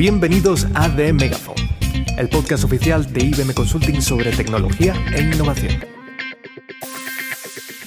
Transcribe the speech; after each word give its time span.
Bienvenidos 0.00 0.66
a 0.74 0.88
The 0.96 1.12
Megaphone, 1.12 1.60
el 2.16 2.30
podcast 2.30 2.64
oficial 2.64 3.12
de 3.12 3.22
IBM 3.22 3.52
Consulting 3.52 4.00
sobre 4.00 4.30
tecnología 4.30 4.94
e 5.14 5.20
innovación. 5.20 5.74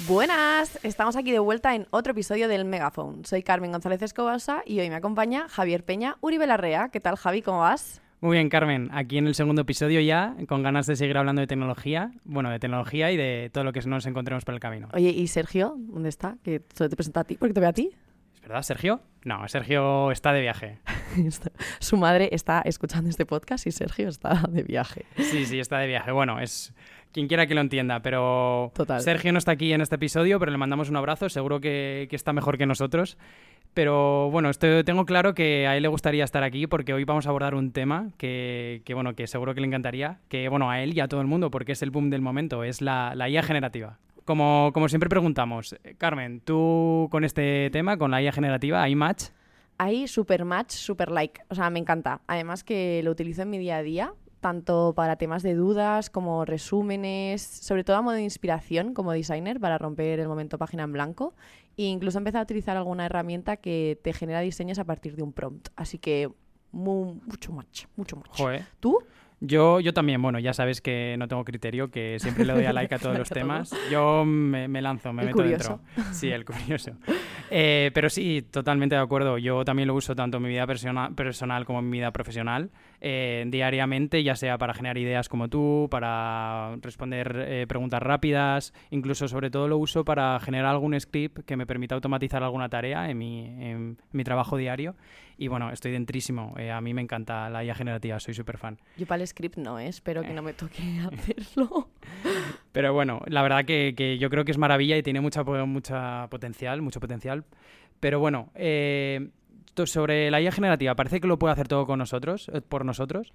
Buenas, 0.08 0.78
estamos 0.84 1.16
aquí 1.16 1.32
de 1.32 1.40
vuelta 1.40 1.74
en 1.74 1.88
otro 1.90 2.12
episodio 2.12 2.48
del 2.48 2.66
Megaphone. 2.66 3.26
Soy 3.26 3.42
Carmen 3.42 3.72
González 3.72 4.04
Escobosa 4.04 4.62
y 4.64 4.80
hoy 4.80 4.92
me 4.92 4.96
acompaña 4.96 5.50
Javier 5.50 5.84
Peña 5.84 6.18
Uribe 6.22 6.46
Larrea. 6.46 6.90
¿Qué 6.90 7.00
tal, 7.00 7.16
Javi? 7.16 7.42
¿Cómo 7.42 7.62
vas? 7.62 8.00
Muy 8.22 8.38
bien, 8.38 8.48
Carmen. 8.48 8.90
Aquí 8.94 9.18
en 9.18 9.26
el 9.26 9.34
segundo 9.34 9.64
episodio 9.64 10.00
ya, 10.00 10.36
con 10.48 10.62
ganas 10.62 10.86
de 10.86 10.96
seguir 10.96 11.18
hablando 11.18 11.40
de 11.40 11.48
tecnología, 11.48 12.12
bueno, 12.26 12.52
de 12.52 12.60
tecnología 12.60 13.12
y 13.12 13.18
de 13.18 13.50
todo 13.52 13.64
lo 13.64 13.74
que 13.74 13.82
nos 13.88 14.06
encontremos 14.06 14.46
por 14.46 14.54
el 14.54 14.60
camino. 14.60 14.88
Oye, 14.94 15.10
¿y 15.10 15.26
Sergio? 15.30 15.74
¿Dónde 15.78 16.10
está? 16.10 16.38
Que 16.44 16.62
solo 16.76 16.92
te 16.92 16.96
presenta 16.96 17.22
a 17.22 17.24
ti, 17.24 17.38
porque 17.38 17.56
te 17.56 17.60
ve 17.60 17.66
a 17.66 17.74
ti. 17.74 17.90
¿Es 18.44 18.50
verdad, 18.50 18.64
Sergio? 18.64 19.00
No, 19.24 19.48
Sergio 19.48 20.12
está 20.12 20.34
de 20.34 20.42
viaje. 20.42 20.80
Su 21.80 21.96
madre 21.96 22.28
está 22.34 22.62
escuchando 22.66 23.10
este 23.10 23.26
podcast 23.26 23.66
y 23.68 23.72
Sergio 23.72 24.10
está 24.10 24.34
de 24.50 24.64
viaje. 24.64 25.06
Sí, 25.16 25.46
sí, 25.46 25.62
está 25.62 25.80
de 25.80 25.88
viaje. 25.88 26.12
Bueno, 26.12 26.42
es 26.42 26.74
quien 27.14 27.30
quiera 27.30 27.48
que 27.48 27.56
lo 27.56 27.62
entienda, 27.62 28.02
pero 28.02 28.74
Total. 28.76 29.00
Sergio 29.00 29.32
no 29.32 29.38
está 29.38 29.52
aquí 29.54 29.72
en 29.72 29.80
este 29.80 29.96
episodio, 29.96 30.40
pero 30.40 30.52
le 30.52 30.58
mandamos 30.58 30.90
un 30.90 30.98
abrazo, 30.98 31.30
seguro 31.30 31.62
que, 31.62 32.08
que 32.10 32.18
está 32.18 32.34
mejor 32.34 32.58
que 32.58 32.66
nosotros. 32.66 33.18
Pero 33.74 34.30
bueno, 34.30 34.52
tengo 34.52 35.06
claro 35.06 35.34
que 35.34 35.66
a 35.66 35.78
él 35.78 35.84
le 35.84 35.88
gustaría 35.88 36.26
estar 36.26 36.44
aquí 36.44 36.68
porque 36.68 36.94
hoy 36.94 37.06
vamos 37.06 37.26
a 37.28 37.30
abordar 37.30 37.56
un 37.56 37.72
tema 37.72 38.10
que, 38.18 38.82
que, 38.84 38.94
bueno, 38.94 39.16
que 39.16 39.26
seguro 39.28 39.56
que 39.56 39.62
le 39.62 39.68
encantaría, 39.68 40.20
que 40.28 40.50
bueno, 40.50 40.70
a 40.70 40.82
él 40.82 40.94
y 40.94 41.00
a 41.00 41.08
todo 41.08 41.22
el 41.22 41.28
mundo, 41.28 41.50
porque 41.50 41.72
es 41.72 41.82
el 41.82 41.92
boom 41.92 42.10
del 42.10 42.22
momento, 42.22 42.66
es 42.66 42.82
la, 42.82 43.14
la 43.16 43.30
IA 43.30 43.42
generativa. 43.42 44.00
Como, 44.26 44.72
como 44.74 44.88
siempre 44.90 45.10
preguntamos, 45.10 45.76
Carmen, 45.98 46.40
tú 46.40 47.08
con 47.12 47.24
este 47.24 47.70
tema, 47.72 47.98
con 47.98 48.12
la 48.12 48.22
IA 48.22 48.32
generativa, 48.32 48.82
¿hay 48.82 48.96
match? 48.96 49.26
Hay 49.78 50.08
super 50.08 50.46
match, 50.46 50.72
super 50.72 51.12
like. 51.12 51.42
O 51.50 51.56
sea, 51.56 51.70
me 51.70 51.80
encanta. 51.80 52.22
Además 52.28 52.64
que 52.64 53.02
lo 53.04 53.12
utilizo 53.12 53.42
en 53.42 53.50
mi 53.50 53.58
día 53.58 53.78
a 53.78 53.84
día, 53.84 54.14
tanto 54.40 54.94
para 54.96 55.16
temas 55.18 55.44
de 55.44 55.56
dudas 55.56 56.10
como 56.10 56.46
resúmenes, 56.46 57.42
sobre 57.42 57.84
todo 57.84 57.98
a 57.98 58.02
modo 58.02 58.16
de 58.16 58.24
inspiración 58.24 58.94
como 58.94 59.12
designer 59.12 59.60
para 59.60 59.78
romper 59.78 60.20
el 60.20 60.28
momento 60.28 60.58
página 60.58 60.84
en 60.84 60.94
blanco. 60.94 61.34
E 61.76 61.84
incluso 61.84 62.18
empecé 62.20 62.38
a 62.38 62.42
utilizar 62.44 62.78
alguna 62.78 63.06
herramienta 63.08 63.58
que 63.58 64.00
te 64.04 64.14
genera 64.14 64.42
diseños 64.42 64.80
a 64.80 64.84
partir 64.86 65.16
de 65.16 65.24
un 65.24 65.34
prompt. 65.34 65.70
Así 65.76 65.98
que 65.98 66.30
mu- 66.72 67.16
mucho 67.26 67.52
match, 67.52 67.86
mucho 67.96 68.16
match. 68.16 68.38
Joder. 68.38 68.66
¿Tú? 68.80 69.00
Yo, 69.46 69.82
yo 69.82 69.94
también, 69.94 70.22
bueno, 70.22 70.40
ya 70.40 70.54
sabes 70.54 70.80
que 70.80 71.16
no 71.20 71.28
tengo 71.28 71.44
criterio, 71.44 71.92
que 71.92 72.18
siempre 72.20 72.46
le 72.46 72.54
doy 72.54 72.64
a 72.66 72.72
like 72.72 72.96
a 72.96 72.98
todos 72.98 73.18
los 73.20 73.30
temas. 73.30 73.76
Yo 73.92 74.24
me, 74.24 74.70
me 74.70 74.82
lanzo, 74.82 75.12
me 75.12 75.24
El 75.24 75.26
meto 75.28 75.38
curioso. 75.40 75.82
dentro. 75.96 76.04
Sí, 76.14 76.30
el 76.32 76.46
curioso. 76.46 76.92
Eh, 77.52 77.92
pero 77.94 78.10
sí, 78.10 78.42
totalmente 78.50 78.96
de 78.96 79.02
acuerdo. 79.02 79.38
Yo 79.38 79.66
también 79.66 79.88
lo 79.90 79.96
uso 79.96 80.16
tanto 80.16 80.38
en 80.38 80.44
mi 80.44 80.50
vida 80.50 80.66
persona- 80.66 81.10
personal 81.14 81.66
como 81.66 81.80
en 81.80 81.90
mi 81.90 81.98
vida 81.98 82.12
profesional, 82.12 82.70
eh, 83.02 83.44
diariamente, 83.48 84.24
ya 84.24 84.36
sea 84.38 84.58
para 84.58 84.74
generar 84.74 84.98
ideas 84.98 85.28
como 85.28 85.50
tú, 85.50 85.88
para 85.92 86.78
responder 86.82 87.36
eh, 87.46 87.66
preguntas 87.68 88.02
rápidas, 88.02 88.74
incluso 88.92 89.28
sobre 89.28 89.52
todo 89.52 89.68
lo 89.68 89.78
uso 89.78 90.06
para 90.06 90.40
generar 90.40 90.68
algún 90.72 90.98
script 91.00 91.40
que 91.46 91.58
me 91.58 91.66
permita 91.66 91.96
automatizar 91.96 92.44
alguna 92.44 92.70
tarea 92.70 93.10
en 93.10 93.18
mi, 93.18 93.46
en 93.46 93.98
mi 94.14 94.24
trabajo 94.24 94.56
diario. 94.56 94.96
Y 95.38 95.48
bueno, 95.48 95.72
estoy 95.72 95.92
dentrísimo. 95.92 96.54
Eh, 96.58 96.72
a 96.72 96.82
mí 96.82 96.94
me 96.94 97.02
encanta 97.02 97.50
la 97.50 97.64
IA 97.64 97.76
generativa, 97.76 98.20
soy 98.20 98.34
súper 98.34 98.58
fan. 98.58 98.80
Yo 98.98 99.06
para 99.06 99.22
el 99.22 99.28
script 99.28 99.58
no, 99.58 99.80
¿eh? 99.80 99.88
espero 99.88 100.22
que 100.22 100.34
no 100.34 100.42
me 100.42 100.54
toque 100.54 100.82
hacerlo. 101.12 101.90
Pero 102.72 102.94
bueno, 102.94 103.22
la 103.28 103.42
verdad 103.42 103.66
que, 103.66 103.94
que 103.96 104.18
yo 104.18 104.30
creo 104.30 104.46
que 104.46 104.52
es 104.52 104.58
maravilla 104.58 104.98
y 104.98 105.04
tiene 105.04 105.22
mucha, 105.22 105.44
mucha 105.44 106.28
potencial, 106.30 106.82
mucho 106.82 107.00
potencial. 107.00 107.46
Pero 108.00 108.20
bueno, 108.20 108.50
eh, 108.56 109.30
sobre 109.86 110.30
la 110.32 110.42
IA 110.42 110.52
generativa, 110.52 110.96
parece 110.96 111.20
que 111.20 111.28
lo 111.28 111.40
puede 111.40 111.54
hacer 111.54 111.68
todo 111.68 111.86
con 111.86 112.00
nosotros, 112.00 112.50
eh, 112.54 112.62
por 112.62 112.86
nosotros. 112.86 113.34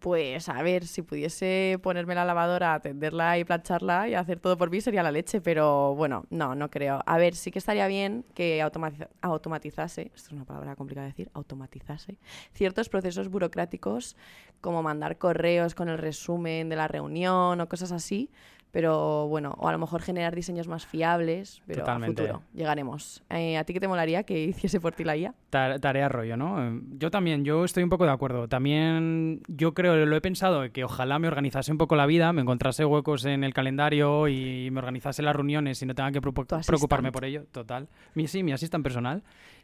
Pues 0.00 0.48
a 0.48 0.62
ver, 0.62 0.86
si 0.86 1.02
pudiese 1.02 1.78
ponerme 1.82 2.14
la 2.14 2.24
lavadora, 2.24 2.80
tenderla 2.80 3.36
y 3.38 3.44
plancharla 3.44 4.08
y 4.08 4.14
hacer 4.14 4.40
todo 4.40 4.56
por 4.56 4.70
mí 4.70 4.80
sería 4.80 5.02
la 5.02 5.12
leche, 5.12 5.42
pero 5.42 5.94
bueno, 5.94 6.24
no, 6.30 6.54
no 6.54 6.70
creo. 6.70 7.02
A 7.04 7.18
ver, 7.18 7.34
sí 7.34 7.50
que 7.50 7.58
estaría 7.58 7.86
bien 7.86 8.24
que 8.34 8.62
automatiza- 8.62 9.10
automatizase, 9.20 10.10
esto 10.14 10.28
es 10.28 10.32
una 10.32 10.46
palabra 10.46 10.74
complicada 10.74 11.04
de 11.04 11.12
decir, 11.12 11.30
automatizase, 11.34 12.16
ciertos 12.54 12.88
procesos 12.88 13.28
burocráticos 13.28 14.16
como 14.62 14.82
mandar 14.82 15.18
correos 15.18 15.74
con 15.74 15.90
el 15.90 15.98
resumen 15.98 16.70
de 16.70 16.76
la 16.76 16.88
reunión 16.88 17.60
o 17.60 17.68
cosas 17.68 17.92
así, 17.92 18.30
pero 18.72 19.26
bueno, 19.28 19.54
o 19.58 19.68
a 19.68 19.72
lo 19.72 19.78
mejor 19.78 20.02
generar 20.02 20.34
diseños 20.34 20.68
más 20.68 20.86
fiables, 20.86 21.62
pero 21.66 21.80
Totalmente. 21.80 22.22
a 22.22 22.26
futuro 22.26 22.42
llegaremos. 22.54 23.22
Eh, 23.30 23.56
¿A 23.58 23.64
ti 23.64 23.72
qué 23.72 23.80
te 23.80 23.88
molaría 23.88 24.22
que 24.22 24.42
hiciese 24.44 24.80
por 24.80 24.92
ti 24.94 25.04
la 25.04 25.16
IA? 25.16 25.34
Ta- 25.50 25.78
Tarea 25.78 26.08
rollo, 26.08 26.36
¿no? 26.36 26.62
Eh, 26.66 26.80
Yo 26.98 27.10
también, 27.10 27.44
yo 27.44 27.64
estoy 27.64 27.82
un 27.82 27.90
poco 27.90 28.04
de 28.04 28.12
acuerdo. 28.12 28.48
También 28.48 29.42
yo 29.48 29.74
creo, 29.74 29.96
lo 30.06 30.16
he 30.16 30.20
pensado, 30.20 30.70
que 30.72 30.84
ojalá 30.84 31.18
me 31.18 31.28
organizase 31.28 31.72
un 31.72 31.78
poco 31.78 31.96
la 31.96 32.06
vida, 32.06 32.32
me 32.32 32.42
encontrase 32.42 32.84
huecos 32.84 33.24
en 33.24 33.44
el 33.44 33.52
calendario 33.54 34.28
y 34.28 34.70
me 34.70 34.78
organizase 34.78 35.22
las 35.22 35.34
reuniones 35.34 35.82
y 35.82 35.86
no 35.86 35.94
tenga 35.94 36.12
que 36.12 36.20
preocuparme 36.20 37.12
por 37.12 37.24
ello, 37.24 37.44
total. 37.52 37.88
Mi, 38.14 38.26
sí, 38.28 38.42
mi 38.42 38.52
asistente 38.52 38.82
personal. 38.84 39.22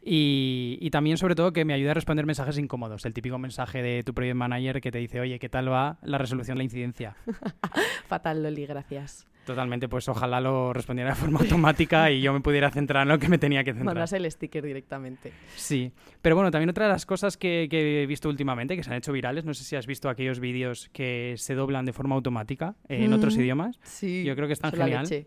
Y, 0.09 0.79
y 0.81 0.91
también, 0.91 1.17
sobre 1.19 1.35
todo, 1.35 1.53
que 1.53 1.65
me 1.65 1.75
ayude 1.75 1.91
a 1.91 1.95
responder 1.95 2.27
mensajes 2.27 2.57
incómodos. 2.59 3.05
El 3.05 3.13
típico 3.13 3.39
mensaje 3.39 3.83
de 3.83 4.05
tu 4.05 4.15
project 4.15 4.37
manager 4.37 4.81
que 4.81 4.93
te 4.93 4.99
dice, 4.99 5.19
oye, 5.19 5.41
¿qué 5.41 5.49
tal 5.49 5.69
va 5.71 5.99
la 6.03 6.17
resolución 6.17 6.55
de 6.55 6.59
la 6.61 6.65
incidencia? 6.65 7.17
Fatal, 8.07 8.41
Loli, 8.43 8.67
gracias. 8.67 9.27
Totalmente, 9.45 9.89
pues 9.89 10.09
ojalá 10.09 10.41
lo 10.41 10.73
respondiera 10.73 11.11
de 11.11 11.17
forma 11.17 11.39
automática 11.41 12.11
y 12.11 12.21
yo 12.21 12.33
me 12.33 12.41
pudiera 12.41 12.71
centrar 12.71 13.03
en 13.03 13.09
lo 13.09 13.19
que 13.19 13.29
me 13.29 13.39
tenía 13.39 13.63
que 13.65 13.71
centrar. 13.73 13.95
Mandas 13.95 14.13
el 14.13 14.31
sticker 14.31 14.65
directamente. 14.65 15.33
Sí, 15.55 15.93
pero 16.23 16.35
bueno, 16.37 16.51
también 16.51 16.71
otra 16.71 16.87
de 16.87 16.93
las 16.93 17.07
cosas 17.07 17.37
que, 17.37 17.67
que 17.71 18.03
he 18.03 18.07
visto 18.07 18.29
últimamente, 18.29 18.77
que 18.77 18.83
se 18.85 18.91
han 18.91 18.97
hecho 18.97 19.13
virales, 19.13 19.45
no 19.45 19.55
sé 19.55 19.63
si 19.65 19.77
has 19.77 19.87
visto 19.87 20.09
aquellos 20.09 20.41
vídeos 20.41 20.89
que 20.93 21.35
se 21.37 21.55
doblan 21.55 21.85
de 21.85 21.93
forma 21.93 22.17
automática 22.17 22.75
eh, 22.89 23.05
en 23.05 23.13
otros 23.13 23.37
Mm. 23.37 23.41
idiomas. 23.41 23.79
Sí, 23.85 24.25
Yo 24.25 24.35
creo 24.35 24.47
que 24.49 24.53
están 24.55 24.73
la 24.77 24.85
genial. 24.85 25.03
leche. 25.05 25.27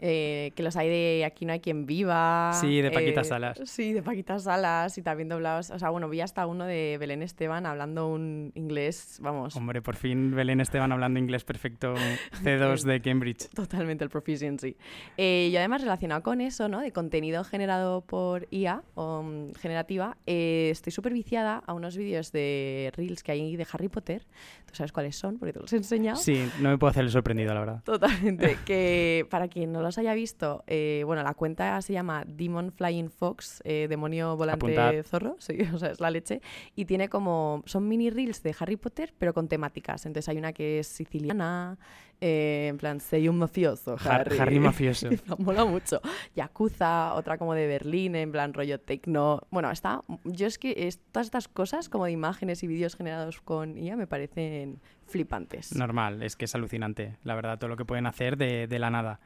Eh, 0.00 0.52
que 0.54 0.62
los 0.62 0.76
hay 0.76 0.88
de 0.88 1.24
Aquí 1.24 1.46
no 1.46 1.52
hay 1.52 1.60
quien 1.60 1.86
viva. 1.86 2.52
Sí, 2.60 2.80
de 2.80 2.90
Paquita 2.90 3.22
eh, 3.22 3.24
Salas. 3.24 3.60
Sí, 3.64 3.92
de 3.92 4.02
Paquita 4.02 4.38
Salas 4.38 4.96
y 4.98 5.02
también 5.02 5.28
doblados. 5.28 5.70
O 5.70 5.78
sea, 5.78 5.90
bueno, 5.90 6.08
vi 6.08 6.20
hasta 6.20 6.46
uno 6.46 6.64
de 6.64 6.96
Belén 6.98 7.22
Esteban 7.22 7.66
hablando 7.66 8.08
un 8.08 8.52
inglés, 8.54 9.18
vamos, 9.20 9.56
Hombre, 9.56 9.82
por 9.82 9.96
fin 9.96 10.34
Belén 10.34 10.60
Esteban 10.60 10.92
hablando 10.92 11.18
inglés 11.18 11.44
perfecto 11.44 11.94
C2 12.42 12.82
de 12.82 13.00
Cambridge. 13.00 13.48
totalmente 13.50 14.04
el 14.04 14.10
proficiency. 14.10 14.76
Eh, 15.16 15.48
y 15.50 15.56
además 15.56 15.82
relacionado 15.82 16.22
con 16.22 16.40
eso, 16.40 16.68
¿no? 16.68 16.80
De 16.80 16.92
contenido 16.92 17.44
generado 17.44 18.02
por 18.02 18.46
IA 18.50 18.82
o 18.94 19.22
mm, 19.22 19.54
generativa, 19.54 20.16
eh, 20.26 20.68
estoy 20.70 20.92
súper 20.92 21.12
viciada 21.12 21.62
a 21.66 21.72
unos 21.72 21.96
vídeos 21.96 22.32
de 22.32 22.92
Reels 22.96 23.22
que 23.22 23.32
hay 23.32 23.56
de 23.56 23.66
Harry 23.72 23.88
Potter. 23.88 24.26
¿Tú 24.66 24.74
sabes 24.74 24.92
cuáles 24.92 25.16
son? 25.16 25.38
Porque 25.38 25.52
te 25.52 25.60
los 25.60 25.72
he 25.72 25.76
enseñado. 25.76 26.16
Sí, 26.16 26.48
no 26.60 26.70
me 26.70 26.78
puedo 26.78 26.90
hacer 26.90 27.04
el 27.04 27.10
sorprendido, 27.10 27.54
la 27.54 27.60
verdad. 27.60 27.82
Totalmente. 27.84 28.58
Que 28.66 29.26
para 29.30 29.46
quien 29.48 29.70
no 29.70 29.82
los 29.86 29.98
haya 29.98 30.12
visto, 30.14 30.62
eh, 30.66 31.02
bueno, 31.06 31.22
la 31.22 31.34
cuenta 31.34 31.80
se 31.82 31.92
llama 31.92 32.24
Demon 32.26 32.70
Flying 32.72 33.10
Fox, 33.10 33.60
eh, 33.64 33.86
demonio 33.88 34.36
volante 34.36 34.66
Apuntad. 34.78 35.02
zorro, 35.04 35.36
sí, 35.40 35.56
o 35.72 35.78
sea, 35.78 35.90
es 35.90 36.00
la 36.00 36.10
leche. 36.10 36.40
Y 36.74 36.84
tiene 36.84 37.08
como, 37.08 37.62
son 37.66 37.88
mini 37.88 38.10
reels 38.10 38.42
de 38.42 38.54
Harry 38.58 38.76
Potter, 38.76 39.14
pero 39.18 39.32
con 39.32 39.48
temáticas. 39.48 40.04
Entonces 40.06 40.28
hay 40.28 40.36
una 40.38 40.52
que 40.52 40.80
es 40.80 40.86
siciliana, 40.88 41.78
eh, 42.20 42.68
en 42.70 42.78
plan, 42.78 43.00
soy 43.00 43.28
un 43.28 43.38
mafioso, 43.38 43.96
Har- 43.98 44.20
Harry. 44.22 44.38
Harry 44.38 44.58
mafioso. 44.60 45.08
Me 45.10 45.18
mola 45.38 45.64
mucho. 45.64 46.00
Yakuza, 46.34 47.14
otra 47.14 47.38
como 47.38 47.54
de 47.54 47.66
Berlín, 47.66 48.14
en 48.16 48.32
plan 48.32 48.52
rollo 48.54 48.80
tecno. 48.80 49.42
Bueno, 49.50 49.70
está. 49.70 50.02
Yo 50.24 50.46
es 50.46 50.58
que 50.58 50.74
es- 50.88 51.00
todas 51.12 51.26
estas 51.26 51.48
cosas, 51.48 51.88
como 51.88 52.04
de 52.06 52.12
imágenes 52.12 52.62
y 52.62 52.66
vídeos 52.66 52.96
generados 52.96 53.40
con 53.40 53.76
IA, 53.76 53.96
me 53.96 54.06
parecen 54.06 54.80
flipantes. 55.06 55.74
Normal, 55.76 56.22
es 56.22 56.36
que 56.36 56.46
es 56.46 56.54
alucinante, 56.54 57.16
la 57.22 57.34
verdad, 57.34 57.58
todo 57.58 57.68
lo 57.68 57.76
que 57.76 57.84
pueden 57.84 58.06
hacer 58.06 58.36
de, 58.36 58.66
de 58.66 58.78
la 58.78 58.90
nada. 58.90 59.20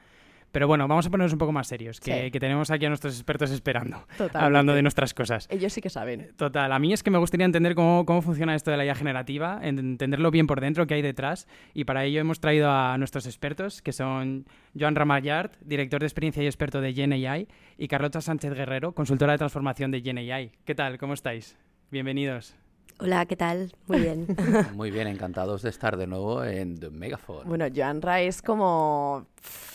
Pero 0.53 0.67
bueno, 0.67 0.89
vamos 0.89 1.07
a 1.07 1.11
ponernos 1.11 1.33
un 1.33 1.39
poco 1.39 1.53
más 1.53 1.69
serios, 1.69 2.01
que, 2.01 2.25
Sí. 2.25 2.31
que 2.31 2.41
tenemos 2.41 2.71
aquí 2.71 2.85
a 2.85 2.89
nuestros 2.89 3.15
expertos 3.15 3.51
esperando, 3.51 3.99
Totalmente. 4.19 4.39
hablando 4.39 4.75
de 4.75 4.83
nuestras 4.83 5.15
cosas. 5.15 5.47
Ellos 5.51 5.73
sí 5.73 5.81
que 5.81 5.91
saben. 5.91 6.33
Total, 6.37 6.73
a 6.73 6.79
mí 6.79 6.93
es 6.93 7.03
que 7.03 7.11
me 7.11 7.19
gustaría 7.19 7.47
entender 7.47 7.75
cómo, 7.75 8.05
cómo 8.05 8.21
funciona 8.21 8.55
esto 8.55 8.71
de 8.71 8.77
la 8.77 8.85
IA 8.85 8.95
generativa, 8.95 9.61
en- 9.63 9.79
entenderlo 9.79 10.31
bien 10.31 10.47
por 10.47 10.61
dentro, 10.61 10.87
qué 10.87 10.95
hay 10.95 11.03
detrás, 11.03 11.47
y 11.75 11.85
para 11.85 12.05
ello 12.05 12.21
hemos 12.21 12.41
traído 12.41 12.71
a 12.71 12.99
nuestros 12.99 13.27
expertos, 13.27 13.83
que 13.83 13.93
son 13.93 14.47
Joan 14.79 14.95
Ramallart, 14.97 15.55
director 15.61 16.01
de 16.01 16.07
experiencia 16.07 16.43
y 16.43 16.47
experto 16.47 16.81
de 16.81 16.95
GenAI, 16.95 17.47
y 17.79 17.89
Carlota 17.89 18.21
Sánchez 18.21 18.53
Guerrero, 18.55 18.93
consultora 18.93 19.33
de 19.33 19.39
transformación 19.39 19.91
de 19.91 20.01
GenAI. 20.03 20.53
¿Qué 20.65 20.75
tal? 20.75 20.99
¿Cómo 20.99 21.15
estáis? 21.15 21.57
Bienvenidos. 21.91 22.55
Hola, 23.03 23.25
¿qué 23.25 23.35
tal? 23.35 23.73
Muy 23.87 24.01
bien. 24.01 24.27
Muy 24.75 24.91
bien, 24.91 25.07
encantados 25.09 25.63
de 25.63 25.71
estar 25.71 25.97
de 25.97 26.07
nuevo 26.07 26.45
en 26.45 26.79
The 26.79 26.91
Megaphone. 26.91 27.45
Bueno, 27.49 27.67
Joanra 27.75 28.21
es 28.21 28.43
como. 28.43 29.27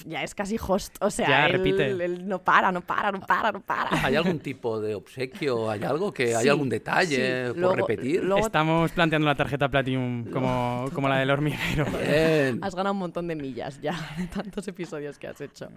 Ya 0.05 0.21
es 0.23 0.35
casi 0.35 0.57
host. 0.61 0.95
O 1.01 1.09
sea, 1.09 1.27
Ya, 1.27 1.45
él, 1.47 1.53
repite. 1.53 1.89
él 1.89 2.27
no 2.27 2.39
para, 2.43 2.71
no 2.71 2.81
para, 2.81 3.11
no 3.11 3.19
para, 3.21 3.51
no 3.51 3.61
para. 3.61 4.05
¿Hay 4.05 4.15
algún 4.15 4.37
tipo 4.39 4.79
de 4.79 4.93
obsequio? 4.93 5.71
¿Hay 5.71 5.83
algo 5.83 6.11
que 6.11 6.35
hay 6.35 6.43
Sí, 6.43 6.49
algún 6.49 6.69
detalle 6.69 7.47
sí. 7.47 7.49
por 7.53 7.57
Luego- 7.57 7.75
repetir? 7.87 8.23
luego- 8.23 8.45
Estamos 8.45 8.91
planteando 8.91 9.27
la 9.27 9.33
tarjeta 9.35 9.69
Platinum 9.69 10.25
como, 10.29 10.85
como 10.93 11.09
la 11.09 11.17
del 11.17 11.31
hormiguero. 11.31 11.85
Bien. 11.85 12.59
Has 12.63 12.75
ganado 12.75 12.93
un 12.93 12.99
montón 12.99 13.27
de 13.27 13.35
millas 13.35 13.81
ya 13.81 13.93
de 14.17 14.27
tantos 14.33 14.67
episodios 14.67 15.17
que 15.17 15.27
has 15.27 15.41
hecho. 15.41 15.69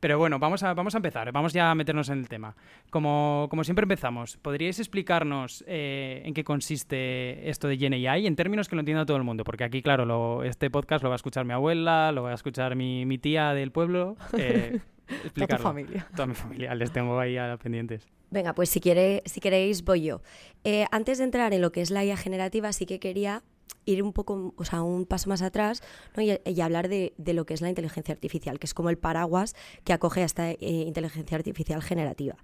Pero 0.00 0.18
bueno, 0.18 0.38
vamos 0.38 0.62
a, 0.62 0.74
vamos 0.74 0.94
a 0.94 0.98
empezar, 0.98 1.30
vamos 1.32 1.52
ya 1.52 1.70
a 1.70 1.74
meternos 1.74 2.08
en 2.10 2.18
el 2.18 2.28
tema. 2.28 2.54
Como, 2.90 3.46
como 3.50 3.64
siempre 3.64 3.84
empezamos, 3.84 4.36
¿podríais 4.36 4.78
explicarnos 4.78 5.64
eh, 5.66 6.22
en 6.24 6.34
qué 6.34 6.44
consiste 6.44 7.48
esto 7.48 7.68
de 7.68 7.76
GenAI 7.78 8.26
en 8.26 8.36
términos 8.36 8.68
que 8.68 8.76
lo 8.76 8.80
entienda 8.80 9.06
todo 9.06 9.16
el 9.16 9.22
mundo? 9.24 9.44
Porque 9.44 9.64
aquí, 9.64 9.82
claro, 9.82 10.04
lo- 10.04 10.42
este 10.44 10.70
podcast 10.70 11.02
lo 11.02 11.08
va 11.08 11.14
a 11.14 11.16
escuchar 11.16 11.44
mi 11.44 11.52
abuela, 11.52 12.12
lo 12.12 12.22
va 12.24 12.30
a 12.32 12.34
escuchar 12.34 12.76
mi, 12.76 13.06
mi 13.06 13.18
tía 13.18 13.54
del 13.54 13.72
pueblo. 13.72 14.16
eh, 14.38 14.80
Toda 15.34 15.46
tu 15.46 15.62
familia. 15.62 16.06
Toda 16.16 16.26
mi 16.26 16.34
familia, 16.34 16.74
les 16.74 16.90
tengo 16.92 17.18
ahí 17.20 17.36
a 17.36 17.56
pendientes. 17.56 18.06
Venga, 18.30 18.54
pues 18.54 18.68
si, 18.70 18.80
quiere, 18.80 19.22
si 19.24 19.40
queréis 19.40 19.84
voy 19.84 20.02
yo. 20.02 20.20
Eh, 20.64 20.84
antes 20.90 21.18
de 21.18 21.24
entrar 21.24 21.52
en 21.54 21.62
lo 21.62 21.70
que 21.70 21.80
es 21.80 21.92
la 21.92 22.04
IA 22.04 22.16
generativa, 22.16 22.72
sí 22.72 22.86
que 22.86 22.98
quería 22.98 23.42
ir 23.86 24.02
un 24.02 24.12
poco, 24.12 24.52
o 24.56 24.64
sea, 24.64 24.82
un 24.82 25.06
paso 25.06 25.30
más 25.30 25.40
atrás 25.40 25.82
¿no? 26.16 26.22
y, 26.22 26.38
y 26.44 26.60
hablar 26.60 26.88
de, 26.88 27.14
de 27.16 27.32
lo 27.32 27.46
que 27.46 27.54
es 27.54 27.62
la 27.62 27.70
inteligencia 27.70 28.12
artificial, 28.12 28.58
que 28.58 28.66
es 28.66 28.74
como 28.74 28.90
el 28.90 28.98
paraguas 28.98 29.54
que 29.84 29.92
acoge 29.94 30.22
a 30.22 30.24
esta 30.24 30.50
eh, 30.50 30.56
inteligencia 30.60 31.36
artificial 31.36 31.82
generativa. 31.82 32.36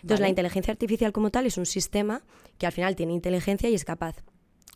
Entonces, 0.00 0.20
la 0.20 0.28
inteligencia 0.28 0.70
artificial 0.70 1.12
como 1.12 1.30
tal 1.30 1.46
es 1.46 1.56
un 1.56 1.64
sistema 1.64 2.22
que 2.58 2.66
al 2.66 2.72
final 2.72 2.94
tiene 2.94 3.14
inteligencia 3.14 3.70
y 3.70 3.74
es 3.74 3.86
capaz 3.86 4.16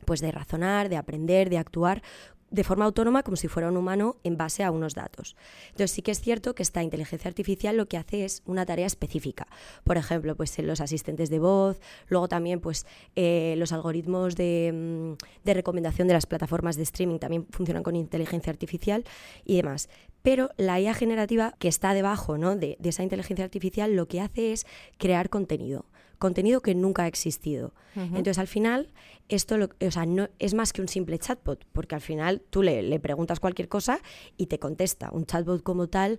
pues 0.04 0.20
de 0.20 0.30
razonar, 0.30 0.88
de 0.88 0.96
aprender, 0.96 1.50
de 1.50 1.58
actuar 1.58 2.02
de 2.50 2.64
forma 2.64 2.84
autónoma 2.84 3.22
como 3.22 3.36
si 3.36 3.48
fuera 3.48 3.68
un 3.68 3.76
humano 3.76 4.16
en 4.24 4.36
base 4.36 4.64
a 4.64 4.70
unos 4.70 4.94
datos. 4.94 5.36
Entonces 5.68 5.90
sí 5.90 6.02
que 6.02 6.10
es 6.10 6.20
cierto 6.20 6.54
que 6.54 6.62
esta 6.62 6.82
inteligencia 6.82 7.28
artificial 7.28 7.76
lo 7.76 7.88
que 7.88 7.96
hace 7.96 8.24
es 8.24 8.42
una 8.46 8.64
tarea 8.64 8.86
específica. 8.86 9.46
Por 9.84 9.96
ejemplo, 9.96 10.34
pues 10.36 10.58
los 10.58 10.80
asistentes 10.80 11.30
de 11.30 11.38
voz, 11.38 11.80
luego 12.08 12.28
también 12.28 12.60
pues 12.60 12.86
eh, 13.16 13.54
los 13.58 13.72
algoritmos 13.72 14.36
de, 14.36 14.72
mm, 14.72 15.44
de 15.44 15.54
recomendación 15.54 16.08
de 16.08 16.14
las 16.14 16.26
plataformas 16.26 16.76
de 16.76 16.84
streaming 16.84 17.18
también 17.18 17.46
funcionan 17.50 17.82
con 17.82 17.96
inteligencia 17.96 18.50
artificial 18.50 19.04
y 19.44 19.56
demás. 19.56 19.88
Pero 20.22 20.50
la 20.56 20.80
IA 20.80 20.94
generativa 20.94 21.54
que 21.58 21.68
está 21.68 21.94
debajo 21.94 22.38
¿no? 22.38 22.56
de 22.56 22.76
esa 22.82 23.02
inteligencia 23.02 23.44
artificial 23.44 23.94
lo 23.94 24.08
que 24.08 24.20
hace 24.20 24.52
es 24.52 24.66
crear 24.98 25.28
contenido, 25.28 25.84
contenido 26.18 26.60
que 26.60 26.74
nunca 26.74 27.04
ha 27.04 27.06
existido. 27.06 27.72
Entonces, 27.94 28.38
al 28.38 28.46
final, 28.46 28.92
esto 29.28 29.56
lo- 29.58 29.68
o 29.84 29.90
sea, 29.90 30.06
no, 30.06 30.28
es 30.38 30.54
más 30.54 30.72
que 30.72 30.80
un 30.80 30.88
simple 30.88 31.18
chatbot, 31.18 31.64
porque 31.72 31.94
al 31.96 32.00
final 32.00 32.42
tú 32.50 32.62
le, 32.62 32.82
le 32.82 33.00
preguntas 33.00 33.40
cualquier 33.40 33.68
cosa 33.68 33.98
y 34.36 34.46
te 34.46 34.58
contesta. 34.58 35.10
Un 35.12 35.26
chatbot 35.26 35.62
como 35.64 35.88
tal 35.88 36.18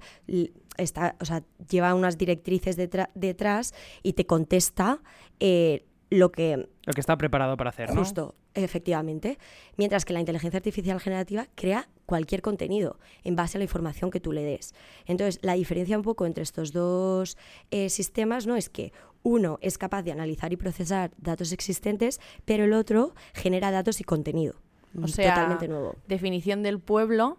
está, 0.77 1.15
o 1.21 1.25
sea, 1.25 1.43
lleva 1.69 1.93
unas 1.93 2.17
directrices 2.17 2.77
detra- 2.77 3.09
detrás 3.15 3.73
y 4.03 4.13
te 4.13 4.25
contesta 4.25 5.01
eh, 5.39 5.85
lo 6.09 6.31
que 6.31 6.67
Lo 6.85 6.93
que 6.93 6.99
está 7.01 7.17
preparado 7.17 7.55
para 7.55 7.69
hacer, 7.69 7.93
¿no? 7.93 7.99
Justo, 8.01 8.35
efectivamente. 8.55 9.37
Mientras 9.77 10.05
que 10.05 10.13
la 10.13 10.19
inteligencia 10.19 10.57
artificial 10.57 10.99
generativa 10.99 11.47
crea 11.55 11.87
cualquier 12.05 12.41
contenido 12.41 12.99
en 13.23 13.35
base 13.35 13.57
a 13.57 13.59
la 13.59 13.65
información 13.65 14.09
que 14.09 14.19
tú 14.19 14.31
le 14.31 14.43
des. 14.43 14.73
Entonces, 15.05 15.39
la 15.43 15.53
diferencia 15.53 15.95
un 15.95 16.03
poco 16.03 16.25
entre 16.25 16.41
estos 16.43 16.73
dos 16.73 17.37
eh, 17.69 17.89
sistemas 17.89 18.47
¿no? 18.47 18.55
es 18.55 18.69
que 18.69 18.91
uno 19.23 19.59
es 19.61 19.77
capaz 19.77 20.03
de 20.03 20.11
analizar 20.11 20.53
y 20.53 20.57
procesar 20.57 21.11
datos 21.17 21.51
existentes, 21.51 22.19
pero 22.45 22.65
el 22.65 22.73
otro 22.73 23.13
genera 23.33 23.71
datos 23.71 23.99
y 24.01 24.03
contenido. 24.03 24.55
O 25.01 25.07
sea, 25.07 25.33
totalmente 25.33 25.67
nuevo. 25.67 25.95
definición 26.07 26.63
del 26.63 26.79
pueblo 26.79 27.37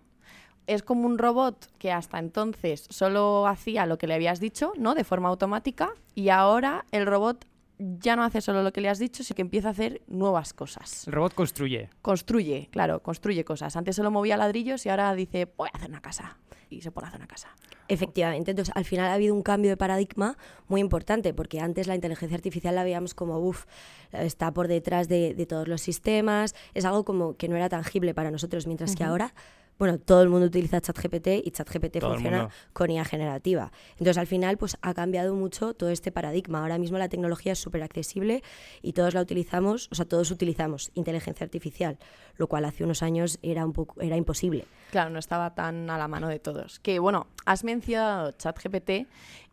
es 0.66 0.82
como 0.82 1.06
un 1.06 1.18
robot 1.18 1.66
que 1.78 1.90
hasta 1.90 2.18
entonces 2.18 2.86
solo 2.90 3.46
hacía 3.48 3.86
lo 3.86 3.98
que 3.98 4.06
le 4.06 4.14
habías 4.14 4.38
dicho, 4.38 4.72
¿no? 4.78 4.94
De 4.94 5.02
forma 5.02 5.28
automática 5.28 5.90
y 6.14 6.28
ahora 6.28 6.84
el 6.92 7.06
robot 7.06 7.44
ya 7.80 8.14
no 8.14 8.24
hace 8.24 8.40
solo 8.40 8.62
lo 8.62 8.72
que 8.72 8.80
le 8.80 8.88
has 8.88 8.98
dicho, 8.98 9.24
sino 9.24 9.36
que 9.36 9.42
empieza 9.42 9.68
a 9.68 9.70
hacer 9.70 10.02
nuevas 10.06 10.52
cosas. 10.52 11.06
El 11.06 11.14
robot 11.14 11.34
construye. 11.34 11.88
Construye, 12.02 12.68
claro, 12.70 13.02
construye 13.02 13.44
cosas. 13.44 13.74
Antes 13.76 13.96
solo 13.96 14.10
movía 14.10 14.36
ladrillos 14.36 14.84
y 14.86 14.90
ahora 14.90 15.14
dice, 15.14 15.48
voy 15.56 15.68
a 15.72 15.76
hacer 15.76 15.88
una 15.88 16.02
casa. 16.02 16.38
Y 16.68 16.82
se 16.82 16.92
pone 16.92 17.06
a 17.06 17.08
hacer 17.08 17.20
una 17.20 17.26
casa. 17.26 17.48
Efectivamente, 17.88 18.52
entonces 18.52 18.72
al 18.76 18.84
final 18.84 19.06
ha 19.06 19.14
habido 19.14 19.34
un 19.34 19.42
cambio 19.42 19.70
de 19.70 19.76
paradigma 19.76 20.36
muy 20.68 20.80
importante, 20.80 21.34
porque 21.34 21.58
antes 21.58 21.88
la 21.88 21.96
inteligencia 21.96 22.36
artificial 22.36 22.76
la 22.76 22.84
veíamos 22.84 23.14
como, 23.14 23.38
uff, 23.40 23.64
está 24.12 24.52
por 24.52 24.68
detrás 24.68 25.08
de, 25.08 25.34
de 25.34 25.46
todos 25.46 25.66
los 25.66 25.80
sistemas, 25.80 26.54
es 26.74 26.84
algo 26.84 27.04
como 27.04 27.34
que 27.34 27.48
no 27.48 27.56
era 27.56 27.68
tangible 27.68 28.14
para 28.14 28.30
nosotros, 28.30 28.68
mientras 28.68 28.94
que 28.94 29.02
ahora, 29.02 29.34
bueno, 29.80 29.98
todo 29.98 30.22
el 30.22 30.28
mundo 30.28 30.46
utiliza 30.46 30.78
ChatGPT 30.78 31.28
y 31.42 31.50
ChatGPT 31.52 32.00
Todo 32.00 32.12
funciona 32.12 32.50
con 32.74 32.90
IA 32.90 33.02
generativa. 33.02 33.72
Entonces 33.92 34.18
al 34.18 34.26
final 34.26 34.58
pues 34.58 34.76
ha 34.82 34.92
cambiado 34.92 35.34
mucho 35.34 35.72
todo 35.72 35.88
este 35.88 36.12
paradigma. 36.12 36.60
Ahora 36.60 36.76
mismo 36.76 36.98
la 36.98 37.08
tecnología 37.08 37.52
es 37.52 37.60
súper 37.60 37.82
accesible 37.82 38.42
y 38.82 38.92
todos 38.92 39.14
la 39.14 39.22
utilizamos, 39.22 39.88
o 39.90 39.94
sea, 39.94 40.04
todos 40.04 40.30
utilizamos 40.30 40.90
inteligencia 40.92 41.44
artificial, 41.44 41.98
lo 42.36 42.46
cual 42.46 42.66
hace 42.66 42.84
unos 42.84 43.02
años 43.02 43.38
era 43.40 43.64
un 43.64 43.72
poco 43.72 43.98
era 44.02 44.18
imposible. 44.18 44.66
Claro, 44.90 45.08
no 45.08 45.18
estaba 45.18 45.54
tan 45.54 45.88
a 45.88 45.96
la 45.96 46.08
mano 46.08 46.28
de 46.28 46.38
todos. 46.38 46.78
Que 46.80 46.98
bueno, 46.98 47.28
has 47.46 47.64
mencionado 47.64 48.32
ChatGPT 48.32 49.06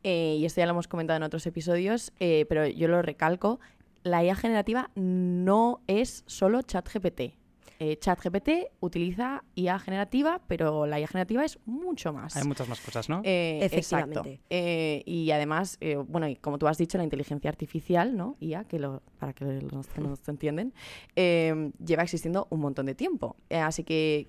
eh, 0.04 0.36
y 0.40 0.44
esto 0.44 0.60
ya 0.60 0.66
lo 0.66 0.74
hemos 0.74 0.90
comentado 0.90 1.16
en 1.16 1.24
otros 1.24 1.48
episodios, 1.48 2.12
eh, 2.20 2.46
pero 2.50 2.68
yo 2.68 2.90
lo 2.90 3.02
recalco. 3.02 3.62
La 4.04 4.26
IA 4.26 4.36
generativa 4.36 4.90
no 4.96 5.80
es 5.88 6.26
solo 6.28 6.64
ChatGPT. 6.64 7.47
Eh, 7.80 7.98
ChatGPT 8.00 8.50
utiliza 8.80 9.44
IA 9.56 9.78
generativa, 9.78 10.42
pero 10.48 10.88
la 10.88 11.00
IA 11.00 11.08
generativa 11.08 11.46
es 11.46 11.60
mucho 11.66 12.12
más. 12.12 12.36
Hay 12.36 12.44
muchas 12.44 12.68
más 12.68 12.82
cosas, 12.82 13.08
¿no? 13.08 13.22
Eh, 13.24 13.60
Efectivamente. 13.62 14.18
exacto. 14.20 14.44
Eh, 14.50 15.04
y 15.06 15.30
además, 15.30 15.78
eh, 15.80 15.96
bueno, 15.96 16.28
y 16.28 16.36
como 16.38 16.58
tú 16.58 16.68
has 16.68 16.78
dicho, 16.80 16.98
la 16.98 17.04
inteligencia 17.04 17.50
artificial, 17.50 18.18
¿no? 18.18 18.36
IA, 18.40 18.64
que 18.64 18.80
lo, 18.80 19.04
para 19.20 19.34
que 19.34 19.46
los 19.46 19.88
que 19.88 20.02
no 20.02 20.16
entienden, 20.28 20.74
eh, 21.16 21.72
lleva 21.86 22.02
existiendo 22.04 22.48
un 22.50 22.62
montón 22.62 22.88
de 22.88 22.96
tiempo. 22.96 23.36
Eh, 23.50 23.58
así 23.60 23.84
que, 23.84 24.28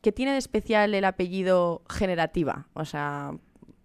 ¿qué 0.00 0.12
tiene 0.12 0.32
de 0.32 0.38
especial 0.38 0.94
el 0.94 1.04
apellido 1.04 1.82
generativa? 1.90 2.68
O 2.74 2.84
sea, 2.84 3.32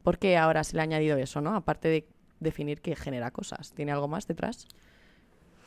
¿por 0.04 0.19
qué 0.19 0.38
ahora 0.38 0.63
se 0.63 0.75
le 0.75 0.81
ha 0.81 0.84
añadido 0.84 1.18
eso, 1.18 1.42
no? 1.42 1.56
Aparte 1.56 1.88
de 1.88 2.07
definir 2.40 2.80
que 2.81 2.95
genera 2.95 3.31
cosas. 3.31 3.74
¿Tiene 3.74 3.92
algo 3.92 4.07
más 4.07 4.28
detrás? 4.28 4.68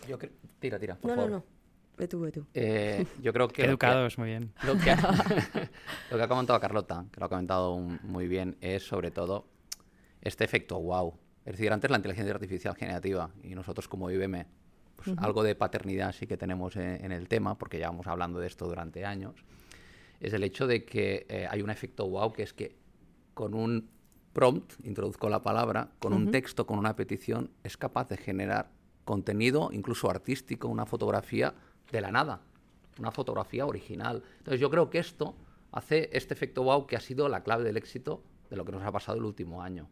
Yo 0.06 0.16
Tira, 0.60 0.78
tira, 0.78 0.94
por 0.94 1.10
No, 1.10 1.16
no, 1.16 1.22
favor. 1.22 1.30
no. 1.38 1.55
Ve 1.96 2.08
tú, 2.08 2.20
ve 2.20 2.32
tú. 2.32 2.46
Eh, 2.54 3.06
yo 3.22 3.32
creo 3.32 3.48
que... 3.48 3.62
Lo 3.62 3.66
que- 3.66 3.70
educados, 3.70 4.18
muy 4.18 4.28
bien. 4.28 4.52
Lo 4.64 4.74
que, 4.76 4.94
lo 6.10 6.16
que 6.16 6.22
ha 6.22 6.28
comentado 6.28 6.60
Carlota, 6.60 7.06
que 7.10 7.20
lo 7.20 7.26
ha 7.26 7.28
comentado 7.28 7.72
un- 7.74 7.98
muy 8.02 8.28
bien, 8.28 8.56
es 8.60 8.86
sobre 8.86 9.10
todo 9.10 9.46
este 10.20 10.44
efecto 10.44 10.80
wow. 10.80 11.14
Es 11.44 11.52
decir, 11.52 11.72
antes 11.72 11.90
la 11.90 11.96
inteligencia 11.96 12.34
artificial 12.34 12.74
generativa 12.74 13.30
y 13.42 13.54
nosotros 13.54 13.88
como 13.88 14.10
IBM, 14.10 14.46
pues 14.96 15.16
algo 15.18 15.42
de 15.42 15.54
paternidad 15.54 16.12
sí 16.12 16.26
que 16.26 16.36
tenemos 16.36 16.74
en, 16.76 17.04
en 17.04 17.12
el 17.12 17.28
tema, 17.28 17.56
porque 17.56 17.78
llevamos 17.78 18.06
hablando 18.06 18.40
de 18.40 18.46
esto 18.48 18.66
durante 18.66 19.04
años, 19.04 19.34
es 20.20 20.32
el 20.32 20.42
hecho 20.42 20.66
de 20.66 20.84
que 20.84 21.26
eh, 21.28 21.46
hay 21.48 21.62
un 21.62 21.70
efecto 21.70 22.08
wow 22.08 22.32
que 22.32 22.42
es 22.42 22.52
que 22.52 22.76
con 23.34 23.54
un 23.54 23.88
prompt, 24.32 24.72
introduzco 24.84 25.28
la 25.28 25.42
palabra, 25.42 25.90
con 25.98 26.12
un 26.12 26.30
texto, 26.30 26.66
con 26.66 26.78
una 26.78 26.96
petición, 26.96 27.50
es 27.62 27.76
capaz 27.76 28.08
de 28.08 28.16
generar 28.16 28.70
contenido, 29.04 29.70
incluso 29.72 30.10
artístico, 30.10 30.68
una 30.68 30.84
fotografía 30.84 31.54
de 31.90 32.00
la 32.00 32.10
nada, 32.10 32.40
una 32.98 33.10
fotografía 33.10 33.66
original. 33.66 34.22
Entonces 34.38 34.60
yo 34.60 34.70
creo 34.70 34.90
que 34.90 34.98
esto 34.98 35.36
hace 35.72 36.08
este 36.12 36.34
efecto 36.34 36.62
wow 36.62 36.86
que 36.86 36.96
ha 36.96 37.00
sido 37.00 37.28
la 37.28 37.42
clave 37.42 37.64
del 37.64 37.76
éxito 37.76 38.22
de 38.50 38.56
lo 38.56 38.64
que 38.64 38.72
nos 38.72 38.82
ha 38.82 38.92
pasado 38.92 39.18
el 39.18 39.24
último 39.24 39.62
año. 39.62 39.88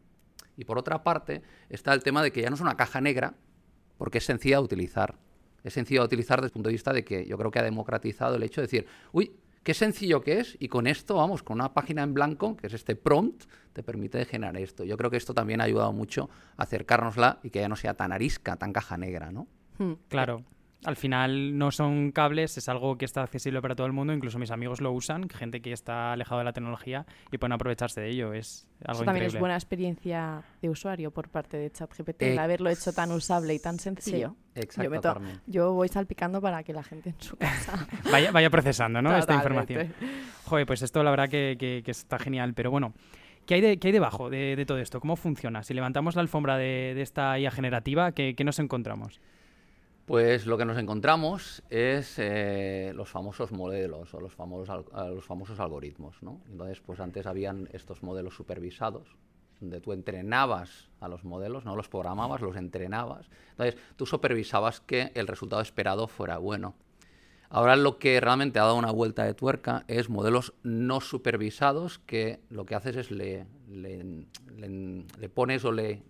Y 0.57 0.65
por 0.65 0.77
otra 0.77 1.03
parte 1.03 1.41
está 1.69 1.93
el 1.93 2.03
tema 2.03 2.23
de 2.23 2.31
que 2.31 2.41
ya 2.41 2.49
no 2.49 2.55
es 2.55 2.61
una 2.61 2.77
caja 2.77 3.01
negra, 3.01 3.35
porque 3.97 4.19
es 4.19 4.25
sencilla 4.25 4.57
de 4.57 4.63
utilizar. 4.63 5.15
Es 5.63 5.73
sencilla 5.73 6.01
de 6.01 6.05
utilizar 6.05 6.39
desde 6.39 6.47
el 6.47 6.53
punto 6.53 6.69
de 6.69 6.73
vista 6.73 6.93
de 6.93 7.03
que 7.03 7.25
yo 7.25 7.37
creo 7.37 7.51
que 7.51 7.59
ha 7.59 7.63
democratizado 7.63 8.35
el 8.35 8.43
hecho 8.43 8.61
de 8.61 8.67
decir, 8.67 8.87
uy, 9.11 9.35
qué 9.63 9.73
sencillo 9.73 10.21
que 10.21 10.39
es, 10.39 10.55
y 10.59 10.67
con 10.67 10.85
esto, 10.87 11.15
vamos, 11.15 11.41
con 11.41 11.55
una 11.55 11.73
página 11.73 12.03
en 12.03 12.13
blanco, 12.13 12.55
que 12.55 12.67
es 12.67 12.73
este 12.73 12.95
prompt, 12.95 13.45
te 13.73 13.83
permite 13.83 14.23
generar 14.25 14.55
esto. 14.57 14.83
Yo 14.83 14.95
creo 14.95 15.09
que 15.09 15.17
esto 15.17 15.33
también 15.33 15.59
ha 15.59 15.63
ayudado 15.63 15.91
mucho 15.91 16.29
a 16.55 16.63
acercárnosla 16.63 17.39
y 17.43 17.49
que 17.49 17.59
ya 17.59 17.67
no 17.67 17.75
sea 17.75 17.95
tan 17.95 18.11
arisca, 18.11 18.57
tan 18.57 18.71
caja 18.71 18.95
negra, 18.97 19.31
¿no? 19.31 19.47
Hmm. 19.79 19.93
Claro. 20.07 20.43
Al 20.85 20.95
final 20.95 21.57
no 21.57 21.71
son 21.71 22.11
cables, 22.11 22.57
es 22.57 22.69
algo 22.69 22.97
que 22.97 23.05
está 23.05 23.23
accesible 23.23 23.61
para 23.61 23.75
todo 23.75 23.87
el 23.87 23.93
mundo, 23.93 24.13
incluso 24.13 24.37
mis 24.39 24.51
amigos 24.51 24.81
lo 24.81 24.91
usan, 24.91 25.27
gente 25.29 25.61
que 25.61 25.71
está 25.71 26.13
alejado 26.13 26.39
de 26.39 26.45
la 26.45 26.53
tecnología 26.53 27.05
y 27.31 27.37
pueden 27.37 27.53
aprovecharse 27.53 28.01
de 28.01 28.09
ello, 28.09 28.33
es 28.33 28.67
algo 28.81 28.99
Eso 28.99 29.05
también 29.05 29.23
increíble. 29.23 29.37
es 29.37 29.39
buena 29.39 29.55
experiencia 29.55 30.43
de 30.61 30.69
usuario 30.69 31.11
por 31.11 31.29
parte 31.29 31.57
de 31.57 31.71
ChatGPT, 31.71 32.21
Eh, 32.21 32.33
el 32.33 32.39
haberlo 32.39 32.69
hecho 32.69 32.93
tan 32.93 33.11
usable 33.11 33.53
y 33.53 33.59
tan 33.59 33.79
sencillo. 33.79 34.35
Exacto, 34.53 34.83
yo, 34.83 34.89
meto- 34.91 35.13
Carmen. 35.13 35.41
yo 35.47 35.73
voy 35.73 35.87
salpicando 35.89 36.39
para 36.41 36.63
que 36.63 36.71
la 36.73 36.83
gente 36.83 37.09
en 37.09 37.21
su 37.21 37.35
casa 37.37 37.87
Vaya, 38.11 38.31
vaya 38.31 38.49
procesando, 38.49 39.01
¿no? 39.01 39.17
Esta 39.17 39.33
información. 39.33 39.93
Joder, 40.45 40.65
pues 40.67 40.81
esto 40.81 41.03
la 41.03 41.09
verdad 41.11 41.29
que, 41.29 41.55
que- 41.59 41.81
que 41.83 41.91
está 41.91 42.19
genial, 42.19 42.53
pero 42.53 42.69
bueno. 42.71 42.93
¿Qué 43.47 43.53
hay, 43.55 43.61
de, 43.61 43.77
qué 43.77 43.89
hay 43.89 43.91
debajo 43.91 44.31
de, 44.31 44.55
de 44.55 44.65
todo 44.65 44.79
esto? 44.79 44.99
¿Cómo 44.99 45.15
funciona? 45.15 45.61
Si 45.61 45.75
levantamos 45.75 46.15
la 46.15 46.21
alfombra 46.21 46.57
de, 46.57 46.93
de 46.95 47.01
esta 47.03 47.37
IA 47.37 47.51
generativa, 47.51 48.11
¿qué, 48.11 48.33
qué 48.35 48.43
nos 48.43 48.57
encontramos? 48.57 49.21
Pues 50.05 50.45
lo 50.45 50.57
que 50.57 50.65
nos 50.65 50.77
encontramos 50.77 51.63
es 51.69 52.19
eh, 52.19 52.91
los 52.95 53.09
famosos 53.09 53.51
modelos 53.51 54.13
o 54.13 54.19
los 54.19 54.33
famosos, 54.35 54.85
los 54.93 55.25
famosos 55.25 55.59
algoritmos. 55.59 56.21
¿no? 56.21 56.41
Entonces, 56.49 56.79
pues 56.79 56.99
antes 56.99 57.25
habían 57.25 57.67
estos 57.73 58.03
modelos 58.03 58.35
supervisados, 58.35 59.15
donde 59.59 59.81
tú 59.81 59.93
entrenabas 59.93 60.89
a 60.99 61.07
los 61.07 61.23
modelos, 61.23 61.65
no 61.65 61.75
los 61.75 61.87
programabas, 61.89 62.41
los 62.41 62.55
entrenabas. 62.55 63.29
Entonces, 63.51 63.77
tú 63.95 64.05
supervisabas 64.05 64.79
que 64.79 65.11
el 65.15 65.25
resultado 65.25 65.63
esperado 65.63 66.07
fuera 66.07 66.37
bueno. 66.37 66.75
Ahora 67.49 67.75
lo 67.75 67.97
que 67.97 68.19
realmente 68.19 68.59
ha 68.59 68.63
dado 68.63 68.75
una 68.75 68.91
vuelta 68.91 69.23
de 69.23 69.33
tuerca 69.33 69.85
es 69.87 70.09
modelos 70.09 70.53
no 70.61 70.99
supervisados 71.01 71.99
que 71.99 72.41
lo 72.49 72.65
que 72.65 72.75
haces 72.75 72.95
es 72.95 73.11
le, 73.11 73.45
le, 73.69 74.03
le- 74.57 75.29
pones 75.29 75.63
o 75.63 75.71
le, 75.71 76.03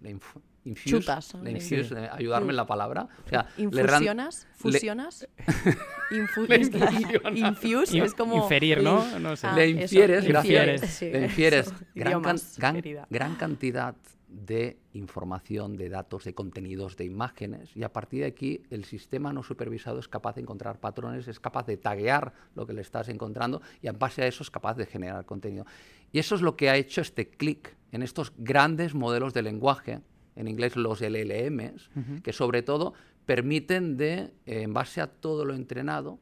infuse, 0.65 0.89
Chutas, 0.97 1.33
le 1.35 1.43
le- 1.43 1.51
infuse, 1.59 1.93
eh, 1.95 2.09
ayudarme 2.11 2.49
en 2.51 2.55
la 2.57 2.65
palabra. 2.67 3.07
O 3.25 3.29
sea, 3.29 3.47
¿Infusionas? 3.57 4.45
le- 4.45 4.55
¿Fusionas? 4.71 5.27
Infu- 6.11 6.47
Le 6.47 6.57
infusionas. 6.57 7.37
Infuse 7.37 7.97
In- 7.97 8.03
es 8.03 8.13
como... 8.13 8.35
inferir, 8.35 8.81
¿no? 8.83 9.19
No 9.19 9.35
sé. 9.35 9.47
Ah, 9.47 9.55
le 9.55 9.69
eso, 9.69 9.81
infieres, 9.81 10.25
infieres. 10.25 10.81
gracias. 10.81 10.91
Sí, 10.91 11.09
le 11.09 11.23
infieres 11.25 11.67
eso, 11.67 11.75
gran, 11.95 12.21
can- 12.21 13.05
gran 13.09 13.35
cantidad 13.35 13.95
de 14.27 14.77
información, 14.93 15.77
de 15.77 15.87
datos, 15.87 16.25
de 16.25 16.33
contenidos, 16.33 16.97
de 16.97 17.05
imágenes, 17.05 17.69
y 17.75 17.83
a 17.83 17.93
partir 17.93 18.21
de 18.21 18.25
aquí 18.27 18.63
el 18.69 18.83
sistema 18.83 19.31
no 19.31 19.43
supervisado 19.43 19.97
es 19.99 20.09
capaz 20.09 20.35
de 20.35 20.41
encontrar 20.41 20.79
patrones, 20.79 21.27
es 21.29 21.39
capaz 21.39 21.65
de 21.67 21.77
taguear 21.77 22.33
lo 22.53 22.65
que 22.67 22.73
le 22.73 22.81
estás 22.81 23.07
encontrando 23.07 23.61
y 23.81 23.87
en 23.87 23.97
base 23.97 24.23
a 24.23 24.27
eso 24.27 24.43
es 24.43 24.51
capaz 24.51 24.75
de 24.75 24.85
generar 24.87 25.25
contenido. 25.25 25.65
Y 26.11 26.19
eso 26.19 26.35
es 26.35 26.41
lo 26.41 26.57
que 26.57 26.69
ha 26.69 26.75
hecho 26.75 26.99
este 27.01 27.29
clic 27.29 27.75
en 27.93 28.01
estos 28.03 28.33
grandes 28.37 28.93
modelos 28.93 29.33
de 29.33 29.41
lenguaje, 29.41 30.01
en 30.35 30.47
inglés 30.47 30.75
los 30.75 31.01
LLMs, 31.01 31.89
que 32.23 32.33
sobre 32.33 32.61
todo 32.61 32.93
permiten 33.25 33.97
de, 33.97 34.33
eh, 34.45 34.61
en 34.61 34.73
base 34.73 35.01
a 35.01 35.07
todo 35.07 35.45
lo 35.45 35.53
entrenado, 35.53 36.19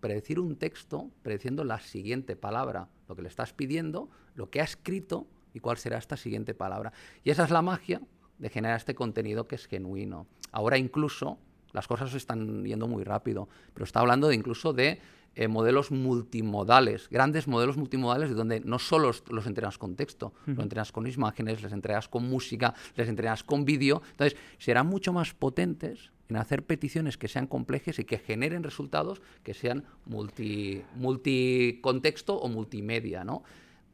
predecir 0.00 0.38
un 0.38 0.56
texto 0.56 1.10
prediciendo 1.22 1.64
la 1.64 1.80
siguiente 1.80 2.36
palabra, 2.36 2.88
lo 3.08 3.16
que 3.16 3.22
le 3.22 3.28
estás 3.28 3.52
pidiendo, 3.52 4.10
lo 4.34 4.50
que 4.50 4.60
ha 4.60 4.64
escrito 4.64 5.26
y 5.54 5.60
cuál 5.60 5.78
será 5.78 5.98
esta 5.98 6.16
siguiente 6.16 6.52
palabra. 6.54 6.92
Y 7.22 7.30
esa 7.30 7.44
es 7.44 7.50
la 7.50 7.62
magia 7.62 8.02
de 8.38 8.50
generar 8.50 8.76
este 8.76 8.94
contenido 8.94 9.46
que 9.48 9.54
es 9.54 9.66
genuino. 9.66 10.26
Ahora 10.52 10.76
incluso 10.76 11.38
las 11.72 11.88
cosas 11.88 12.10
se 12.10 12.18
están 12.18 12.64
yendo 12.64 12.86
muy 12.86 13.04
rápido, 13.04 13.48
pero 13.72 13.84
está 13.84 14.00
hablando 14.00 14.28
de 14.28 14.34
incluso 14.34 14.72
de 14.72 15.00
eh, 15.36 15.48
modelos 15.48 15.90
multimodales, 15.90 17.08
grandes 17.10 17.48
modelos 17.48 17.76
multimodales 17.76 18.28
de 18.30 18.34
donde 18.34 18.60
no 18.60 18.78
solo 18.78 19.10
los- 19.30 19.46
entrenas 19.46 19.78
con 19.78 19.96
texto, 19.96 20.32
los 20.46 20.58
entrenas 20.60 20.92
con 20.92 21.06
imágenes, 21.06 21.62
les 21.62 21.72
entrenas 21.72 22.08
con 22.08 22.28
música, 22.28 22.74
les 22.96 23.08
entrenas 23.08 23.42
con 23.44 23.64
vídeo. 23.64 24.02
Entonces, 24.12 24.38
serán 24.58 24.86
mucho 24.86 25.12
más 25.12 25.34
potentes 25.34 26.10
en 26.28 26.36
hacer 26.36 26.64
peticiones 26.64 27.18
que 27.18 27.28
sean 27.28 27.46
complejas 27.46 27.98
y 27.98 28.04
que 28.04 28.18
generen 28.18 28.62
resultados 28.62 29.20
que 29.42 29.52
sean 29.54 29.84
multi, 30.06 30.82
multicontexto 30.94 32.36
o 32.36 32.48
multimedia, 32.48 33.24
¿no? 33.24 33.42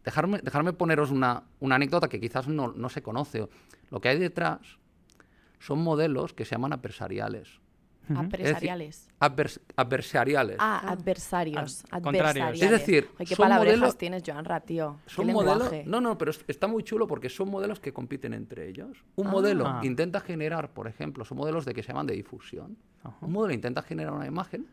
Dejarme, 0.04 0.38
dejarme 0.38 0.72
poneros 0.72 1.10
una, 1.10 1.42
una 1.60 1.74
anécdota 1.76 2.08
que 2.08 2.20
quizás 2.20 2.48
no, 2.48 2.72
no 2.72 2.88
se 2.88 3.02
conoce. 3.02 3.46
Lo 3.90 4.00
que 4.00 4.08
hay 4.08 4.18
detrás 4.18 4.60
son 5.58 5.82
modelos 5.82 6.32
que 6.32 6.44
se 6.44 6.52
llaman 6.54 6.72
adversariales. 8.18 9.08
Adversariales. 9.18 9.20
Advers- 9.20 9.60
adversariales. 9.76 10.56
Ah, 10.58 10.90
adversarios. 10.92 11.84
adversariales. 11.90 12.62
Es 12.62 12.70
decir, 12.70 13.08
Ay, 13.18 13.26
qué 13.26 13.34
son 13.36 13.44
palabrejas 13.44 13.78
modelos- 13.80 13.98
tienes, 13.98 14.22
Joanra, 14.26 14.60
tío. 14.60 14.98
Qué 15.06 15.14
Son 15.14 15.26
modelos. 15.32 15.70
No, 15.86 16.00
no, 16.00 16.16
pero 16.18 16.30
es- 16.30 16.44
está 16.48 16.66
muy 16.66 16.82
chulo 16.82 17.06
porque 17.06 17.28
son 17.28 17.50
modelos 17.50 17.80
que 17.80 17.92
compiten 17.92 18.34
entre 18.34 18.68
ellos. 18.68 19.04
Un 19.16 19.26
Ah. 19.26 19.30
modelo 19.30 19.78
intenta 19.82 20.20
generar, 20.20 20.72
por 20.72 20.86
ejemplo, 20.88 21.24
son 21.24 21.38
modelos 21.38 21.64
de 21.64 21.74
que 21.74 21.82
se 21.82 21.88
llaman 21.88 22.06
de 22.06 22.14
difusión. 22.14 22.76
Ajá. 23.02 23.16
Un 23.20 23.32
modelo 23.32 23.54
intenta 23.54 23.82
generar 23.82 24.12
una 24.12 24.26
imagen 24.26 24.66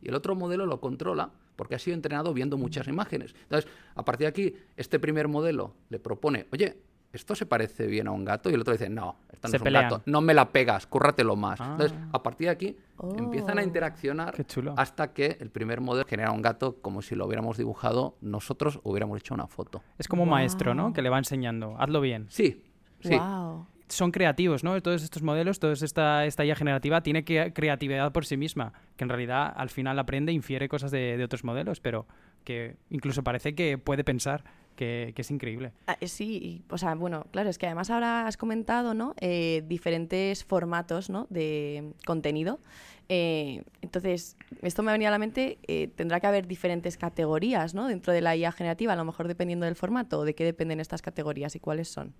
y 0.00 0.08
el 0.08 0.14
otro 0.14 0.34
modelo 0.34 0.66
lo 0.66 0.80
controla 0.80 1.30
porque 1.56 1.74
ha 1.74 1.78
sido 1.78 1.94
entrenado 1.94 2.32
viendo 2.32 2.56
muchas 2.56 2.88
imágenes. 2.88 3.34
Entonces, 3.42 3.70
a 3.94 4.04
partir 4.04 4.24
de 4.24 4.28
aquí, 4.28 4.54
este 4.76 4.98
primer 4.98 5.28
modelo 5.28 5.74
le 5.90 5.98
propone, 5.98 6.46
oye, 6.52 6.76
esto 7.12 7.34
se 7.34 7.46
parece 7.46 7.86
bien 7.86 8.06
a 8.08 8.10
un 8.10 8.24
gato 8.24 8.48
y 8.50 8.54
el 8.54 8.60
otro 8.60 8.72
dice, 8.72 8.88
no, 8.88 9.16
esto 9.32 9.48
no 9.48 9.50
Se 9.50 9.56
es 9.56 9.60
un 9.62 9.64
pelean. 9.64 9.84
gato, 9.84 10.02
no 10.06 10.20
me 10.20 10.34
la 10.34 10.50
pegas, 10.50 10.86
cúrratelo 10.86 11.36
más. 11.36 11.60
Ah. 11.60 11.68
Entonces, 11.72 11.96
a 12.12 12.22
partir 12.22 12.46
de 12.46 12.50
aquí, 12.52 12.76
empiezan 13.18 13.58
a 13.58 13.62
Oh. 13.62 13.64
interaccionar 13.64 14.34
Qué 14.34 14.44
chulo. 14.44 14.74
hasta 14.76 15.12
que 15.12 15.36
el 15.40 15.50
primer 15.50 15.80
modelo 15.80 16.06
genera 16.06 16.30
un 16.32 16.42
gato 16.42 16.76
como 16.80 17.02
si 17.02 17.14
lo 17.14 17.26
hubiéramos 17.26 17.56
dibujado 17.58 18.16
nosotros 18.20 18.80
hubiéramos 18.82 19.18
hecho 19.18 19.34
una 19.34 19.46
foto. 19.46 19.82
Es 19.98 20.08
como 20.08 20.22
un 20.22 20.28
maestro, 20.30 20.74
¿no? 20.74 20.92
Que 20.92 21.02
le 21.02 21.10
va 21.10 21.18
enseñando. 21.18 21.76
Hazlo 21.78 22.00
bien. 22.00 22.26
Sí, 22.28 22.62
sí. 23.00 23.14
Guau. 23.16 23.66
Son 23.88 24.10
creativos, 24.10 24.64
¿no? 24.64 24.80
Todos 24.80 25.02
estos 25.02 25.22
modelos, 25.22 25.58
toda 25.60 25.74
esta, 25.74 26.24
esta 26.24 26.44
IA 26.46 26.54
generativa 26.56 27.02
tiene 27.02 27.24
que, 27.24 27.52
creatividad 27.52 28.10
por 28.10 28.24
sí 28.24 28.38
misma, 28.38 28.72
que 28.96 29.04
en 29.04 29.10
realidad 29.10 29.52
al 29.54 29.68
final 29.68 29.98
aprende, 29.98 30.32
infiere 30.32 30.66
cosas 30.66 30.90
de, 30.90 31.18
de 31.18 31.24
otros 31.24 31.44
modelos, 31.44 31.80
pero 31.80 32.06
que 32.42 32.76
incluso 32.88 33.22
parece 33.22 33.54
que 33.54 33.76
puede 33.76 34.02
pensar, 34.02 34.44
que, 34.76 35.12
que 35.14 35.22
es 35.22 35.30
increíble. 35.30 35.72
Ah, 35.86 35.96
eh, 36.00 36.08
Sí, 36.08 36.38
y, 36.42 36.72
o 36.72 36.78
sea, 36.78 36.94
bueno, 36.94 37.26
claro, 37.30 37.50
es 37.50 37.58
que 37.58 37.66
además 37.66 37.90
ahora 37.90 38.26
has 38.26 38.36
comentado, 38.36 38.94
¿no? 38.94 39.14
Eh, 39.20 39.62
diferentes 39.66 40.44
formatos, 40.44 41.10
¿no? 41.10 41.26
De 41.30 41.92
contenido. 42.06 42.60
Eh, 43.08 43.62
entonces, 43.82 44.36
esto 44.62 44.82
me 44.82 44.90
ha 44.90 44.94
venido 44.94 45.08
a 45.08 45.10
la 45.10 45.18
mente, 45.18 45.58
eh, 45.66 45.88
tendrá 45.94 46.20
que 46.20 46.26
haber 46.26 46.46
diferentes 46.46 46.96
categorías, 46.96 47.74
¿no? 47.74 47.88
Dentro 47.88 48.12
de 48.12 48.20
la 48.20 48.36
IA 48.36 48.52
generativa, 48.52 48.92
a 48.92 48.96
lo 48.96 49.04
mejor 49.04 49.28
dependiendo 49.28 49.66
del 49.66 49.76
formato, 49.76 50.24
de 50.24 50.34
qué 50.34 50.44
dependen 50.44 50.80
estas 50.80 51.02
categorías 51.02 51.54
y 51.54 51.60
cuáles 51.60 51.88
son. 51.88 52.14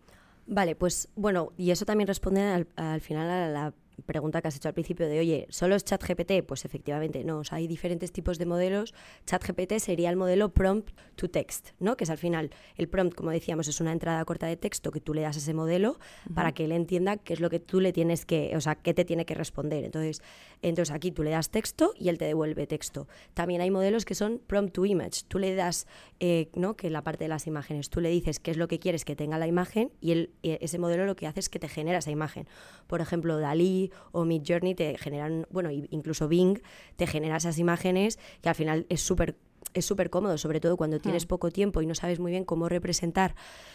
Vale, 0.46 0.74
pues 0.74 1.08
bueno, 1.14 1.52
y 1.56 1.70
eso 1.70 1.84
también 1.84 2.08
responde 2.08 2.42
al, 2.42 2.66
al 2.76 3.00
final 3.00 3.30
a 3.30 3.48
la 3.48 3.74
pregunta 4.02 4.42
que 4.42 4.48
has 4.48 4.56
hecho 4.56 4.68
al 4.68 4.74
principio 4.74 5.08
de, 5.08 5.18
oye, 5.18 5.46
¿solo 5.50 5.74
es 5.74 5.84
ChatGPT? 5.84 6.44
Pues 6.46 6.64
efectivamente 6.64 7.24
no, 7.24 7.38
o 7.38 7.44
sea, 7.44 7.58
hay 7.58 7.66
diferentes 7.66 8.12
tipos 8.12 8.38
de 8.38 8.46
modelos. 8.46 8.94
ChatGPT 9.26 9.78
sería 9.78 10.10
el 10.10 10.16
modelo 10.16 10.52
prompt 10.52 10.90
to 11.16 11.28
text, 11.28 11.70
¿no? 11.78 11.96
Que 11.96 12.04
es 12.04 12.10
al 12.10 12.18
final, 12.18 12.50
el 12.76 12.88
prompt, 12.88 13.14
como 13.14 13.30
decíamos, 13.30 13.68
es 13.68 13.80
una 13.80 13.92
entrada 13.92 14.24
corta 14.24 14.46
de 14.46 14.56
texto 14.56 14.90
que 14.90 15.00
tú 15.00 15.14
le 15.14 15.22
das 15.22 15.36
a 15.36 15.38
ese 15.38 15.54
modelo 15.54 15.98
para 16.34 16.52
que 16.52 16.64
él 16.64 16.72
entienda 16.72 17.16
qué 17.16 17.34
es 17.34 17.40
lo 17.40 17.50
que 17.50 17.60
tú 17.60 17.80
le 17.80 17.92
tienes 17.92 18.26
que, 18.26 18.56
o 18.56 18.60
sea, 18.60 18.74
qué 18.74 18.94
te 18.94 19.04
tiene 19.04 19.24
que 19.24 19.34
responder. 19.34 19.84
Entonces, 19.84 20.22
entonces 20.62 20.94
aquí 20.94 21.10
tú 21.10 21.22
le 21.22 21.30
das 21.30 21.50
texto 21.50 21.92
y 21.98 22.08
él 22.08 22.18
te 22.18 22.24
devuelve 22.24 22.66
texto. 22.66 23.08
También 23.34 23.60
hay 23.60 23.70
modelos 23.70 24.04
que 24.04 24.14
son 24.14 24.40
prompt 24.46 24.72
to 24.72 24.84
image. 24.86 25.22
Tú 25.28 25.38
le 25.38 25.54
das, 25.54 25.86
eh, 26.20 26.48
¿no? 26.54 26.76
Que 26.76 26.90
la 26.90 27.02
parte 27.02 27.24
de 27.24 27.28
las 27.28 27.46
imágenes, 27.46 27.90
tú 27.90 28.00
le 28.00 28.10
dices 28.10 28.40
qué 28.40 28.50
es 28.50 28.56
lo 28.56 28.68
que 28.68 28.78
quieres 28.78 29.04
que 29.04 29.16
tenga 29.16 29.38
la 29.38 29.46
imagen 29.46 29.92
y 30.00 30.12
él, 30.12 30.30
y 30.42 30.58
ese 30.60 30.78
modelo 30.78 31.06
lo 31.06 31.16
que 31.16 31.26
hace 31.26 31.40
es 31.40 31.48
que 31.48 31.58
te 31.58 31.68
genera 31.68 31.98
esa 31.98 32.10
imagen. 32.10 32.48
Por 32.86 33.00
ejemplo, 33.00 33.38
Dalí 33.38 33.91
o 34.12 34.24
Midjourney 34.24 34.74
te 34.74 34.96
generan, 34.98 35.46
bueno, 35.50 35.70
incluso 35.70 36.28
Bing 36.28 36.60
te 36.96 37.06
genera 37.06 37.36
esas 37.36 37.58
imágenes 37.58 38.18
que 38.40 38.48
al 38.48 38.54
final 38.54 38.86
es 38.88 39.00
súper 39.02 39.36
es 39.74 39.86
súper 39.86 40.10
cómodo, 40.10 40.36
sobre 40.38 40.60
todo 40.60 40.76
cuando 40.76 41.00
tienes 41.00 41.24
poco 41.24 41.50
tiempo 41.50 41.80
y 41.80 41.86
no 41.86 41.94
sabes 41.94 42.20
muy 42.20 42.30
bien 42.32 42.44
cómo 42.44 42.68
representar 42.68 43.34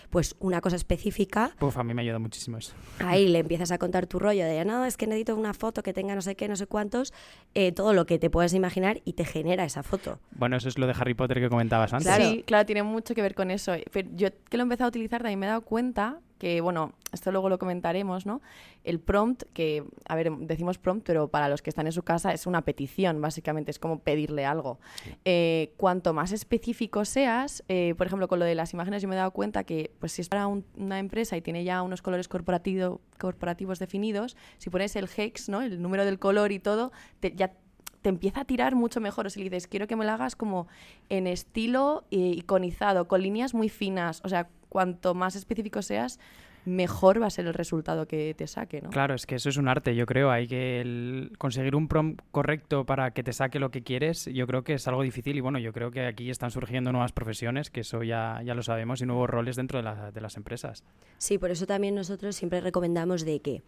pues 0.09 0.36
una 0.39 0.62
cosa 0.62 0.75
específica, 0.75 1.55
Uf, 1.59 1.77
a 1.77 1.83
mí 1.83 1.93
me 1.93 2.01
ayuda 2.01 2.19
muchísimo 2.19 2.57
eso. 2.57 2.74
ahí 3.00 3.27
le 3.27 3.39
empiezas 3.39 3.71
a 3.71 3.77
contar 3.77 4.05
tu 4.05 4.19
rollo 4.19 4.45
de, 4.45 4.63
no, 4.63 4.86
es 4.86 4.95
que 4.95 5.07
necesito 5.07 5.36
una 5.36 5.53
foto 5.53 5.83
que 5.83 5.93
tenga 5.93 6.13
no 6.13 6.21
sé 6.21 6.36
qué, 6.36 6.47
no 6.47 6.55
sé 6.55 6.67
cuántos, 6.67 7.13
eh, 7.55 7.71
todo 7.71 7.93
lo 7.93 8.05
que 8.05 8.19
te 8.19 8.29
puedes 8.29 8.53
imaginar 8.53 9.01
y 9.05 9.13
te 9.13 9.25
genera 9.25 9.65
esa 9.65 9.81
foto. 9.81 10.19
Bueno, 10.31 10.57
eso 10.57 10.69
es 10.69 10.77
lo 10.77 10.88
de 10.88 10.93
Harry 10.93 11.13
Potter 11.13 11.39
que 11.39 11.50
comentabas 11.50 11.93
antes. 11.93 12.07
Claro. 12.07 12.29
Sí, 12.29 12.43
claro, 12.45 12.65
tiene 12.65 12.83
mucho 12.83 13.15
que 13.15 13.21
ver 13.21 13.33
con 13.36 13.50
eso. 13.51 13.74
Pero 13.91 14.09
yo 14.13 14.29
que 14.50 14.57
lo 14.57 14.63
he 14.63 14.65
empezado 14.65 14.88
a 14.88 14.89
utilizar 14.89 15.21
también 15.21 15.39
me 15.39 15.45
he 15.45 15.50
dado 15.50 15.62
cuenta 15.62 16.19
que, 16.38 16.62
bueno, 16.62 16.94
esto 17.12 17.32
luego 17.32 17.50
lo 17.50 17.58
comentaremos, 17.58 18.25
¿no? 18.25 18.41
El 18.84 19.00
prompt, 19.00 19.44
que, 19.53 19.84
a 20.08 20.15
ver, 20.15 20.32
decimos 20.39 20.77
prompt, 20.77 21.06
pero 21.06 21.27
para 21.29 21.50
los 21.50 21.62
que 21.62 21.70
están 21.70 21.86
en 21.88 21.91
su 21.94 22.03
casa 22.03 22.34
es 22.34 22.48
una 22.48 22.62
petición, 22.63 23.22
básicamente, 23.22 23.72
es 23.72 23.79
como 23.79 24.00
pedirle 24.00 24.46
algo. 24.46 24.79
Eh, 25.25 25.74
cuanto 25.77 26.13
más 26.13 26.32
específico 26.32 27.06
seas, 27.06 27.63
eh, 27.67 27.96
por 27.98 28.08
ejemplo, 28.08 28.27
con 28.27 28.39
lo 28.39 28.46
de 28.46 28.56
las 28.56 28.74
imágenes 28.74 29.01
yo 29.01 29.08
me 29.08 29.15
he 29.15 29.17
dado 29.17 29.32
cuenta 29.32 29.63
que, 29.63 29.91
pues 30.00 30.12
si 30.12 30.22
es 30.22 30.29
para 30.29 30.48
un- 30.48 30.65
una 30.75 31.00
empresa 31.00 31.36
y 31.38 31.41
tiene 31.41 31.63
ya 31.63 31.82
unos 31.82 32.01
colores 32.01 32.29
corporativo- 32.29 33.00
corporativos 33.20 33.79
definidos, 33.79 34.36
si 34.58 34.70
pones 34.70 34.96
el 34.96 35.10
hex, 35.15 35.50
¿no? 35.50 35.62
El 35.62 35.82
número 35.82 36.06
del 36.06 36.20
color 36.20 36.51
y 36.51 36.60
todo, 36.60 36.91
te- 37.20 37.34
ya 37.36 37.53
te 38.01 38.10
empieza 38.10 38.41
a 38.41 38.46
tirar 38.46 38.75
mucho 38.75 39.01
mejor. 39.01 39.25
O 39.27 39.29
si 39.29 39.39
le 39.39 39.46
dices, 39.50 39.67
quiero 39.67 39.88
que 39.88 39.96
me 39.96 40.06
lo 40.06 40.12
hagas 40.12 40.36
como 40.36 40.67
en 41.10 41.25
estilo 41.27 42.06
eh, 42.12 42.17
iconizado, 42.36 43.08
con 43.08 43.22
líneas 43.22 43.53
muy 43.53 43.70
finas. 43.70 44.22
O 44.24 44.29
sea, 44.29 44.48
cuanto 44.69 45.13
más 45.13 45.36
específico 45.36 45.81
seas, 45.81 46.19
mejor 46.65 47.21
va 47.21 47.27
a 47.27 47.29
ser 47.29 47.45
el 47.47 47.53
resultado 47.53 48.07
que 48.07 48.33
te 48.33 48.45
saque, 48.45 48.81
¿no? 48.81 48.89
Claro, 48.89 49.15
es 49.15 49.25
que 49.25 49.36
eso 49.36 49.47
es 49.47 49.55
un 49.55 49.69
arte, 49.69 49.95
yo 49.95 50.05
creo. 50.05 50.31
Hay 50.31 50.47
que 50.47 50.81
el- 50.81 51.31
conseguir 51.38 51.75
un 51.75 51.88
prompt 51.88 52.21
correcto 52.31 52.86
para 52.86 53.12
que 53.12 53.24
te 53.24 53.31
saque 53.31 53.57
lo 53.59 53.71
que 53.71 53.83
quieres, 53.83 54.25
yo 54.25 54.45
creo 54.47 54.63
que 54.65 54.74
es 54.74 54.86
algo 54.88 55.01
difícil. 55.01 55.38
Y 55.38 55.39
bueno, 55.39 55.59
yo 55.59 55.71
creo 55.71 55.91
que 55.91 56.05
aquí 56.05 56.29
están 56.29 56.51
surgiendo 56.51 56.91
nuevas 56.91 57.13
profesiones, 57.13 57.69
que 57.69 57.81
eso 57.81 58.03
ya, 58.03 58.41
ya 58.43 58.53
lo 58.53 58.63
sabemos, 58.63 59.01
y 59.01 59.05
nuevos 59.05 59.29
roles 59.29 59.55
dentro 59.55 59.79
de, 59.79 59.83
la- 59.83 60.12
de 60.12 60.19
las 60.19 60.36
empresas. 60.36 60.83
Sí, 61.19 61.38
por 61.38 61.51
eso 61.51 61.65
también 61.65 61.95
nosotros 61.95 62.36
siempre 62.36 62.59
recomendamos 62.59 63.24
de 63.24 63.39
que 63.39 63.63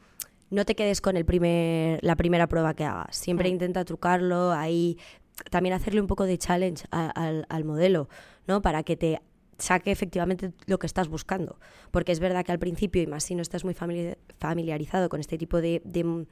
no 0.50 0.66
te 0.66 0.76
quedes 0.76 1.00
con 1.00 1.16
el 1.16 1.24
primer, 1.24 2.00
la 2.04 2.18
primera 2.18 2.48
prueba 2.48 2.74
que 2.74 2.84
hagas. 2.84 3.16
Siempre 3.16 3.48
intenta 3.48 3.86
trucarlo, 3.86 4.52
ahí 4.52 4.98
también 5.52 5.74
hacerle 5.74 6.02
un 6.02 6.08
poco 6.08 6.26
de 6.26 6.38
challenge 6.38 6.84
a- 6.92 7.12
al, 7.12 7.46
al 7.48 7.64
modelo, 7.64 8.10
¿no? 8.46 8.62
Para 8.62 8.84
que 8.84 8.98
te 8.98 9.22
saque 9.60 9.92
efectivamente 9.92 10.52
lo 10.66 10.80
que 10.80 10.88
estás 10.88 11.08
buscando. 11.08 11.60
Porque 11.92 12.12
es 12.12 12.20
verdad 12.20 12.44
que 12.46 12.52
al 12.52 12.60
principio, 12.60 13.02
y 13.02 13.08
más 13.08 13.24
si 13.24 13.36
no 13.36 13.42
estás 13.42 13.64
muy 13.64 13.74
famili- 13.76 14.18
familiarizado 14.40 15.10
con 15.10 15.20
este 15.20 15.38
tipo 15.38 15.62
de, 15.62 15.82
de- 15.86 16.26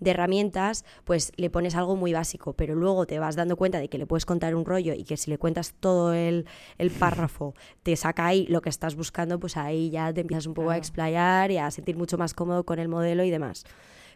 de 0.00 0.10
herramientas, 0.12 0.86
pues 1.04 1.30
le 1.36 1.50
pones 1.50 1.74
algo 1.74 1.94
muy 1.94 2.14
básico, 2.14 2.54
pero 2.54 2.74
luego 2.74 3.06
te 3.06 3.18
vas 3.18 3.36
dando 3.36 3.56
cuenta 3.56 3.78
de 3.78 3.88
que 3.90 3.98
le 3.98 4.06
puedes 4.06 4.24
contar 4.24 4.54
un 4.54 4.64
rollo 4.64 4.94
y 4.94 5.04
que 5.04 5.18
si 5.18 5.30
le 5.30 5.36
cuentas 5.36 5.74
todo 5.78 6.14
el, 6.14 6.46
el 6.78 6.90
párrafo, 7.28 7.54
te 7.82 7.94
saca 7.96 8.26
ahí 8.26 8.46
lo 8.46 8.62
que 8.62 8.70
estás 8.70 8.94
buscando, 8.96 9.38
pues 9.38 9.58
ahí 9.58 9.90
ya 9.90 10.10
te 10.12 10.22
empiezas 10.22 10.46
un 10.46 10.54
poco 10.54 10.70
a 10.70 10.78
explayar 10.78 11.50
y 11.50 11.58
a 11.58 11.70
sentir 11.70 11.96
mucho 11.96 12.16
más 12.16 12.32
cómodo 12.32 12.64
con 12.64 12.78
el 12.78 12.88
modelo 12.88 13.24
y 13.24 13.30
demás. 13.30 13.64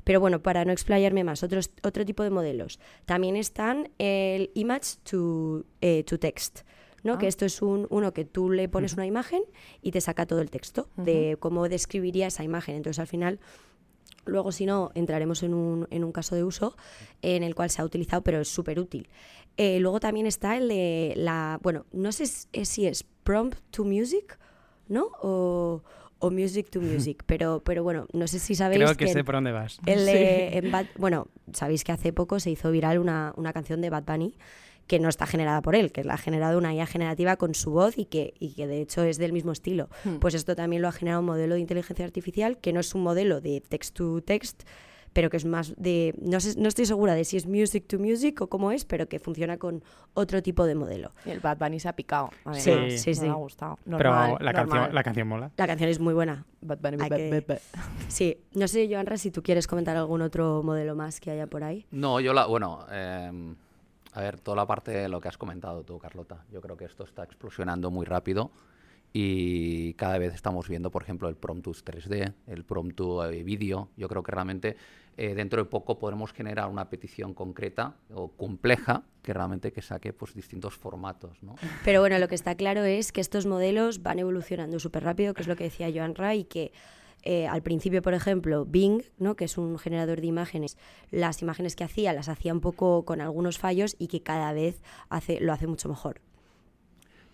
Pero 0.04 0.21
bueno, 0.21 0.42
para 0.42 0.64
no 0.64 0.73
explayarme 0.73 1.23
más, 1.25 1.42
otros, 1.42 1.71
otro 1.83 2.04
tipo 2.06 2.23
de 2.23 2.30
modelos. 2.30 2.78
También 3.06 3.37
están 3.37 3.90
el 3.99 4.50
image 4.54 4.97
to, 5.02 5.64
eh, 5.83 6.02
to 6.04 6.18
text. 6.18 6.61
¿No? 7.04 7.16
Que 7.18 7.26
Ah. 7.26 7.28
esto 7.28 7.44
es 7.46 7.62
un, 7.62 7.87
uno 7.90 8.12
que 8.12 8.25
tú 8.25 8.50
le 8.50 8.68
pones 8.68 8.94
una 8.94 9.06
imagen 9.06 9.42
y 9.82 9.92
te 9.92 10.00
saca 10.00 10.26
todo 10.26 10.40
el 10.40 10.50
texto 10.50 10.88
de 10.96 11.37
cómo 11.38 11.68
describiría 11.68 12.26
esa 12.26 12.42
imagen. 12.42 12.75
Entonces, 12.75 12.99
al 12.99 13.06
final, 13.06 13.38
luego 14.25 14.50
si 14.52 14.66
no, 14.66 14.90
entraremos 14.94 15.42
en 15.42 15.54
un, 15.54 15.87
en 15.90 16.02
un 16.02 16.11
caso 16.12 16.34
de 16.34 16.42
uso 16.44 16.76
en 17.23 17.42
el 17.42 17.54
cual 17.54 17.70
se 17.70 17.82
ha 17.82 17.84
utilizado, 17.84 18.23
pero 18.23 18.40
es 18.40 18.49
súper 18.49 18.80
útil. 18.80 19.08
Eh, 19.56 19.78
luego 19.80 20.00
también 20.00 20.26
está 20.26 20.56
el 20.56 20.66
de 20.68 21.12
la, 21.16 21.61
bueno, 21.62 21.87
no 21.92 22.11
sé 22.11 22.26
si 22.26 22.87
es, 22.87 23.04
prompt 23.23 23.58
to 23.70 23.84
music, 23.84 24.38
¿no? 24.88 25.11
O, 25.23 25.82
o 26.18 26.30
music 26.30 26.70
to 26.70 26.80
music, 26.80 27.23
pero, 27.26 27.61
pero 27.64 27.82
bueno, 27.84 28.06
no 28.12 28.26
sé 28.26 28.38
si 28.38 28.54
sabéis 28.54 28.82
Creo 28.82 28.96
que 28.96 29.04
que 29.06 29.12
sé 29.12 29.25
por 29.25 29.34
dónde 29.37 29.52
vas. 29.52 29.78
el 29.87 30.04
de- 30.06 30.56
en 30.58 30.70
Bad- 30.73 30.88
bueno, 30.96 31.28
sabéis 31.52 31.84
que 31.84 31.92
hace 31.92 32.12
poco 32.12 32.40
se 32.40 32.50
hizo 32.50 32.70
viral 32.70 32.99
una, 32.99 33.32
una 33.37 33.52
canción 33.52 33.80
de 33.80 33.90
Bad 33.90 34.04
Bunny 34.04 34.34
que 34.87 34.99
no 35.00 35.09
está 35.09 35.26
generada 35.26 35.62
por 35.62 35.75
él, 35.75 35.93
que 35.93 36.05
la 36.05 36.14
ha 36.14 36.19
generado 36.19 36.59
una 36.59 36.75
IA 36.75 36.87
generativa 36.87 37.37
con 37.37 37.55
su 37.55 37.71
voz 37.71 37.97
y 37.99 38.05
que, 38.05 38.35
y 38.38 38.55
que 38.55 38.67
de 38.67 38.81
hecho 38.83 39.03
es 39.03 39.19
del 39.19 39.33
mismo 39.33 39.53
estilo. 39.53 39.88
Hmm. 40.05 40.17
Pues 40.17 40.35
esto 40.35 40.55
también 40.55 40.83
lo 40.83 40.88
ha 40.88 40.93
generado 40.93 41.21
un 41.21 41.26
modelo 41.26 41.55
de 41.55 41.61
inteligencia 41.61 42.05
artificial 42.05 42.59
que 42.59 42.73
no 42.73 42.81
es 42.81 42.95
un 42.95 43.03
modelo 43.03 43.41
de 43.41 43.61
text 43.61 43.95
to 43.97 44.21
text, 44.23 44.62
pero 45.14 45.31
que 45.31 45.37
es 45.37 45.45
más 45.45 45.75
de, 45.76 46.12
no, 46.21 46.41
sé, 46.41 46.59
no 46.61 46.67
estoy 46.69 46.87
segura 46.87 47.14
de 47.14 47.25
si 47.25 47.37
es 47.37 47.47
music 47.47 47.87
to 47.87 48.00
music 48.00 48.41
o 48.41 48.49
cómo 48.49 48.73
es, 48.73 48.85
pero 48.85 49.09
que 49.09 49.21
funciona 49.21 49.59
con 49.59 49.85
otro 50.12 50.43
tipo 50.43 50.67
de 50.67 50.75
modelo. 50.75 51.12
Y 51.25 51.31
el 51.31 51.38
Bad 51.41 51.57
Bunny 51.59 51.79
se 51.79 51.88
ha 51.88 51.93
picado. 51.95 52.31
Sí, 52.55 52.71
además. 52.73 53.00
sí, 53.00 53.11
No 53.11 53.14
sí. 53.17 53.21
me 53.23 53.29
ha 53.29 53.35
gustado. 53.35 53.79
Pero 53.85 53.97
Normal, 54.11 54.37
la, 54.41 54.53
canción, 54.53 54.76
normal. 54.79 54.95
la 54.95 55.03
canción 55.05 55.29
mola. 55.29 55.50
La 55.57 55.67
canción 55.69 55.88
es 55.88 56.00
muy 56.00 56.14
buena. 56.14 56.45
Bad 56.62 56.79
Bunny, 56.79 56.97
bad- 56.97 57.17
que- 57.17 57.31
bad- 57.31 57.47
bad. 57.47 57.59
Sí, 58.09 58.38
no 58.55 58.67
sé, 58.67 58.88
Joanra, 58.91 59.17
si 59.17 59.31
tú 59.31 59.41
quieres 59.43 59.69
comentar 59.69 59.97
algún 59.97 60.21
otro 60.21 60.62
modelo 60.64 60.97
más 60.97 61.21
que 61.21 61.31
haya 61.31 61.47
por 61.47 61.62
ahí. 61.62 61.87
No, 61.93 62.19
yo 62.19 62.33
la, 62.35 62.47
bueno, 62.47 62.85
eh, 62.91 63.31
a 64.14 64.21
ver, 64.21 64.40
toda 64.40 64.56
la 64.56 64.66
parte 64.66 64.92
de 64.92 65.09
lo 65.09 65.21
que 65.21 65.28
has 65.28 65.37
comentado 65.37 65.83
tú, 65.83 65.99
Carlota. 65.99 66.44
Yo 66.50 66.61
creo 66.61 66.76
que 66.76 66.85
esto 66.85 67.02
está 67.02 67.25
explosionando 67.25 67.90
muy 67.90 68.06
rápido 68.06 68.52
y 69.12 69.94
cada 69.94 70.18
vez 70.18 70.35
estamos 70.35 70.68
viendo, 70.68 70.90
por 70.92 71.02
ejemplo, 71.02 71.28
el 71.28 71.35
Promptus 71.35 71.85
3D, 71.85 72.33
el 72.47 72.64
Promptu 72.64 73.23
eh, 73.25 73.42
vídeo. 73.42 73.88
Yo 73.97 74.09
creo 74.09 74.23
que 74.23 74.30
realmente 74.30 74.76
eh, 75.16 75.35
dentro 75.35 75.62
de 75.62 75.68
poco 75.68 75.99
podremos 75.99 76.33
generar 76.33 76.68
una 76.68 76.88
petición 76.90 77.35
concreta 77.35 77.97
o 78.12 78.28
compleja 78.28 79.02
que 79.21 79.33
realmente 79.33 79.73
que 79.73 79.83
saque 79.83 80.12
pues 80.12 80.33
distintos 80.33 80.76
formatos, 80.76 81.42
¿no? 81.42 81.56
Pero 81.85 82.00
bueno, 82.00 82.18
lo 82.18 82.28
que 82.28 82.37
está 82.37 82.54
claro 82.54 82.85
es 82.85 83.11
que 83.11 83.21
estos 83.21 83.47
modelos 83.47 84.02
van 84.02 84.21
evolucionando 84.21 84.78
súper 84.78 85.02
rápido, 85.02 85.35
que 85.35 85.42
es 85.42 85.49
lo 85.49 85.56
que 85.56 85.64
decía 85.64 85.90
Joan 85.92 86.14
Ray, 86.14 86.40
y 86.40 86.44
que 86.44 86.73
eh, 87.25 87.47
al 87.47 87.62
principio, 87.62 88.02
por 88.02 88.14
ejemplo, 88.14 88.64
Bing, 88.66 89.02
¿no? 89.19 89.35
que 89.37 89.45
es 89.47 89.59
un 89.59 89.78
generador 89.78 90.21
de 90.21 90.26
imágenes, 90.26 90.76
las 91.11 91.43
imágenes 91.43 91.75
que 91.76 91.85
hacía 91.85 92.12
las 92.12 92.28
hacía 92.28 92.52
un 92.52 92.61
poco 92.61 93.04
con 93.04 93.21
algunos 93.21 93.59
fallos 93.59 93.97
y 93.99 94.09
que 94.09 94.23
cada 94.23 94.52
vez 94.52 94.83
hace, 95.09 95.40
lo 95.40 95.52
hace 95.52 95.66
mucho 95.66 95.88
mejor. 95.88 96.21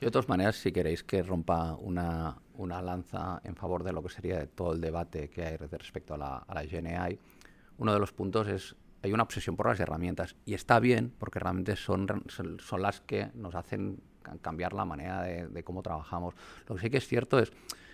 Yo, 0.00 0.06
de 0.06 0.10
todas 0.12 0.28
maneras, 0.28 0.56
si 0.56 0.72
queréis 0.72 1.04
que 1.04 1.22
rompa 1.22 1.74
una, 1.74 2.38
una 2.54 2.80
lanza 2.80 3.40
en 3.44 3.54
favor 3.54 3.84
de 3.84 3.92
lo 3.92 4.02
que 4.02 4.08
sería 4.08 4.46
todo 4.46 4.72
el 4.72 4.80
debate 4.80 5.28
que 5.28 5.44
hay 5.44 5.56
respecto 5.58 6.14
a 6.14 6.18
la, 6.18 6.36
a 6.38 6.62
GNI, 6.62 7.18
uno 7.76 7.92
de 7.92 7.98
los 7.98 8.12
puntos 8.12 8.48
es 8.48 8.76
hay 9.02 9.12
una 9.12 9.22
obsesión 9.22 9.56
por 9.56 9.66
las 9.66 9.80
herramientas 9.80 10.36
y 10.44 10.52
está 10.54 10.78
bien 10.78 11.12
porque 11.18 11.38
realmente 11.38 11.74
son, 11.76 12.06
son, 12.28 12.82
las 12.82 13.00
que 13.00 13.30
nos 13.34 13.54
hacen 13.54 13.98
ca- 14.22 14.36
cambiar 14.42 14.74
la 14.74 14.84
manera 14.84 15.22
de, 15.22 15.48
de 15.48 15.64
cómo 15.64 15.82
trabajamos. 15.82 16.34
Lo 16.66 16.74
que 16.74 16.82
sí 16.82 16.90
que 16.90 16.98
es 16.98 17.06
cierto 17.06 17.38
es, 17.38 17.50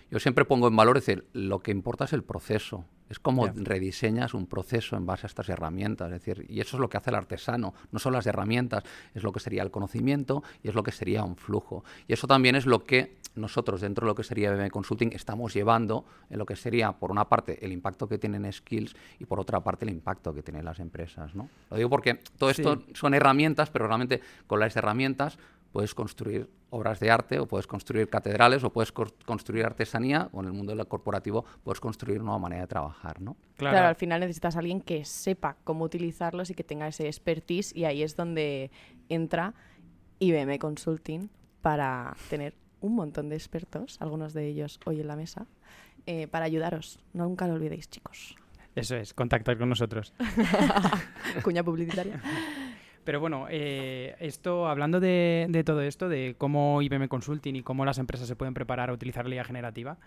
yo 0.09 0.19
siempre 0.19 0.45
pongo 0.45 0.67
en 0.67 0.75
valor, 0.75 0.97
es 0.97 1.05
decir, 1.05 1.27
lo 1.33 1.59
que 1.59 1.71
importa 1.71 2.05
es 2.05 2.13
el 2.13 2.23
proceso. 2.23 2.85
Es 3.09 3.19
como 3.19 3.47
rediseñas 3.47 4.33
un 4.33 4.47
proceso 4.47 4.97
en 4.97 5.05
base 5.05 5.25
a 5.25 5.27
estas 5.27 5.47
herramientas. 5.49 6.11
Es 6.11 6.23
decir, 6.23 6.45
y 6.49 6.59
eso 6.59 6.75
es 6.75 6.81
lo 6.81 6.89
que 6.89 6.97
hace 6.97 7.09
el 7.09 7.15
artesano. 7.15 7.73
No 7.91 7.99
son 7.99 8.13
las 8.13 8.25
herramientas, 8.25 8.83
es 9.13 9.23
lo 9.23 9.31
que 9.31 9.39
sería 9.39 9.63
el 9.63 9.71
conocimiento 9.71 10.43
y 10.61 10.69
es 10.69 10.75
lo 10.75 10.83
que 10.83 10.91
sería 10.91 11.23
un 11.23 11.37
flujo. 11.37 11.83
Y 12.07 12.13
eso 12.13 12.27
también 12.27 12.55
es 12.55 12.65
lo 12.65 12.83
que 12.83 13.15
nosotros, 13.35 13.81
dentro 13.81 14.05
de 14.05 14.09
lo 14.09 14.15
que 14.15 14.23
sería 14.23 14.51
BM 14.51 14.69
Consulting, 14.69 15.11
estamos 15.13 15.53
llevando 15.53 16.05
en 16.29 16.39
lo 16.39 16.45
que 16.45 16.55
sería, 16.55 16.91
por 16.93 17.11
una 17.11 17.25
parte, 17.25 17.63
el 17.63 17.71
impacto 17.71 18.07
que 18.07 18.17
tienen 18.17 18.51
skills 18.51 18.95
y 19.19 19.25
por 19.25 19.39
otra 19.39 19.61
parte, 19.61 19.85
el 19.85 19.91
impacto 19.91 20.33
que 20.33 20.41
tienen 20.43 20.65
las 20.65 20.79
empresas. 20.79 21.35
¿no? 21.35 21.49
Lo 21.69 21.77
digo 21.77 21.89
porque 21.89 22.15
todo 22.37 22.49
esto 22.49 22.83
son 22.93 23.13
herramientas, 23.13 23.69
pero 23.69 23.87
realmente 23.87 24.21
con 24.47 24.59
las 24.59 24.75
herramientas 24.75 25.37
puedes 25.71 25.93
construir 25.93 26.49
obras 26.69 26.99
de 26.99 27.09
arte 27.09 27.39
o 27.39 27.47
puedes 27.47 27.67
construir 27.67 28.09
catedrales 28.09 28.63
o 28.63 28.71
puedes 28.71 28.91
construir 28.91 29.65
artesanía 29.65 30.29
o 30.33 30.41
en 30.41 30.47
el 30.47 30.53
mundo 30.53 30.75
del 30.75 30.85
corporativo 30.87 31.45
puedes 31.63 31.79
construir 31.79 32.17
una 32.17 32.25
nueva 32.25 32.39
manera 32.39 32.61
de 32.63 32.67
trabajar, 32.67 33.21
¿no? 33.21 33.37
Claro. 33.55 33.73
Claro. 33.73 33.87
al 33.87 33.95
final 33.95 34.19
necesitas 34.19 34.55
a 34.55 34.59
alguien 34.59 34.81
que 34.81 35.05
sepa 35.05 35.55
cómo 35.63 35.85
utilizarlos 35.85 36.49
y 36.49 36.53
que 36.53 36.63
tenga 36.63 36.87
ese 36.87 37.07
expertise 37.07 37.75
y 37.75 37.85
ahí 37.85 38.03
es 38.03 38.15
donde 38.15 38.71
entra 39.09 39.53
IBM 40.19 40.57
Consulting 40.59 41.29
para 41.61 42.15
tener 42.29 42.55
un 42.81 42.95
montón 42.95 43.29
de 43.29 43.35
expertos, 43.35 43.97
algunos 44.01 44.33
de 44.33 44.47
ellos 44.47 44.79
hoy 44.85 45.01
en 45.01 45.07
la 45.07 45.15
mesa, 45.15 45.47
eh, 46.05 46.27
para 46.27 46.45
ayudaros. 46.45 46.99
No, 47.13 47.25
nunca 47.25 47.47
lo 47.47 47.53
olvidéis, 47.53 47.89
chicos. 47.89 48.35
Eso 48.75 48.95
es, 48.95 49.13
contactar 49.13 49.57
con 49.57 49.69
nosotros. 49.69 50.13
Cuña 51.43 51.63
publicitaria. 51.63 52.21
Pero 53.07 53.21
bueno, 53.21 53.47
eh, 53.49 54.17
esto, 54.19 54.67
hablando 54.67 54.99
de, 54.99 55.45
de 55.47 55.63
todo 55.63 55.79
esto, 55.79 56.09
de 56.09 56.35
cómo 56.37 56.81
IBM 56.81 57.07
Consulting 57.07 57.55
y 57.55 57.63
cómo 57.63 57.85
las 57.85 57.99
empresas 57.99 58.27
se 58.27 58.35
pueden 58.35 58.53
preparar 58.53 58.89
a 58.89 58.93
utilizar 58.93 59.25
la 59.29 59.35
IA 59.35 59.45
generativa, 59.45 59.97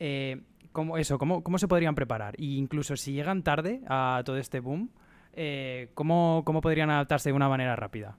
eh, 0.00 0.40
¿cómo, 0.72 0.96
eso, 0.96 1.18
¿cómo, 1.18 1.42
¿cómo 1.42 1.58
se 1.58 1.68
podrían 1.68 1.94
preparar? 1.94 2.34
E 2.38 2.44
incluso 2.44 2.96
si 2.96 3.12
llegan 3.12 3.42
tarde 3.42 3.82
a 3.86 4.22
todo 4.24 4.38
este 4.38 4.60
boom, 4.60 4.88
eh, 5.34 5.90
¿cómo, 5.92 6.44
¿cómo 6.46 6.62
podrían 6.62 6.88
adaptarse 6.88 7.28
de 7.28 7.34
una 7.34 7.50
manera 7.50 7.76
rápida? 7.76 8.16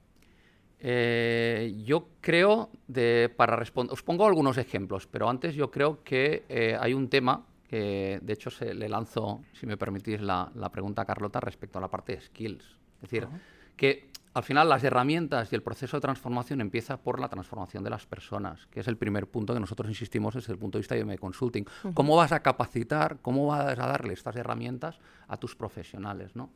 Eh, 0.82 1.74
yo 1.84 2.10
creo, 2.22 2.70
de, 2.88 3.34
para 3.36 3.56
responder, 3.56 3.92
os 3.92 4.04
pongo 4.04 4.28
algunos 4.28 4.60
ejemplos, 4.60 5.08
pero 5.08 5.28
antes 5.32 5.56
yo 5.56 5.72
creo 5.72 6.04
que 6.04 6.46
eh, 6.48 6.78
hay 6.80 6.94
un 6.94 7.10
tema 7.10 7.44
que, 7.68 8.20
de 8.22 8.34
hecho, 8.34 8.52
se, 8.52 8.76
le 8.76 8.88
lanzo, 8.88 9.42
si 9.54 9.66
me 9.66 9.78
permitís, 9.78 10.22
la, 10.22 10.52
la 10.54 10.70
pregunta 10.70 11.02
a 11.02 11.06
Carlota 11.06 11.40
respecto 11.40 11.80
a 11.80 11.82
la 11.82 11.88
parte 11.88 12.18
de 12.18 12.22
skills. 12.22 12.78
Es 12.98 13.10
decir, 13.10 13.28
que 13.76 14.10
al 14.38 14.44
final 14.44 14.70
las 14.70 14.84
herramientas 14.84 15.52
y 15.52 15.56
el 15.56 15.64
proceso 15.64 15.98
de 15.98 16.02
transformación 16.02 16.62
empieza 16.62 16.98
por 16.98 17.20
la 17.20 17.28
transformación 17.28 17.84
de 17.84 17.90
las 17.90 18.06
personas, 18.06 18.68
que 18.68 18.82
es 18.82 18.88
el 18.88 18.96
primer 18.96 19.28
punto 19.28 19.54
que 19.54 19.60
nosotros 19.60 19.90
insistimos 19.90 20.36
desde 20.36 20.54
el 20.54 20.60
punto 20.60 20.78
de 20.78 20.82
vista 20.82 20.94
de 20.94 21.02
IBM 21.02 21.18
Consulting. 21.18 21.66
¿Cómo 21.94 22.16
vas 22.16 22.32
a 22.32 22.42
capacitar, 22.42 23.18
cómo 23.22 23.48
vas 23.48 23.80
a 23.80 23.88
darle 23.88 24.14
estas 24.14 24.36
herramientas 24.36 25.00
a 25.28 25.38
tus 25.38 25.56
profesionales? 25.56 26.36
¿no? 26.36 26.52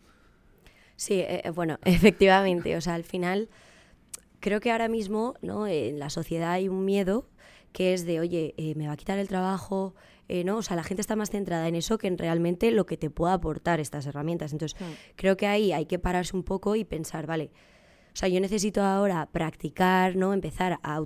Sí, 0.96 1.16
eh, 1.16 1.42
eh, 1.44 1.50
bueno, 1.50 1.80
efectivamente. 1.86 2.78
O 2.78 2.82
sea, 2.82 2.94
al 2.94 3.04
final, 3.04 3.50
creo 4.40 4.60
que 4.60 4.72
ahora 4.72 4.88
mismo 4.88 5.34
¿no? 5.42 5.66
en 5.66 5.98
la 5.98 6.12
sociedad 6.12 6.52
hay 6.52 6.70
un 6.70 6.86
miedo 6.86 7.28
que 7.72 7.94
es 7.94 8.06
de, 8.06 8.20
oye, 8.20 8.54
eh, 8.58 8.76
me 8.76 8.88
va 8.88 8.94
a 8.94 8.98
quitar 8.98 9.18
el 9.18 9.28
trabajo, 9.28 9.96
eh, 10.28 10.44
¿no? 10.44 10.58
O 10.58 10.62
sea, 10.62 10.76
la 10.76 10.84
gente 10.84 11.02
está 11.02 11.16
más 11.16 11.30
centrada 11.30 11.68
en 11.68 11.76
eso 11.76 11.98
que 11.98 12.08
en 12.08 12.18
realmente 12.18 12.72
lo 12.72 12.86
que 12.86 12.98
te 12.98 13.10
pueda 13.10 13.34
aportar 13.34 13.80
estas 13.80 14.06
herramientas. 14.06 14.52
Entonces, 14.52 14.80
creo 15.16 15.38
que 15.38 15.48
ahí 15.48 15.72
hay 15.72 15.86
que 15.86 16.00
pararse 16.00 16.36
un 16.36 16.44
poco 16.44 16.76
y 16.76 16.84
pensar, 16.84 17.28
vale, 17.28 17.52
o 18.14 18.16
sea, 18.16 18.28
yo 18.30 18.40
necesito 18.42 18.82
ahora 18.84 19.28
practicar, 19.32 20.16
¿no? 20.16 20.34
Empezar 20.34 20.80
a, 20.84 20.98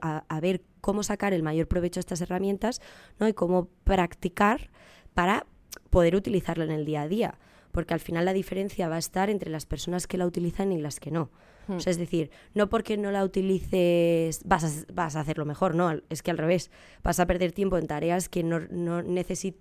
a, 0.00 0.24
a 0.28 0.40
ver 0.40 0.62
cómo 0.80 1.02
sacar 1.02 1.32
el 1.32 1.42
mayor 1.42 1.68
provecho 1.68 2.00
a 2.00 2.02
estas 2.02 2.20
herramientas, 2.20 2.80
¿no? 3.18 3.28
Y 3.28 3.32
cómo 3.34 3.68
practicar 3.84 4.70
para 5.14 5.46
poder 5.90 6.16
utilizarla 6.16 6.64
en 6.64 6.70
el 6.72 6.84
día 6.84 7.02
a 7.02 7.08
día. 7.08 7.34
Porque 7.72 7.94
al 7.94 8.00
final 8.00 8.24
la 8.24 8.32
diferencia 8.32 8.88
va 8.88 8.96
a 8.96 8.98
estar 8.98 9.30
entre 9.30 9.48
las 9.50 9.64
personas 9.64 10.06
que 10.08 10.18
la 10.18 10.26
utilizan 10.26 10.72
y 10.72 10.80
las 10.80 10.98
que 10.98 11.10
no. 11.12 11.30
O 11.68 11.78
sea, 11.78 11.92
es 11.92 11.98
decir, 11.98 12.32
no 12.52 12.68
porque 12.68 12.96
no 12.96 13.12
la 13.12 13.22
utilices 13.24 14.40
vas 14.44 14.64
a, 14.64 14.92
vas 14.92 15.14
a 15.14 15.20
hacerlo 15.20 15.44
mejor, 15.44 15.76
no, 15.76 15.92
es 16.08 16.22
que 16.22 16.32
al 16.32 16.38
revés, 16.38 16.70
vas 17.04 17.20
a 17.20 17.26
perder 17.26 17.52
tiempo 17.52 17.78
en 17.78 17.86
tareas 17.86 18.28
que 18.28 18.42
no, 18.42 18.58
no 18.70 19.02
necesitas 19.02 19.60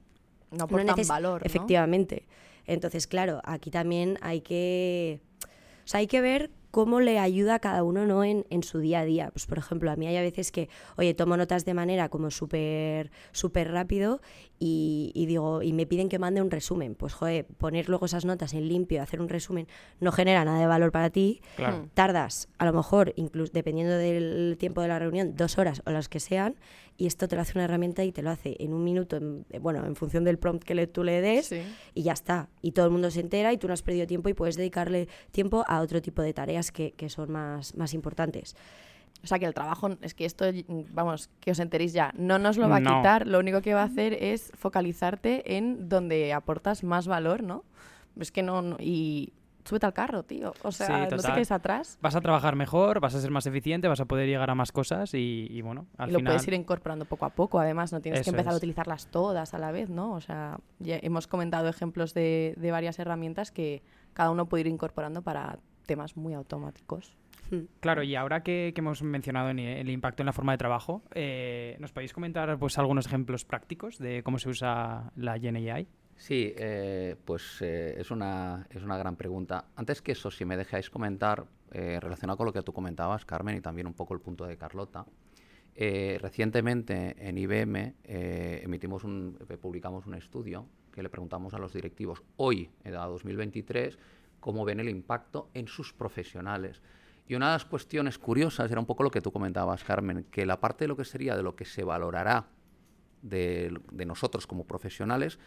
No 0.49 0.63
aportan 0.63 0.88
neces- 0.95 1.08
valor, 1.08 1.41
¿no? 1.41 1.45
Efectivamente. 1.45 2.25
Entonces, 2.65 3.06
claro, 3.06 3.41
aquí 3.43 3.69
también 3.69 4.17
hay 4.21 4.41
que. 4.41 5.21
O 5.43 5.88
sea, 5.88 5.99
hay 5.99 6.08
que 6.08 6.21
ver 6.21 6.49
cómo 6.71 6.99
le 6.99 7.19
ayuda 7.19 7.55
a 7.55 7.60
cada 7.60 7.84
uno 7.84 8.05
¿no? 8.05 8.23
en, 8.23 8.45
en 8.49 8.63
su 8.63 8.79
día 8.79 8.99
a 8.99 9.05
día. 9.05 9.29
Pues, 9.32 9.45
por 9.45 9.58
ejemplo, 9.58 9.91
a 9.91 9.95
mí 9.95 10.08
hay 10.08 10.17
a 10.17 10.21
veces 10.21 10.51
que, 10.51 10.69
oye, 10.97 11.13
tomo 11.13 11.38
notas 11.38 11.65
de 11.65 11.73
manera 11.73 12.10
como 12.10 12.32
súper 12.32 13.12
súper 13.32 13.71
rápido 13.71 14.21
y, 14.60 15.12
y 15.15 15.25
digo, 15.25 15.63
y 15.63 15.73
me 15.73 15.86
piden 15.86 16.10
que 16.10 16.19
mande 16.19 16.41
un 16.41 16.51
resumen. 16.51 16.95
Pues, 16.95 17.13
joder, 17.13 17.45
poner 17.45 17.89
luego 17.89 18.05
esas 18.05 18.25
notas 18.25 18.53
en 18.53 18.67
limpio, 18.67 19.01
hacer 19.01 19.21
un 19.21 19.29
resumen, 19.29 19.67
no 19.99 20.12
genera 20.12 20.45
nada 20.45 20.60
de 20.60 20.67
valor 20.67 20.91
para 20.91 21.10
ti. 21.10 21.41
Claro. 21.55 21.88
Tardas, 21.93 22.49
a 22.58 22.65
lo 22.65 22.73
mejor, 22.73 23.13
incluso 23.15 23.51
dependiendo 23.53 23.95
del 23.95 24.58
tiempo 24.60 24.82
de 24.82 24.88
la 24.89 24.99
reunión, 24.99 25.36
dos 25.36 25.58
horas 25.58 25.82
o 25.86 25.91
las 25.91 26.10
que 26.10 26.19
sean, 26.19 26.55
y 26.99 27.07
esto 27.07 27.27
te 27.27 27.35
lo 27.38 27.41
hace 27.41 27.53
una 27.55 27.63
herramienta 27.63 28.03
y 28.03 28.12
te 28.12 28.21
lo 28.21 28.29
hace 28.29 28.57
en 28.59 28.73
un 28.73 28.83
minuto, 28.83 29.15
en- 29.17 29.45
eh, 29.49 29.57
bueno, 29.57 29.85
en 29.85 29.95
función 29.95 30.23
del 30.25 30.38
prompt 30.38 30.63
que 30.63 30.75
le, 30.75 30.85
tú 30.85 31.03
le 31.03 31.21
des, 31.21 31.47
Sí. 31.47 31.62
y 31.95 32.03
ya 32.03 32.12
está. 32.13 32.49
Y 32.62 32.73
todo 32.73 32.85
el 32.85 32.91
mundo 32.91 33.09
se 33.09 33.21
entera 33.21 33.53
y 33.53 33.57
tú 33.57 33.67
no 33.67 33.73
has 33.73 33.81
perdido 33.81 34.05
tiempo 34.05 34.27
y 34.29 34.33
puedes 34.33 34.57
dedicarle 34.57 35.07
tiempo 35.31 35.63
a 35.67 35.79
otro 35.81 36.01
tipo 36.01 36.21
de 36.21 36.33
tareas 36.33 36.71
que, 36.71 36.91
que 36.91 37.09
son 37.09 37.31
más, 37.31 37.73
más 37.75 37.93
importantes. 37.93 38.55
O 39.23 39.27
sea 39.27 39.39
que 39.39 39.45
el 39.45 39.53
trabajo, 39.53 39.89
es 40.01 40.13
que 40.13 40.25
esto, 40.25 40.45
vamos, 40.93 41.29
que 41.39 41.51
os 41.51 41.59
enteréis 41.59 41.93
ya, 41.93 42.13
no 42.17 42.38
nos 42.38 42.57
lo 42.57 42.67
va 42.69 42.77
a 42.77 42.79
No. 42.81 42.97
quitar, 42.97 43.27
lo 43.27 43.39
único 43.39 43.62
que 43.62 43.73
va 43.73 43.81
a 43.81 43.85
hacer 43.85 44.13
es 44.13 44.51
focalizarte 44.57 45.55
en 45.57 45.89
donde 45.89 46.33
aportas 46.33 46.83
más 46.83 47.07
valor, 47.07 47.43
¿no? 47.43 47.63
Es 48.19 48.31
que 48.31 48.43
no, 48.43 48.62
no- 48.62 48.77
y 48.79 49.31
súbete 49.69 49.86
al 49.86 49.93
carro, 49.93 50.23
tío. 50.23 50.53
O 50.63 50.71
sea, 50.71 50.88
Sí, 50.88 51.15
no 51.15 51.21
te 51.21 51.32
quedes 51.32 51.51
atrás. 51.51 51.97
Vas 52.01 52.15
a 52.15 52.21
trabajar 52.21 52.55
mejor, 52.55 52.99
vas 52.99 53.13
a 53.15 53.21
ser 53.21 53.32
más 53.32 53.45
eficiente, 53.45 53.88
vas 53.88 53.99
a 53.99 54.05
poder 54.05 54.27
llegar 54.27 54.49
a 54.49 54.55
más 54.55 54.71
cosas 54.71 55.13
y, 55.13 55.47
y 55.49 55.62
bueno, 55.62 55.86
al 55.97 56.10
y 56.10 56.13
lo 56.13 56.19
final... 56.19 56.34
puedes 56.34 56.47
ir 56.47 56.53
incorporando 56.55 57.05
poco 57.05 57.25
a 57.25 57.29
poco, 57.29 57.60
además, 57.60 57.93
no 57.93 58.01
tienes 58.01 58.23
que 58.23 58.32
empezar 58.32 58.53
a 58.53 58.58
utilizarlas 58.58 59.08
todas 59.08 59.53
a 59.53 59.60
la 59.60 59.71
vez, 59.71 59.89
¿no? 59.89 60.13
O 60.13 60.21
sea, 60.21 60.60
ya 60.79 60.97
hemos 61.01 61.27
comentado 61.27 61.69
ejemplos 61.69 62.13
de, 62.13 62.55
de 62.58 62.71
varias 62.71 62.99
herramientas 62.99 63.51
que 63.51 63.84
cada 64.13 64.32
uno 64.32 64.47
puede 64.47 64.62
ir 64.62 64.67
incorporando 64.67 65.21
para 65.21 65.60
temas 65.86 66.17
muy 66.17 66.34
automáticos. 66.34 67.15
Claro, 67.79 68.03
y 68.03 68.15
ahora 68.15 68.43
que, 68.43 68.73
que 68.75 68.82
hemos 68.82 69.01
mencionado 69.01 69.49
en 69.49 69.58
el 69.60 69.89
impacto 69.89 70.21
en 70.21 70.27
la 70.27 70.34
forma 70.34 70.51
de 70.51 70.60
trabajo, 70.60 71.01
eh, 71.15 71.77
¿nos 71.79 71.91
podéis 71.91 72.13
comentar 72.13 72.58
pues, 72.60 72.77
algunos 72.77 73.08
ejemplos 73.08 73.43
prácticos 73.43 73.97
de 73.97 74.21
cómo 74.23 74.38
se 74.38 74.49
usa 74.49 75.12
la 75.15 75.39
GenAI? 75.39 75.88
Sí, 76.19 76.53
eh, 76.58 77.15
pues 77.23 77.62
eh, 77.62 77.95
es, 77.97 78.12
una, 78.12 78.67
es 78.69 78.84
una 78.84 78.97
gran 78.97 79.15
pregunta. 79.15 79.69
Antes 79.77 80.01
que 80.01 80.12
eso, 80.12 80.29
si 80.29 80.43
me 80.43 80.58
dejáis 80.58 80.89
comentar, 80.89 81.45
eh, 81.71 81.97
relacionado 82.01 82.36
con 82.36 82.45
lo 82.45 82.51
que 82.51 82.62
tú 82.62 82.73
comentabas, 82.73 83.23
Carmen, 83.23 83.55
y 83.55 83.62
también 83.62 83.88
un 83.88 83.93
poco 83.93 84.13
el 84.13 84.19
punto 84.19 84.45
de 84.45 84.58
Carlota, 84.58 85.05
eh, 85.75 86.19
recientemente 86.21 87.15
en 87.25 87.38
IBM 87.38 87.95
eh, 88.03 88.60
emitimos 88.63 89.05
un, 89.05 89.39
publicamos 89.62 90.08
un 90.08 90.15
estudio 90.15 90.67
que 90.91 91.01
le 91.01 91.10
preguntamos 91.10 91.53
a 91.53 91.58
los 91.58 91.71
directivos 91.71 92.21
hoy, 92.36 92.69
en 92.84 92.93
la 92.95 93.05
2023, 93.05 93.97
cómo 94.41 94.65
ven 94.65 94.82
el 94.82 94.89
impacto 94.89 95.49
en 95.53 95.69
sus 95.69 95.93
profesionales. 95.93 96.82
Y 97.29 97.36
una 97.36 97.45
de 97.47 97.53
las 97.53 97.65
cuestiones 97.65 98.19
curiosas 98.19 98.69
era 98.69 98.82
un 98.82 98.86
poco 98.86 99.03
lo 99.03 99.12
que 99.12 99.21
tú 99.21 99.32
comentabas, 99.32 99.86
Carmen, 99.86 100.25
que 100.29 100.45
la 100.45 100.60
parte 100.60 100.84
de 100.84 100.89
lo 100.89 100.97
que 100.97 101.05
sería 101.05 101.38
de 101.38 101.43
lo 101.43 101.55
que 101.55 101.63
se 101.63 101.86
valorará 101.86 102.49
de 103.21 103.71
nosotros 104.05 104.47
como 104.47 104.65
profesionales 104.67 105.39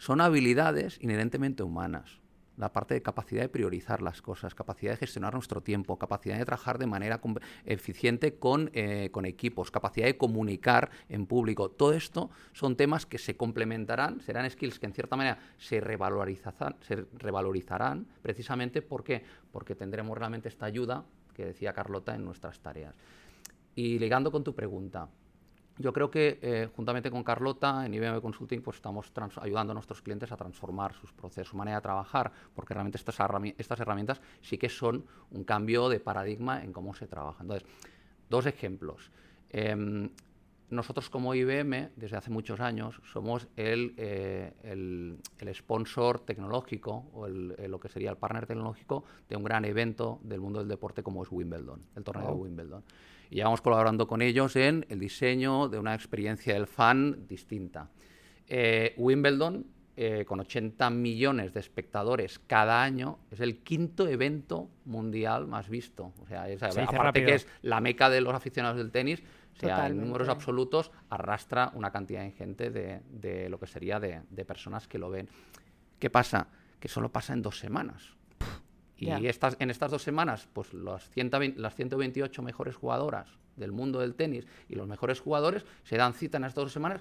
son 0.00 0.22
habilidades 0.22 0.98
inherentemente 1.02 1.62
humanas. 1.62 2.20
La 2.56 2.72
parte 2.72 2.94
de 2.94 3.02
capacidad 3.02 3.42
de 3.42 3.50
priorizar 3.50 4.00
las 4.00 4.22
cosas, 4.22 4.54
capacidad 4.54 4.92
de 4.92 4.96
gestionar 4.96 5.34
nuestro 5.34 5.62
tiempo, 5.62 5.98
capacidad 5.98 6.38
de 6.38 6.44
trabajar 6.46 6.78
de 6.78 6.86
manera 6.86 7.20
eficiente 7.66 8.38
con, 8.38 8.70
eh, 8.72 9.10
con 9.12 9.26
equipos, 9.26 9.70
capacidad 9.70 10.06
de 10.06 10.16
comunicar 10.16 10.90
en 11.10 11.26
público. 11.26 11.70
Todo 11.70 11.92
esto 11.92 12.30
son 12.54 12.76
temas 12.76 13.04
que 13.04 13.18
se 13.18 13.36
complementarán, 13.36 14.20
serán 14.22 14.50
skills 14.50 14.78
que 14.78 14.86
en 14.86 14.94
cierta 14.94 15.16
manera 15.16 15.38
se 15.58 15.80
revalorizarán, 15.80 16.76
se 16.80 17.04
revalorizarán 17.18 18.06
precisamente 18.22 18.80
porque 18.80 19.22
tendremos 19.76 20.16
realmente 20.16 20.48
esta 20.48 20.64
ayuda 20.64 21.04
que 21.34 21.44
decía 21.44 21.74
Carlota 21.74 22.14
en 22.14 22.24
nuestras 22.24 22.58
tareas. 22.60 22.94
Y 23.74 23.98
ligando 23.98 24.32
con 24.32 24.44
tu 24.44 24.54
pregunta, 24.54 25.08
yo 25.80 25.92
creo 25.92 26.10
que 26.10 26.38
eh, 26.42 26.68
juntamente 26.76 27.10
con 27.10 27.24
Carlota 27.24 27.84
en 27.86 27.94
IBM 27.94 28.20
Consulting 28.20 28.60
pues 28.62 28.76
estamos 28.76 29.10
trans- 29.12 29.38
ayudando 29.38 29.72
a 29.72 29.74
nuestros 29.74 30.02
clientes 30.02 30.30
a 30.30 30.36
transformar 30.36 30.92
sus 30.94 31.12
procesos, 31.12 31.48
su 31.48 31.56
manera 31.56 31.78
de 31.78 31.82
trabajar, 31.82 32.30
porque 32.54 32.74
realmente 32.74 32.98
estas, 32.98 33.18
herrami- 33.18 33.54
estas 33.58 33.80
herramientas 33.80 34.20
sí 34.42 34.58
que 34.58 34.68
son 34.68 35.04
un 35.30 35.44
cambio 35.44 35.88
de 35.88 35.98
paradigma 36.00 36.62
en 36.62 36.72
cómo 36.72 36.94
se 36.94 37.06
trabaja. 37.06 37.42
Entonces, 37.42 37.66
dos 38.28 38.46
ejemplos. 38.46 39.10
Em, 39.50 40.10
nosotros 40.68 41.10
como 41.10 41.34
IBM, 41.34 41.90
desde 41.96 42.16
hace 42.16 42.30
muchos 42.30 42.60
años, 42.60 43.00
somos 43.12 43.48
el, 43.56 43.92
eh, 43.96 44.52
el, 44.62 45.18
el 45.40 45.54
sponsor 45.54 46.20
tecnológico 46.20 47.06
o 47.12 47.26
el- 47.26 47.56
eh, 47.58 47.66
lo 47.66 47.80
que 47.80 47.88
sería 47.88 48.10
el 48.10 48.16
partner 48.16 48.46
tecnológico 48.46 49.02
de 49.28 49.36
un 49.36 49.42
gran 49.42 49.64
evento 49.64 50.20
del 50.22 50.40
mundo 50.40 50.60
del 50.60 50.68
deporte 50.68 51.02
como 51.02 51.24
es 51.24 51.32
Wimbledon, 51.32 51.80
el 51.96 52.04
torneo 52.04 52.28
de 52.28 52.34
Wimbledon. 52.34 52.84
Y 53.30 53.36
llevamos 53.36 53.60
colaborando 53.60 54.06
con 54.08 54.22
ellos 54.22 54.56
en 54.56 54.84
el 54.88 54.98
diseño 54.98 55.68
de 55.68 55.78
una 55.78 55.94
experiencia 55.94 56.54
del 56.54 56.66
fan 56.66 57.26
distinta. 57.28 57.88
Eh, 58.48 58.94
Wimbledon, 58.96 59.66
eh, 59.96 60.24
con 60.26 60.40
80 60.40 60.90
millones 60.90 61.52
de 61.54 61.60
espectadores 61.60 62.38
cada 62.40 62.82
año, 62.82 63.18
es 63.30 63.38
el 63.40 63.58
quinto 63.58 64.08
evento 64.08 64.68
mundial 64.84 65.46
más 65.46 65.68
visto. 65.68 66.12
O 66.20 66.26
sea, 66.26 66.48
es- 66.48 66.58
Se 66.60 66.66
dice 66.66 66.80
aparte 66.82 67.02
rápido. 67.04 67.26
que 67.26 67.34
es 67.34 67.46
la 67.62 67.80
meca 67.80 68.10
de 68.10 68.20
los 68.20 68.34
aficionados 68.34 68.78
del 68.78 68.90
tenis, 68.90 69.22
o 69.56 69.60
sea, 69.60 69.86
en 69.88 70.00
números 70.00 70.28
absolutos 70.32 70.90
arrastra 71.10 71.70
una 71.74 71.90
cantidad 71.92 72.24
ingente 72.24 72.70
de, 72.70 73.00
de 73.10 73.48
lo 73.50 73.60
que 73.60 73.66
sería 73.66 74.00
de, 74.00 74.22
de 74.30 74.44
personas 74.44 74.88
que 74.88 74.98
lo 74.98 75.10
ven. 75.10 75.28
¿Qué 75.98 76.08
pasa? 76.08 76.48
Que 76.80 76.88
solo 76.88 77.10
pasa 77.12 77.34
en 77.34 77.42
dos 77.42 77.58
semanas. 77.58 78.14
Y 79.00 79.06
Ya. 79.06 79.16
estas, 79.18 79.56
en 79.60 79.70
estas 79.70 79.90
dos 79.90 80.02
semanas, 80.02 80.46
pues 80.52 80.74
las, 80.74 81.08
120 81.10 81.58
las 81.58 81.74
128 81.74 82.42
mejores 82.42 82.76
jugadoras 82.76 83.28
del 83.56 83.72
mundo 83.72 83.98
del 84.00 84.14
tenis 84.14 84.46
y 84.68 84.74
los 84.74 84.86
mejores 84.86 85.20
jugadores 85.20 85.64
se 85.84 85.96
dan 85.96 86.12
cita 86.12 86.36
en 86.36 86.44
estas 86.44 86.64
dos 86.64 86.72
semanas. 86.72 87.00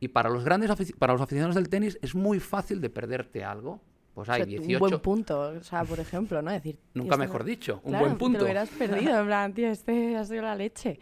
Y 0.00 0.08
para 0.08 0.30
los 0.30 0.44
grandes 0.44 0.70
para 0.98 1.12
los 1.12 1.20
aficionados 1.22 1.54
del 1.54 1.68
tenis 1.68 1.98
es 2.02 2.14
muy 2.14 2.40
fácil 2.40 2.80
de 2.80 2.88
perderte 2.90 3.44
algo. 3.44 3.80
Pues 4.14 4.30
O 4.30 4.32
hay 4.32 4.38
sea, 4.44 4.46
18. 4.46 4.72
Un 4.84 4.88
buen 4.90 5.00
punto, 5.02 5.40
o 5.40 5.62
sea, 5.62 5.84
por 5.84 6.00
ejemplo, 6.00 6.40
¿no? 6.40 6.50
Decir, 6.50 6.78
Nunca 6.94 7.16
esto 7.16 7.18
mejor 7.18 7.44
me- 7.44 7.50
dicho, 7.50 7.80
un 7.84 7.90
Claro, 7.90 8.04
buen 8.06 8.12
Te 8.14 8.18
punto. 8.18 8.38
lo 8.38 8.44
hubieras 8.44 8.70
perdido, 8.70 9.20
en 9.20 9.26
plan, 9.26 9.52
tío, 9.52 9.68
este 9.68 10.16
ha 10.16 10.24
sido 10.24 10.40
la 10.42 10.54
leche. 10.54 10.98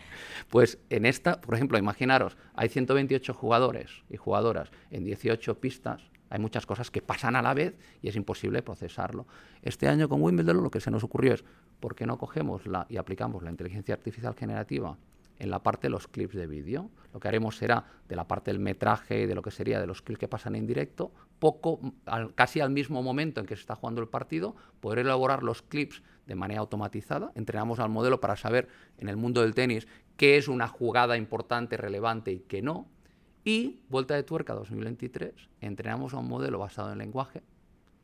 Pues 0.50 0.78
en 0.90 1.06
esta, 1.06 1.40
por 1.40 1.54
ejemplo, 1.54 1.78
imaginaros, 1.78 2.36
hay 2.54 2.68
128 2.68 3.32
jugadores 3.32 4.02
y 4.10 4.16
jugadoras 4.16 4.70
en 4.90 5.04
18 5.04 5.60
pistas. 5.60 6.02
Hay 6.30 6.40
muchas 6.40 6.66
cosas 6.66 6.90
que 6.90 7.02
pasan 7.02 7.36
a 7.36 7.42
la 7.42 7.54
vez 7.54 7.76
y 8.02 8.08
es 8.08 8.16
imposible 8.16 8.62
procesarlo. 8.62 9.26
Este 9.62 9.88
año 9.88 10.08
con 10.08 10.22
Wimbledon 10.22 10.62
lo 10.62 10.70
que 10.70 10.80
se 10.80 10.90
nos 10.90 11.04
ocurrió 11.04 11.34
es, 11.34 11.44
¿por 11.80 11.94
qué 11.94 12.06
no 12.06 12.18
cogemos 12.18 12.66
la, 12.66 12.86
y 12.88 12.96
aplicamos 12.96 13.42
la 13.42 13.50
inteligencia 13.50 13.94
artificial 13.94 14.34
generativa 14.34 14.96
en 15.38 15.50
la 15.50 15.62
parte 15.62 15.88
de 15.88 15.90
los 15.90 16.08
clips 16.08 16.34
de 16.34 16.46
vídeo? 16.46 16.90
Lo 17.12 17.20
que 17.20 17.28
haremos 17.28 17.56
será, 17.56 17.84
de 18.08 18.16
la 18.16 18.26
parte 18.26 18.50
del 18.50 18.58
metraje 18.58 19.22
y 19.22 19.26
de 19.26 19.34
lo 19.34 19.42
que 19.42 19.50
sería 19.50 19.80
de 19.80 19.86
los 19.86 20.02
clips 20.02 20.18
que 20.18 20.28
pasan 20.28 20.56
en 20.56 20.66
directo, 20.66 21.12
poco, 21.38 21.80
al- 22.06 22.34
casi 22.34 22.60
al 22.60 22.70
mismo 22.70 23.02
momento 23.02 23.40
en 23.40 23.46
que 23.46 23.54
se 23.54 23.60
está 23.60 23.76
jugando 23.76 24.00
el 24.00 24.08
partido, 24.08 24.56
poder 24.80 25.00
elaborar 25.00 25.42
los 25.42 25.62
clips 25.62 26.02
de 26.26 26.34
manera 26.34 26.60
automatizada. 26.60 27.32
Entrenamos 27.34 27.78
al 27.80 27.90
modelo 27.90 28.20
para 28.20 28.36
saber 28.36 28.68
en 28.98 29.08
el 29.08 29.16
mundo 29.16 29.42
del 29.42 29.54
tenis 29.54 29.86
qué 30.16 30.36
es 30.38 30.48
una 30.48 30.68
jugada 30.68 31.16
importante, 31.16 31.76
relevante 31.76 32.32
y 32.32 32.40
qué 32.40 32.62
no. 32.62 32.88
Y, 33.44 33.80
vuelta 33.90 34.14
de 34.14 34.22
tuerca 34.22 34.54
2023, 34.54 35.34
entrenamos 35.60 36.14
a 36.14 36.18
un 36.18 36.28
modelo 36.28 36.58
basado 36.58 36.92
en 36.92 36.98
lenguaje, 36.98 37.42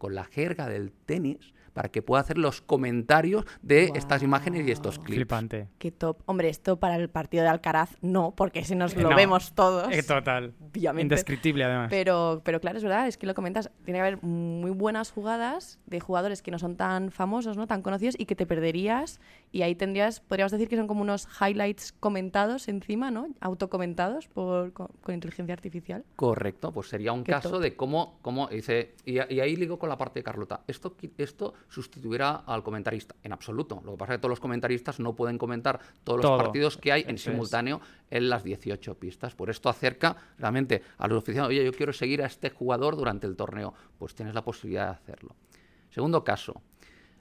con 0.00 0.14
la 0.14 0.24
jerga 0.24 0.66
del 0.66 0.92
tenis, 0.92 1.52
para 1.74 1.88
que 1.88 2.02
pueda 2.02 2.20
hacer 2.20 2.36
los 2.36 2.62
comentarios 2.62 3.44
de 3.62 3.92
estas 3.94 4.24
imágenes 4.24 4.66
y 4.66 4.72
estos 4.72 4.98
clips. 4.98 5.14
Flipante. 5.18 5.68
Qué 5.78 5.92
top. 5.92 6.18
Hombre, 6.26 6.48
esto 6.48 6.80
para 6.80 6.96
el 6.96 7.08
partido 7.08 7.44
de 7.44 7.48
Alcaraz 7.48 7.94
no, 8.00 8.34
porque 8.36 8.64
si 8.64 8.74
nos 8.74 8.96
lo 8.96 9.10
No. 9.10 9.14
vemos 9.16 9.52
todos. 9.54 9.86
Eh, 9.92 10.02
total. 10.02 10.52
Obviamente. 10.72 11.02
Indescriptible, 11.14 11.62
además. 11.62 11.86
Pero, 11.90 12.40
pero 12.44 12.60
claro, 12.60 12.78
es 12.78 12.82
verdad, 12.82 13.06
es 13.06 13.16
que 13.16 13.26
lo 13.26 13.34
comentas, 13.34 13.70
tiene 13.84 13.98
que 13.98 14.00
haber 14.00 14.22
muy 14.22 14.72
buenas 14.72 15.12
jugadas 15.12 15.78
de 15.86 16.00
jugadores 16.00 16.42
que 16.42 16.50
no 16.50 16.58
son 16.58 16.76
tan 16.76 17.12
famosos, 17.12 17.56
¿no? 17.56 17.68
tan 17.68 17.82
conocidos 17.82 18.16
y 18.18 18.24
que 18.26 18.34
te 18.34 18.46
perderías 18.46 19.20
y 19.52 19.62
ahí 19.62 19.76
tendrías, 19.76 20.18
podríamos 20.20 20.50
decir 20.50 20.68
que 20.68 20.76
son 20.76 20.88
como 20.88 21.02
unos 21.02 21.28
highlights 21.40 21.92
comentados 21.92 22.66
encima, 22.68 23.12
¿no? 23.12 23.28
Autocomentados 23.40 24.26
por, 24.28 24.72
con, 24.72 24.88
con 25.02 25.14
inteligencia 25.14 25.52
artificial. 25.52 26.04
Correcto, 26.16 26.72
pues 26.72 26.88
sería 26.88 27.12
un 27.12 27.22
Qué 27.22 27.32
caso 27.32 27.50
top. 27.50 27.62
de 27.62 27.76
cómo, 27.76 28.18
cómo 28.22 28.48
dice, 28.48 28.94
y, 29.04 29.14
y 29.32 29.40
ahí 29.40 29.54
ligo 29.56 29.78
con 29.78 29.88
la 29.90 29.98
parte 29.98 30.20
de 30.20 30.24
Carlota, 30.24 30.62
esto, 30.66 30.96
esto 31.18 31.54
sustituirá 31.68 32.36
al 32.46 32.62
comentarista, 32.62 33.14
en 33.22 33.32
absoluto. 33.32 33.82
Lo 33.84 33.92
que 33.92 33.98
pasa 33.98 34.14
es 34.14 34.18
que 34.18 34.22
todos 34.22 34.30
los 34.30 34.40
comentaristas 34.40 35.00
no 35.00 35.14
pueden 35.14 35.36
comentar 35.36 35.78
todos 36.04 36.22
los 36.22 36.42
partidos 36.42 36.76
que 36.76 36.92
hay 36.92 37.02
en 37.02 37.16
Eso 37.16 37.30
es. 37.30 37.34
simultáneo 37.34 37.80
en 38.10 38.30
las 38.30 38.42
18 38.44 38.94
pistas. 38.94 39.34
Por 39.34 39.50
esto 39.50 39.68
acerca 39.68 40.16
realmente 40.38 40.82
a 40.98 41.08
los 41.08 41.22
aficionados, 41.22 41.50
oye, 41.50 41.64
yo 41.64 41.72
quiero 41.72 41.92
seguir 41.92 42.22
a 42.22 42.26
este 42.26 42.50
jugador 42.50 42.96
durante 42.96 43.26
el 43.26 43.36
torneo, 43.36 43.74
pues 43.98 44.14
tienes 44.14 44.34
la 44.34 44.42
posibilidad 44.42 44.86
de 44.86 44.92
hacerlo. 44.92 45.36
Segundo 45.90 46.24
caso, 46.24 46.62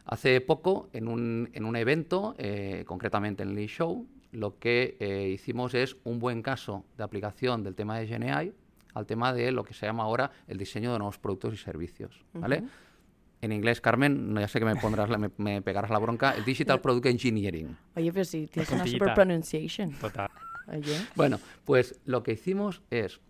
hace 0.05 0.39
poco 0.41 0.89
en 0.93 1.07
un, 1.07 1.49
en 1.53 1.65
un 1.65 1.75
evento, 1.75 2.35
eh, 2.37 2.83
concretamente 2.85 3.43
en 3.43 3.55
Lee 3.55 3.67
Show, 3.67 4.07
lo 4.31 4.59
que 4.59 4.95
eh, 4.99 5.29
hicimos 5.33 5.73
es 5.73 5.97
un 6.03 6.19
buen 6.19 6.41
caso 6.41 6.85
de 6.97 7.03
aplicación 7.03 7.63
del 7.63 7.75
tema 7.75 7.97
de 7.97 8.05
GNI 8.05 8.53
al 8.93 9.05
tema 9.05 9.33
de 9.33 9.51
lo 9.51 9.63
que 9.63 9.73
se 9.73 9.85
llama 9.85 10.03
ahora 10.03 10.31
el 10.47 10.57
diseño 10.57 10.91
de 10.93 10.99
nuevos 10.99 11.17
productos 11.19 11.53
y 11.53 11.57
servicios. 11.57 12.23
¿vale? 12.33 12.63
En 13.41 13.51
inglés, 13.53 13.79
Carmen, 13.79 14.33
no, 14.33 14.41
ya 14.41 14.47
sé 14.47 14.59
que 14.59 14.65
me, 14.65 14.75
pondrás 14.75 15.09
la- 15.09 15.17
me, 15.17 15.29
me 15.37 15.61
pegarás 15.61 15.89
la 15.89 15.99
bronca, 15.99 16.31
el 16.31 16.43
Digital 16.43 16.81
Product 16.81 17.05
Engineering. 17.05 17.75
Oye, 17.95 18.11
pero 18.11 18.25
si 18.25 18.47
tienes 18.47 18.69
una 18.69 18.79
puntillita. 18.79 19.05
super 19.05 19.15
pronunciation. 19.15 19.91
Total. 19.93 20.29
Oye. 20.67 20.97
Bueno, 21.15 21.39
pues 21.65 21.99
lo 22.05 22.21
que 22.21 22.33
hicimos 22.33 22.81
es, 22.89 23.21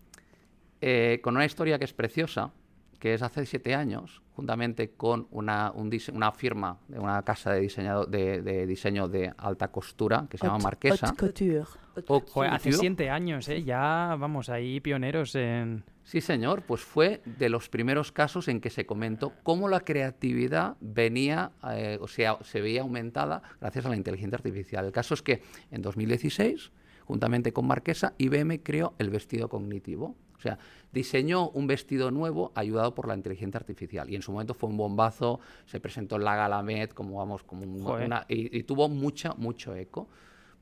eh, 0.80 1.20
con 1.22 1.36
una 1.36 1.44
historia 1.44 1.78
que 1.78 1.84
es 1.84 1.92
preciosa, 1.92 2.52
que 2.98 3.14
es 3.14 3.22
hace 3.22 3.46
siete 3.46 3.74
años, 3.74 4.20
juntamente 4.40 4.92
con 4.96 5.26
una, 5.32 5.70
un 5.74 5.90
dise- 5.90 6.12
una 6.14 6.32
firma 6.32 6.78
de 6.88 6.98
una 6.98 7.22
casa 7.22 7.52
de, 7.52 7.60
diseñado, 7.60 8.06
de, 8.06 8.40
de 8.40 8.66
diseño 8.66 9.06
de 9.06 9.30
alta 9.36 9.68
costura 9.68 10.26
que 10.30 10.38
se 10.38 10.46
llama 10.46 10.58
Marquesa. 10.60 11.08
haute 11.08 11.26
couture. 11.26 11.64
Haute 12.08 12.46
hace 12.48 12.70
Couture. 12.70 12.72
siete 12.72 13.10
años, 13.10 13.46
¿eh? 13.50 13.62
Ya, 13.62 14.16
vamos, 14.18 14.48
ahí 14.48 14.80
pioneros 14.80 15.34
en... 15.34 15.84
Sí, 16.04 16.22
señor, 16.22 16.62
pues 16.62 16.80
fue 16.80 17.20
de 17.38 17.50
los 17.50 17.68
primeros 17.68 18.12
casos 18.12 18.48
en 18.48 18.60
que 18.62 18.70
se 18.70 18.86
comentó 18.86 19.34
cómo 19.42 19.68
la 19.68 19.80
creatividad 19.80 20.76
venía, 20.80 21.52
eh, 21.70 21.98
o 22.00 22.08
sea, 22.08 22.38
se 22.42 22.62
veía 22.62 22.80
aumentada 22.80 23.42
gracias 23.60 23.84
a 23.84 23.90
la 23.90 23.96
inteligencia 23.96 24.36
artificial. 24.36 24.86
El 24.86 24.92
caso 24.92 25.12
es 25.12 25.20
que 25.22 25.42
en 25.70 25.82
2016, 25.82 26.72
juntamente 27.04 27.52
con 27.52 27.66
Marquesa, 27.66 28.14
IBM 28.16 28.60
creó 28.62 28.94
el 28.98 29.10
vestido 29.10 29.48
cognitivo. 29.50 30.16
O 30.40 30.42
sea, 30.42 30.58
diseñó 30.90 31.50
un 31.50 31.66
vestido 31.66 32.10
nuevo 32.10 32.50
ayudado 32.54 32.94
por 32.94 33.06
la 33.06 33.14
inteligencia 33.14 33.58
artificial. 33.58 34.08
Y 34.08 34.16
en 34.16 34.22
su 34.22 34.32
momento 34.32 34.54
fue 34.54 34.70
un 34.70 34.78
bombazo, 34.78 35.38
se 35.66 35.80
presentó 35.80 36.16
en 36.16 36.24
la 36.24 36.34
Galamet 36.34 36.94
como, 36.94 37.18
vamos, 37.18 37.42
como 37.42 37.62
un- 37.64 37.82
una... 38.06 38.24
Y, 38.26 38.56
y 38.58 38.62
tuvo 38.62 38.88
mucha, 38.88 39.34
mucho 39.34 39.74
eco. 39.76 40.08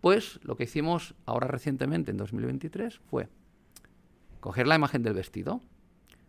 Pues 0.00 0.40
lo 0.42 0.56
que 0.56 0.64
hicimos 0.64 1.14
ahora 1.26 1.46
recientemente, 1.46 2.10
en 2.10 2.16
2023, 2.16 2.98
fue 3.08 3.28
coger 4.40 4.66
la 4.66 4.74
imagen 4.74 5.04
del 5.04 5.14
vestido, 5.14 5.60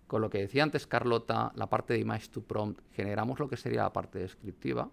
con 0.06 0.22
lo 0.22 0.30
que 0.30 0.38
decía 0.40 0.62
antes 0.64 0.86
Carlota, 0.88 1.52
la 1.56 1.68
parte 1.68 1.94
de 1.94 2.00
Image 2.00 2.30
to 2.30 2.42
Prompt, 2.44 2.82
generamos 2.92 3.40
lo 3.40 3.48
que 3.48 3.58
sería 3.58 3.82
la 3.84 3.94
parte 3.94 4.20
descriptiva. 4.20 4.90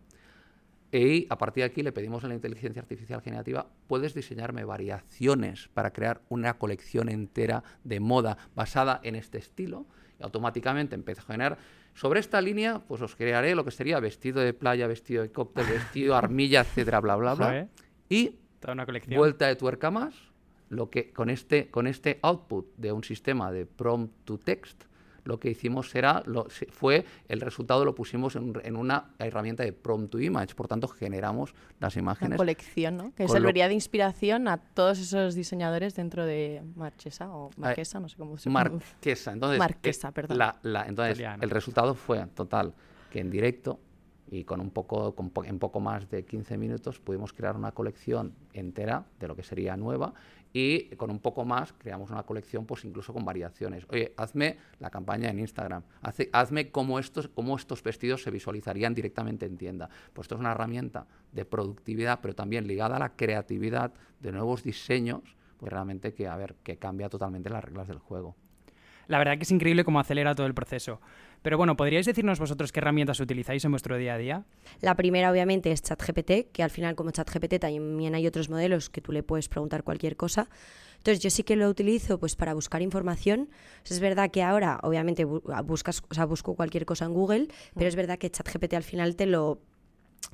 Y 0.99 1.27
a 1.29 1.37
partir 1.37 1.63
de 1.63 1.67
aquí 1.67 1.83
le 1.83 1.93
pedimos 1.93 2.25
a 2.25 2.29
la 2.29 2.35
inteligencia 2.35 2.81
artificial 2.81 3.21
generativa, 3.21 3.67
puedes 3.87 4.15
diseñarme 4.15 4.65
variaciones 4.65 5.69
para 5.75 5.93
crear 5.93 6.23
una 6.29 6.59
colección 6.59 7.09
entera 7.09 7.63
de 7.85 8.01
moda 8.01 8.39
basada 8.55 9.01
en 9.03 9.15
este 9.15 9.39
estilo. 9.39 9.87
Y 10.19 10.23
automáticamente 10.23 10.95
empezó 10.95 11.21
a 11.21 11.25
generar, 11.25 11.59
sobre 11.95 12.21
esta 12.21 12.41
línea, 12.41 12.81
pues 12.87 13.03
os 13.03 13.15
crearé 13.15 13.55
lo 13.55 13.65
que 13.65 13.71
sería 13.71 14.01
vestido 14.01 14.41
de 14.41 14.55
playa, 14.55 14.87
vestido 14.87 15.23
de 15.23 15.31
cóctel, 15.31 15.67
vestido 15.67 16.15
armilla, 16.17 16.61
etcétera, 16.61 17.01
bla, 17.01 17.17
bla, 17.17 17.35
bla. 17.35 17.69
Y 18.09 18.37
toda 18.61 18.73
una 18.75 18.87
colección. 18.87 19.19
vuelta 19.19 19.47
de 19.47 19.57
tuerca 19.57 19.91
más, 19.91 20.15
lo 20.69 20.89
que 20.91 21.13
con 21.13 21.31
este, 21.31 21.71
con 21.71 21.87
este 21.87 22.19
output 22.23 22.67
de 22.77 22.93
un 22.93 23.05
sistema 23.05 23.53
de 23.53 23.67
prompt 23.67 24.15
to 24.25 24.39
text, 24.39 24.85
lo 25.27 25.39
que 25.39 25.51
hicimos 25.51 25.95
era, 25.95 26.23
lo- 26.27 26.47
fue 26.71 27.05
el 27.29 27.41
resultado 27.41 27.85
lo 27.85 27.95
pusimos 27.95 28.37
en, 28.37 28.45
un- 28.45 28.61
en 28.65 28.77
una 28.77 29.11
herramienta 29.19 29.63
de 29.65 29.73
prompt 29.73 30.11
to 30.13 30.21
image, 30.21 30.55
por 30.55 30.69
tanto 30.69 30.89
generamos 30.89 31.55
las 31.81 31.95
Una 31.97 32.01
imágenes. 32.03 32.37
colección, 32.37 32.97
¿no? 32.97 33.13
Que 33.15 33.25
lo- 33.25 33.29
serviría 33.29 33.69
de 33.69 33.75
inspiración 33.75 34.49
a 34.49 34.57
todos 34.59 34.99
esos 34.99 35.35
diseñadores 35.35 35.95
dentro 35.95 36.25
de 36.25 36.63
Marchesa 36.77 37.29
o 37.35 37.51
Marquesa, 37.57 38.01
no 38.01 38.09
sé 38.09 38.17
cómo 38.17 38.39
se 38.39 38.49
llama. 38.49 38.65
Marquesa, 38.71 39.33
entonces, 39.33 39.59
Marquesa, 39.59 40.09
eh, 40.09 40.13
perdón. 40.13 40.39
la- 40.39 40.57
la- 40.63 40.85
entonces 40.87 41.17
Italiano. 41.19 41.43
el 41.43 41.51
resultado 41.51 41.95
fue 41.95 42.25
total 42.35 42.73
que 43.11 43.21
en 43.21 43.31
directo 43.31 43.81
y 44.29 44.43
con 44.45 44.61
un 44.61 44.71
poco, 44.71 45.15
con 45.15 45.31
po- 45.31 45.45
en 45.45 45.59
poco 45.59 45.79
más 45.81 46.11
de 46.11 46.25
15 46.25 46.59
minutos 46.59 46.99
pudimos 46.99 47.33
crear 47.33 47.55
una 47.57 47.73
colección 47.73 48.35
entera 48.53 49.05
de 49.21 49.29
lo 49.29 49.37
que 49.37 49.43
sería 49.45 49.77
nueva 49.77 50.15
y 50.53 50.91
con 50.97 51.11
un 51.11 51.19
poco 51.19 51.45
más 51.45 51.73
creamos 51.73 52.11
una 52.11 52.23
colección 52.23 52.67
pues 52.67 52.85
incluso 52.85 53.13
con 53.13 53.25
variaciones. 53.25 53.85
Oye, 53.91 54.13
hazme 54.17 54.57
la 54.79 54.91
campaña 54.91 55.31
en 55.31 55.39
Instagram, 55.39 55.83
hazme 56.33 56.71
cómo 56.71 56.99
estos, 56.99 57.29
cómo 57.29 57.57
estos 57.57 57.83
vestidos 57.83 58.23
se 58.23 58.31
visualizarían 58.31 58.95
directamente 58.95 59.47
en 59.47 59.57
tienda. 59.57 59.89
Pues 60.13 60.27
esto 60.27 60.37
es 60.37 60.41
una 60.41 60.53
herramienta 60.53 61.07
de 61.33 61.45
productividad, 61.45 62.21
pero 62.21 62.35
también 62.35 62.67
ligada 62.67 62.97
a 62.97 62.99
la 62.99 63.17
creatividad 63.17 63.93
de 64.21 64.33
nuevos 64.33 64.63
diseños, 64.63 65.23
pues 65.59 65.73
realmente 65.73 66.15
que, 66.15 66.27
a 66.27 66.37
ver, 66.37 66.55
que 66.63 66.77
cambia 66.77 67.09
totalmente 67.09 67.51
las 67.51 67.65
reglas 67.65 67.89
del 67.89 67.99
juego. 67.99 68.37
La 69.09 69.19
verdad 69.19 69.37
que 69.37 69.45
es 69.45 69.51
increíble 69.51 69.85
cómo 69.85 70.01
acelera 70.01 70.35
todo 70.35 70.47
el 70.47 70.55
proceso. 70.55 71.01
Pero 71.43 71.57
bueno, 71.59 71.77
¿podríais 71.77 72.07
decirnos 72.07 72.41
vosotros 72.41 72.73
qué 72.73 72.81
herramientas 72.81 73.21
utilizáis 73.21 73.65
en 73.65 73.71
vuestro 73.71 73.97
día 73.97 74.15
a 74.15 74.19
día? 74.19 74.45
La 74.81 74.95
primera, 74.97 75.31
obviamente, 75.31 75.71
es 75.71 75.83
ChatGPT, 75.83 76.51
que 76.53 76.63
al 76.63 76.71
final, 76.71 76.95
como 76.97 77.11
ChatGPT, 77.13 77.59
también 77.61 78.15
hay 78.15 78.27
otros 78.27 78.49
modelos 78.51 78.91
que 78.91 79.01
tú 79.01 79.13
le 79.13 79.23
puedes 79.23 79.49
preguntar 79.49 79.85
cualquier 79.85 80.17
cosa. 80.17 80.49
Entonces, 80.97 81.23
yo 81.23 81.31
sí 81.31 81.45
que 81.45 81.55
lo 81.55 81.69
utilizo 81.69 82.19
pues 82.19 82.35
para 82.35 82.53
buscar 82.55 82.83
información. 82.83 83.49
Es 83.85 84.01
verdad 84.01 84.31
que 84.33 84.43
ahora, 84.43 84.81
obviamente, 84.83 85.25
bu- 85.25 85.65
buscas, 85.65 86.03
o 86.11 86.15
sea, 86.15 86.25
busco 86.25 86.55
cualquier 86.57 86.85
cosa 86.85 87.05
en 87.05 87.13
Google, 87.15 87.49
pero 87.75 87.87
es 87.87 87.95
verdad 87.95 88.19
que 88.19 88.29
ChatGPT 88.31 88.75
al 88.75 88.83
final 88.83 89.15
te 89.15 89.27
lo 89.27 89.61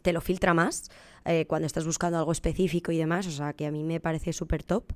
te 0.01 0.13
lo 0.13 0.21
filtra 0.21 0.55
más 0.55 0.91
eh, 1.27 1.45
cuando 1.47 1.67
estás 1.67 1.85
buscando 1.85 2.19
algo 2.19 2.33
específico 2.33 2.91
y 2.91 2.97
demás, 2.99 3.27
o 3.27 3.31
sea 3.31 3.53
que 3.53 3.67
a 3.67 3.71
mí 3.71 3.85
me 3.85 4.01
parece 4.01 4.33
súper 4.33 4.63
top. 4.65 4.93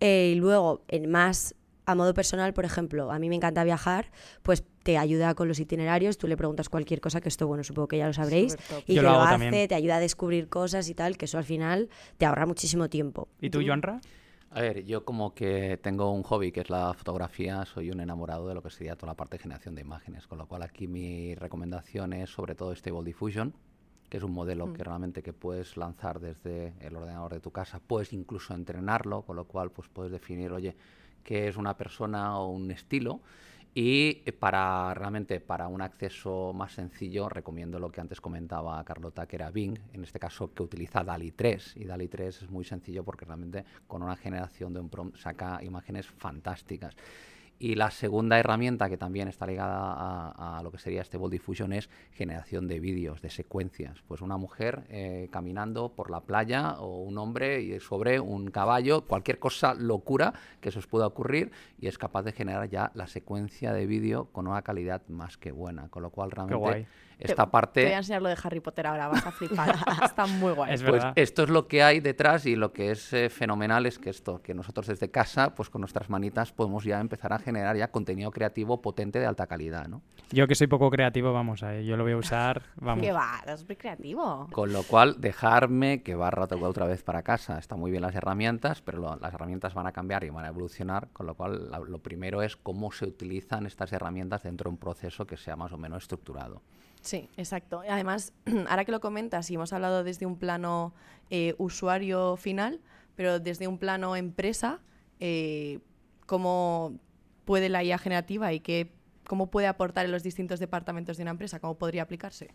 Eh, 0.00 0.32
y 0.36 0.38
luego, 0.38 0.82
en 0.88 1.10
más 1.10 1.54
a 1.86 1.94
modo 1.94 2.14
personal, 2.14 2.52
por 2.54 2.64
ejemplo, 2.64 3.12
a 3.12 3.18
mí 3.18 3.28
me 3.28 3.36
encanta 3.36 3.64
viajar, 3.64 4.10
pues 4.42 4.64
te 4.82 4.98
ayuda 4.98 5.34
con 5.34 5.48
los 5.48 5.60
itinerarios, 5.60 6.18
tú 6.18 6.26
le 6.26 6.36
preguntas 6.36 6.68
cualquier 6.68 7.00
cosa, 7.00 7.20
que 7.20 7.28
esto, 7.28 7.46
bueno, 7.46 7.64
supongo 7.64 7.88
que 7.88 7.98
ya 7.98 8.06
lo 8.06 8.12
sabréis, 8.12 8.56
y 8.86 8.94
Yo 8.94 9.02
te 9.02 9.08
lo 9.08 9.20
hace, 9.20 9.44
también. 9.44 9.68
te 9.68 9.74
ayuda 9.74 9.96
a 9.96 10.00
descubrir 10.00 10.48
cosas 10.48 10.88
y 10.88 10.94
tal, 10.94 11.16
que 11.16 11.24
eso 11.24 11.38
al 11.38 11.44
final 11.44 11.88
te 12.18 12.26
ahorra 12.26 12.46
muchísimo 12.46 12.88
tiempo. 12.88 13.28
¿Y 13.40 13.50
tú, 13.50 13.60
Joanra? 13.64 14.00
A 14.50 14.60
ver, 14.60 14.84
yo 14.84 15.04
como 15.04 15.34
que 15.34 15.78
tengo 15.82 16.12
un 16.12 16.22
hobby 16.22 16.52
que 16.52 16.60
es 16.60 16.70
la 16.70 16.94
fotografía, 16.94 17.64
soy 17.64 17.90
un 17.90 18.00
enamorado 18.00 18.46
de 18.46 18.54
lo 18.54 18.62
que 18.62 18.70
sería 18.70 18.94
toda 18.94 19.12
la 19.12 19.16
parte 19.16 19.36
de 19.36 19.42
generación 19.42 19.74
de 19.74 19.80
imágenes, 19.80 20.28
con 20.28 20.38
lo 20.38 20.46
cual 20.46 20.62
aquí 20.62 20.86
mi 20.86 21.34
recomendación 21.34 22.12
es 22.12 22.30
sobre 22.30 22.54
todo 22.54 22.72
Stable 22.74 23.02
Diffusion, 23.02 23.52
que 24.08 24.18
es 24.18 24.22
un 24.22 24.30
modelo 24.30 24.72
que 24.72 24.84
realmente 24.84 25.24
que 25.24 25.32
puedes 25.32 25.76
lanzar 25.76 26.20
desde 26.20 26.72
el 26.78 26.94
ordenador 26.94 27.32
de 27.32 27.40
tu 27.40 27.50
casa, 27.50 27.80
puedes 27.84 28.12
incluso 28.12 28.54
entrenarlo, 28.54 29.22
con 29.22 29.34
lo 29.34 29.46
cual 29.46 29.72
pues 29.72 29.88
puedes 29.88 30.12
definir, 30.12 30.52
oye, 30.52 30.76
qué 31.24 31.48
es 31.48 31.56
una 31.56 31.76
persona 31.76 32.38
o 32.38 32.50
un 32.50 32.70
estilo 32.70 33.20
y 33.74 34.22
eh, 34.24 34.32
para 34.32 34.94
realmente 34.94 35.40
para 35.40 35.66
un 35.66 35.82
acceso 35.82 36.52
más 36.54 36.72
sencillo 36.72 37.28
recomiendo 37.28 37.80
lo 37.80 37.90
que 37.90 38.00
antes 38.00 38.20
comentaba 38.20 38.82
Carlota 38.84 39.26
que 39.26 39.36
era 39.36 39.50
Bing, 39.50 39.76
en 39.92 40.04
este 40.04 40.20
caso 40.20 40.54
que 40.54 40.62
utiliza 40.62 41.02
DALI 41.02 41.32
3 41.32 41.78
y 41.78 41.84
DALI 41.84 42.06
3 42.06 42.42
es 42.42 42.50
muy 42.50 42.64
sencillo 42.64 43.02
porque 43.02 43.24
realmente 43.24 43.64
con 43.88 44.02
una 44.02 44.14
generación 44.14 44.72
de 44.72 44.80
un 44.80 44.88
prompt 44.88 45.16
saca 45.16 45.60
imágenes 45.62 46.06
fantásticas. 46.06 46.94
Y 47.58 47.76
la 47.76 47.90
segunda 47.90 48.38
herramienta 48.38 48.88
que 48.88 48.96
también 48.96 49.28
está 49.28 49.46
ligada 49.46 49.76
a, 49.76 50.58
a 50.58 50.62
lo 50.62 50.70
que 50.70 50.78
sería 50.78 51.02
Stable 51.04 51.30
Diffusion 51.30 51.72
es 51.72 51.88
generación 52.12 52.66
de 52.68 52.80
vídeos, 52.80 53.22
de 53.22 53.30
secuencias. 53.30 54.02
Pues 54.06 54.20
una 54.20 54.36
mujer 54.36 54.84
eh, 54.88 55.28
caminando 55.30 55.90
por 55.90 56.10
la 56.10 56.20
playa 56.20 56.80
o 56.80 57.02
un 57.02 57.16
hombre 57.18 57.78
sobre 57.80 58.20
un 58.20 58.50
caballo, 58.50 59.06
cualquier 59.06 59.38
cosa 59.38 59.74
locura 59.74 60.34
que 60.60 60.70
se 60.70 60.78
os 60.78 60.86
pueda 60.86 61.06
ocurrir 61.06 61.52
y 61.78 61.86
es 61.86 61.96
capaz 61.98 62.22
de 62.22 62.32
generar 62.32 62.68
ya 62.68 62.90
la 62.94 63.06
secuencia 63.06 63.72
de 63.72 63.86
vídeo 63.86 64.26
con 64.32 64.46
una 64.46 64.62
calidad 64.62 65.02
más 65.08 65.36
que 65.36 65.52
buena. 65.52 65.88
Con 65.88 66.02
lo 66.02 66.10
cual 66.10 66.30
realmente. 66.30 66.88
Esta 67.18 67.44
Te- 67.46 67.50
parte... 67.50 67.80
Te 67.80 67.86
voy 67.86 67.94
a 67.94 67.98
enseñar 67.98 68.22
lo 68.22 68.28
de 68.28 68.36
Harry 68.42 68.60
Potter 68.60 68.86
ahora, 68.86 69.08
vas 69.08 69.26
a 69.26 69.30
flipar. 69.32 69.76
Está 70.04 70.26
muy 70.26 70.52
guay. 70.52 70.74
Es 70.74 70.82
Pues 70.82 70.92
verdad. 70.92 71.12
esto 71.16 71.42
es 71.44 71.48
lo 71.50 71.66
que 71.68 71.82
hay 71.82 72.00
detrás 72.00 72.46
y 72.46 72.56
lo 72.56 72.72
que 72.72 72.90
es 72.90 73.12
eh, 73.12 73.28
fenomenal 73.30 73.86
es 73.86 73.98
que 73.98 74.10
esto, 74.10 74.42
que 74.42 74.54
nosotros 74.54 74.86
desde 74.86 75.10
casa, 75.10 75.54
pues 75.54 75.70
con 75.70 75.80
nuestras 75.80 76.10
manitas 76.10 76.52
podemos 76.52 76.84
ya 76.84 77.00
empezar 77.00 77.32
a 77.32 77.38
generar 77.38 77.76
ya 77.76 77.90
contenido 77.90 78.30
creativo 78.30 78.80
potente 78.82 79.18
de 79.18 79.26
alta 79.26 79.46
calidad, 79.46 79.86
¿no? 79.88 80.02
Yo 80.30 80.46
que 80.48 80.54
soy 80.54 80.66
poco 80.66 80.90
creativo, 80.90 81.32
vamos, 81.32 81.62
a 81.62 81.80
yo 81.80 81.96
lo 81.96 82.04
voy 82.04 82.12
a 82.12 82.16
usar, 82.16 82.62
vamos. 82.76 83.04
¿Qué 83.04 83.12
va? 83.12 83.42
Es 83.46 83.66
muy 83.66 83.76
creativo. 83.76 84.48
Con 84.52 84.72
lo 84.72 84.82
cual, 84.82 85.20
dejarme 85.20 86.02
que 86.02 86.14
barra 86.14 86.44
otra- 86.44 86.58
otra 86.58 86.86
vez 86.86 87.02
para 87.02 87.22
casa. 87.22 87.58
Están 87.58 87.78
muy 87.80 87.90
bien 87.90 88.02
las 88.02 88.14
herramientas, 88.14 88.82
pero 88.82 88.98
lo- 88.98 89.16
las 89.16 89.32
herramientas 89.34 89.74
van 89.74 89.86
a 89.86 89.92
cambiar 89.92 90.24
y 90.24 90.30
van 90.30 90.44
a 90.44 90.48
evolucionar, 90.48 91.08
con 91.12 91.26
lo 91.26 91.34
cual 91.34 91.70
la- 91.70 91.78
lo 91.78 91.98
primero 91.98 92.42
es 92.42 92.56
cómo 92.56 92.90
se 92.92 93.04
utilizan 93.06 93.66
estas 93.66 93.92
herramientas 93.92 94.42
dentro 94.42 94.68
de 94.70 94.74
un 94.74 94.78
proceso 94.78 95.26
que 95.26 95.36
sea 95.36 95.56
más 95.56 95.72
o 95.72 95.78
menos 95.78 96.02
estructurado. 96.04 96.62
Sí, 97.04 97.28
exacto. 97.36 97.82
Además, 97.88 98.32
ahora 98.68 98.84
que 98.84 98.92
lo 98.92 99.00
comentas, 99.00 99.50
y 99.50 99.54
hemos 99.54 99.72
hablado 99.72 100.04
desde 100.04 100.24
un 100.24 100.38
plano 100.38 100.94
eh, 101.30 101.54
usuario 101.58 102.36
final, 102.36 102.80
pero 103.14 103.38
desde 103.38 103.68
un 103.68 103.78
plano 103.78 104.16
empresa, 104.16 104.80
eh, 105.20 105.80
¿cómo 106.26 106.98
puede 107.44 107.68
la 107.68 107.84
IA 107.84 107.98
generativa 107.98 108.52
y 108.54 108.60
qué, 108.60 108.90
cómo 109.26 109.50
puede 109.50 109.66
aportar 109.66 110.06
en 110.06 110.12
los 110.12 110.22
distintos 110.22 110.60
departamentos 110.60 111.18
de 111.18 111.24
una 111.24 111.32
empresa? 111.32 111.60
¿Cómo 111.60 111.76
podría 111.76 112.02
aplicarse? 112.02 112.54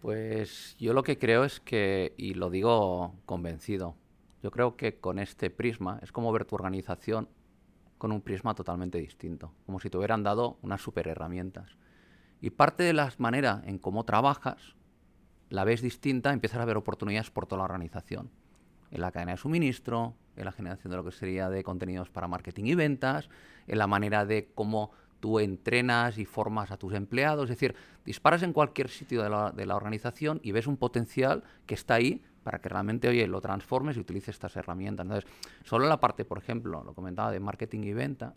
Pues 0.00 0.76
yo 0.78 0.92
lo 0.92 1.02
que 1.02 1.18
creo 1.18 1.44
es 1.44 1.58
que, 1.58 2.14
y 2.16 2.34
lo 2.34 2.50
digo 2.50 3.16
convencido, 3.26 3.96
yo 4.40 4.52
creo 4.52 4.76
que 4.76 5.00
con 5.00 5.18
este 5.18 5.50
prisma 5.50 5.98
es 6.00 6.12
como 6.12 6.30
ver 6.30 6.44
tu 6.44 6.54
organización 6.54 7.28
con 7.98 8.12
un 8.12 8.20
prisma 8.22 8.54
totalmente 8.54 8.98
distinto, 8.98 9.52
como 9.66 9.80
si 9.80 9.90
te 9.90 9.98
hubieran 9.98 10.22
dado 10.22 10.58
unas 10.62 10.80
super 10.80 11.08
herramientas. 11.08 11.76
Y 12.40 12.50
parte 12.50 12.82
de 12.82 12.92
la 12.92 13.12
manera 13.18 13.62
en 13.66 13.78
cómo 13.78 14.04
trabajas 14.04 14.76
la 15.50 15.64
ves 15.64 15.80
distinta, 15.80 16.32
empiezas 16.32 16.60
a 16.60 16.64
ver 16.64 16.76
oportunidades 16.76 17.30
por 17.30 17.46
toda 17.46 17.58
la 17.58 17.64
organización. 17.64 18.30
En 18.90 19.00
la 19.00 19.12
cadena 19.12 19.32
de 19.32 19.38
suministro, 19.38 20.14
en 20.36 20.44
la 20.44 20.52
generación 20.52 20.90
de 20.90 20.96
lo 20.96 21.04
que 21.04 21.12
sería 21.12 21.48
de 21.48 21.64
contenidos 21.64 22.10
para 22.10 22.28
marketing 22.28 22.64
y 22.64 22.74
ventas, 22.74 23.28
en 23.66 23.78
la 23.78 23.86
manera 23.86 24.24
de 24.24 24.50
cómo 24.54 24.92
tú 25.20 25.40
entrenas 25.40 26.18
y 26.18 26.24
formas 26.24 26.70
a 26.70 26.76
tus 26.76 26.94
empleados. 26.94 27.44
Es 27.44 27.56
decir, 27.56 27.74
disparas 28.04 28.42
en 28.42 28.52
cualquier 28.52 28.88
sitio 28.88 29.22
de 29.22 29.66
la, 29.66 29.76
organización 29.76 30.40
y 30.42 30.52
ves 30.52 30.66
un 30.66 30.76
potencial 30.76 31.44
que 31.66 31.74
está 31.74 31.94
ahí 31.94 32.22
para 32.44 32.60
que 32.60 32.68
realmente, 32.68 33.26
lo 33.26 33.40
transformes 33.40 33.96
y 33.96 34.00
utilices 34.00 34.36
estas 34.36 34.56
herramientas. 34.56 35.04
Entonces, 35.04 35.30
solo 35.64 35.86
la 35.86 36.00
parte, 36.00 36.24
por 36.24 36.38
ejemplo, 36.38 36.82
lo 36.82 36.94
comentaba 36.94 37.30
de 37.30 37.40
marketing 37.40 37.82
y 37.82 37.92
ventas, 37.92 38.34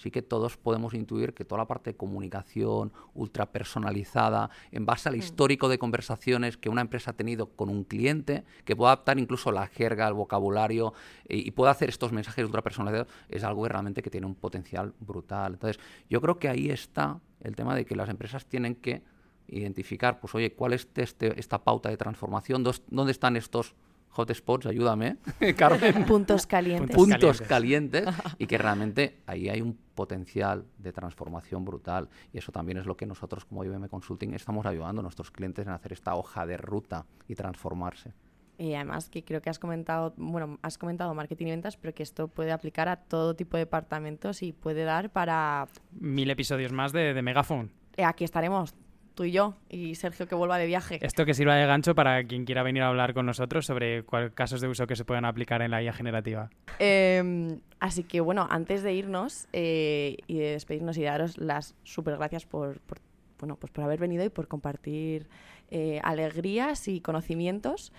sí 0.00 0.10
que 0.10 0.22
todos 0.22 0.56
podemos 0.56 0.94
intuir 0.94 1.34
que 1.34 1.44
toda 1.44 1.58
la 1.58 1.66
parte 1.66 1.90
de 1.90 1.96
comunicación 1.96 2.92
ultra 3.14 3.52
personalizada, 3.52 4.50
en 4.72 4.86
base 4.86 5.08
al 5.08 5.16
histórico 5.16 5.68
de 5.68 5.78
conversaciones 5.78 6.56
que 6.56 6.68
una 6.68 6.80
empresa 6.80 7.10
ha 7.10 7.14
tenido 7.14 7.46
con 7.46 7.68
un 7.68 7.84
cliente, 7.84 8.44
que 8.64 8.74
pueda 8.74 8.92
adaptar 8.92 9.18
incluso 9.18 9.52
la 9.52 9.66
jerga, 9.66 10.08
el 10.08 10.14
vocabulario 10.14 10.94
eh, 11.28 11.36
y 11.36 11.50
pueda 11.50 11.70
hacer 11.70 11.90
estos 11.90 12.12
mensajes 12.12 12.44
ultra 12.44 12.62
personalizados, 12.62 13.08
es 13.28 13.44
algo 13.44 13.62
que 13.64 13.68
realmente 13.68 14.02
que 14.02 14.10
tiene 14.10 14.26
un 14.26 14.34
potencial 14.34 14.94
brutal. 15.00 15.52
Entonces, 15.52 15.80
yo 16.08 16.20
creo 16.20 16.38
que 16.38 16.48
ahí 16.48 16.70
está 16.70 17.20
el 17.40 17.54
tema 17.54 17.74
de 17.74 17.84
que 17.84 17.94
las 17.94 18.08
empresas 18.08 18.46
tienen 18.46 18.74
que 18.74 19.02
identificar, 19.48 20.20
pues 20.20 20.34
oye, 20.34 20.52
¿cuál 20.54 20.72
es 20.72 20.88
este, 20.94 21.38
esta 21.38 21.62
pauta 21.62 21.88
de 21.88 21.96
transformación? 21.96 22.62
¿Dónde 22.62 23.12
están 23.12 23.36
estos 23.36 23.74
hotspots, 24.10 24.66
ayúdame, 24.66 25.16
Carmen. 25.56 26.04
Puntos 26.04 26.46
calientes. 26.46 26.96
puntos 26.96 27.40
calientes 27.42 28.06
y 28.38 28.46
que 28.46 28.58
realmente 28.58 29.18
ahí 29.26 29.48
hay 29.48 29.60
un 29.60 29.78
potencial 29.94 30.64
de 30.78 30.92
transformación 30.92 31.64
brutal 31.64 32.08
y 32.32 32.38
eso 32.38 32.52
también 32.52 32.78
es 32.78 32.86
lo 32.86 32.96
que 32.96 33.06
nosotros 33.06 33.44
como 33.44 33.64
IBM 33.64 33.88
Consulting 33.88 34.34
estamos 34.34 34.66
ayudando 34.66 35.00
a 35.00 35.02
nuestros 35.02 35.30
clientes 35.30 35.66
en 35.66 35.72
hacer 35.72 35.92
esta 35.92 36.14
hoja 36.14 36.46
de 36.46 36.56
ruta 36.56 37.06
y 37.28 37.34
transformarse. 37.34 38.12
Y 38.58 38.74
además 38.74 39.08
que 39.08 39.24
creo 39.24 39.40
que 39.40 39.48
has 39.48 39.58
comentado, 39.58 40.12
bueno, 40.18 40.58
has 40.60 40.76
comentado 40.76 41.14
marketing 41.14 41.46
y 41.46 41.50
ventas, 41.50 41.78
pero 41.78 41.94
que 41.94 42.02
esto 42.02 42.28
puede 42.28 42.52
aplicar 42.52 42.88
a 42.90 42.96
todo 42.96 43.34
tipo 43.34 43.56
de 43.56 43.62
departamentos 43.62 44.42
y 44.42 44.52
puede 44.52 44.84
dar 44.84 45.08
para... 45.10 45.66
Mil 45.92 46.28
episodios 46.28 46.70
más 46.70 46.92
de, 46.92 47.14
de 47.14 47.22
Megaphone. 47.22 47.70
Eh, 47.96 48.04
aquí 48.04 48.22
estaremos, 48.22 48.74
tú 49.20 49.24
y 49.24 49.32
yo, 49.32 49.52
y 49.68 49.96
Sergio 49.96 50.26
que 50.26 50.34
vuelva 50.34 50.56
de 50.56 50.64
viaje. 50.64 50.98
Esto 51.02 51.26
que 51.26 51.34
sirva 51.34 51.54
de 51.54 51.66
gancho 51.66 51.94
para 51.94 52.24
quien 52.24 52.46
quiera 52.46 52.62
venir 52.62 52.82
a 52.82 52.88
hablar 52.88 53.12
con 53.12 53.26
nosotros 53.26 53.66
sobre 53.66 54.02
cuál, 54.02 54.32
casos 54.32 54.62
de 54.62 54.68
uso 54.68 54.86
que 54.86 54.96
se 54.96 55.04
puedan 55.04 55.26
aplicar 55.26 55.60
en 55.60 55.72
la 55.72 55.82
IA 55.82 55.92
generativa. 55.92 56.48
Eh, 56.78 57.58
así 57.80 58.02
que 58.02 58.22
bueno, 58.22 58.46
antes 58.48 58.82
de 58.82 58.94
irnos 58.94 59.46
eh, 59.52 60.16
y 60.26 60.38
de 60.38 60.52
despedirnos 60.52 60.96
y 60.96 61.02
daros 61.02 61.36
las 61.36 61.74
super 61.84 62.16
gracias 62.16 62.46
por, 62.46 62.80
por, 62.80 62.96
bueno, 63.38 63.56
pues 63.56 63.70
por 63.70 63.84
haber 63.84 64.00
venido 64.00 64.24
y 64.24 64.30
por 64.30 64.48
compartir 64.48 65.28
eh, 65.70 66.00
alegrías 66.02 66.88
y 66.88 67.02
conocimientos, 67.02 67.92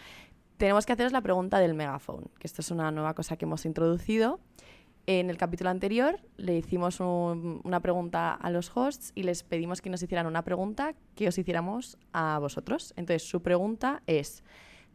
tenemos 0.57 0.87
que 0.87 0.93
haceros 0.93 1.11
la 1.11 1.21
pregunta 1.21 1.59
del 1.59 1.75
megaphone, 1.75 2.23
que 2.39 2.47
esto 2.47 2.61
es 2.61 2.71
una 2.71 2.89
nueva 2.89 3.13
cosa 3.13 3.37
que 3.37 3.45
hemos 3.45 3.67
introducido. 3.67 4.39
En 5.07 5.29
el 5.29 5.37
capítulo 5.37 5.69
anterior 5.69 6.19
le 6.37 6.57
hicimos 6.57 6.99
un- 6.99 7.59
una 7.63 7.79
pregunta 7.79 8.33
a 8.33 8.49
los 8.51 8.71
hosts 8.75 9.11
y 9.15 9.23
les 9.23 9.43
pedimos 9.43 9.81
que 9.81 9.89
nos 9.89 10.01
hicieran 10.03 10.27
una 10.27 10.43
pregunta 10.43 10.93
que 11.15 11.27
os 11.27 11.37
hiciéramos 11.37 11.97
a 12.13 12.37
vosotros. 12.39 12.93
Entonces, 12.95 13.27
su 13.27 13.41
pregunta 13.41 14.03
es, 14.05 14.43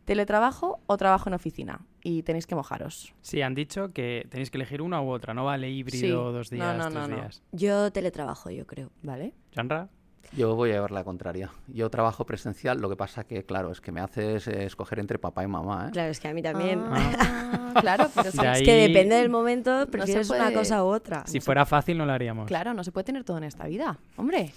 ¿teletrabajo 0.04 0.78
o 0.86 0.96
trabajo 0.96 1.28
en 1.28 1.34
oficina? 1.34 1.80
Y 2.04 2.22
tenéis 2.22 2.46
que 2.46 2.54
mojaros. 2.54 3.12
Sí, 3.20 3.42
han 3.42 3.54
dicho 3.54 3.92
que 3.92 4.26
tenéis 4.30 4.50
que 4.50 4.58
elegir 4.58 4.80
una 4.80 5.02
u 5.02 5.10
otra, 5.10 5.34
no 5.34 5.44
vale 5.44 5.68
híbrido, 5.70 6.28
Sí. 6.30 6.34
dos 6.36 6.52
No, 6.52 6.56
días, 6.56 6.76
no, 6.76 6.84
tres 6.84 6.94
no, 6.94 7.08
no. 7.08 7.16
días. 7.16 7.42
Yo 7.50 7.90
teletrabajo, 7.92 8.50
yo 8.50 8.64
creo. 8.66 8.90
¿Vale? 9.02 9.34
¿Janra? 9.54 9.88
Yo 10.32 10.54
voy 10.54 10.70
a 10.70 10.74
llevar 10.74 10.90
la 10.90 11.04
contraria. 11.04 11.50
Yo 11.68 11.88
trabajo 11.90 12.24
presencial, 12.26 12.78
lo 12.80 12.88
que 12.88 12.96
pasa 12.96 13.24
que, 13.24 13.44
claro, 13.44 13.70
es 13.72 13.80
que 13.80 13.92
me 13.92 14.00
haces 14.00 14.48
eh, 14.48 14.64
escoger 14.66 14.98
entre 14.98 15.18
papá 15.18 15.44
y 15.44 15.46
mamá, 15.46 15.86
¿eh? 15.88 15.90
Claro, 15.92 16.10
es 16.10 16.20
que 16.20 16.28
a 16.28 16.34
mí 16.34 16.42
también. 16.42 16.82
Ah, 16.84 17.74
claro, 17.80 18.08
pero. 18.14 18.24
De 18.24 18.28
Es 18.30 18.38
ahí- 18.38 18.64
que 18.64 18.74
depende 18.88 19.14
del 19.16 19.28
momento, 19.30 19.86
prefieres 19.90 20.28
una 20.30 20.44
puede- 20.46 20.54
cosa 20.54 20.84
u 20.84 20.88
otra. 20.88 21.24
Si 21.26 21.40
fuera 21.40 21.64
fácil 21.64 21.96
no 21.98 22.04
lo 22.06 22.12
haríamos. 22.12 22.46
Claro, 22.48 22.74
no 22.74 22.84
se 22.84 22.92
puede 22.92 23.04
tener 23.04 23.24
todo 23.24 23.38
en 23.38 23.44
esta 23.44 23.66
vida. 23.66 23.98
Hombre, 24.16 24.52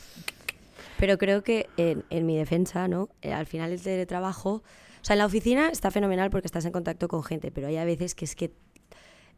Pero 0.97 1.17
creo 1.17 1.43
que 1.43 1.67
en, 1.77 2.03
en 2.09 2.25
mi 2.25 2.35
defensa, 2.37 2.87
¿no? 2.89 3.07
Eh, 3.21 3.31
al 3.31 3.45
final 3.45 3.71
el 3.71 3.81
teletrabajo, 3.81 4.55
o 4.55 4.63
sea, 5.01 5.13
en 5.13 5.19
la 5.19 5.25
oficina 5.27 5.69
está 5.69 5.91
fenomenal 5.91 6.29
porque 6.29 6.47
estás 6.47 6.65
en 6.65 6.73
contacto 6.73 7.07
con 7.07 7.23
gente, 7.23 7.51
pero 7.51 7.67
hay 7.67 7.77
a 7.77 7.85
veces 7.85 8.15
que 8.15 8.25
es 8.25 8.35
que 8.35 8.51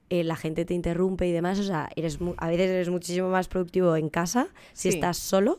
eh, 0.10 0.24
la 0.24 0.36
gente 0.36 0.66
te 0.66 0.74
interrumpe 0.74 1.28
y 1.28 1.32
demás, 1.32 1.60
o 1.60 1.64
sea, 1.64 1.88
eres 1.96 2.20
mu- 2.20 2.34
a 2.38 2.48
veces 2.48 2.70
eres 2.72 2.90
muchísimo 2.90 3.30
más 3.30 3.48
productivo 3.48 3.96
en 3.96 4.10
casa 4.10 4.48
si 4.74 4.90
Sí. 4.92 4.96
estás 4.98 5.18
solo 5.18 5.58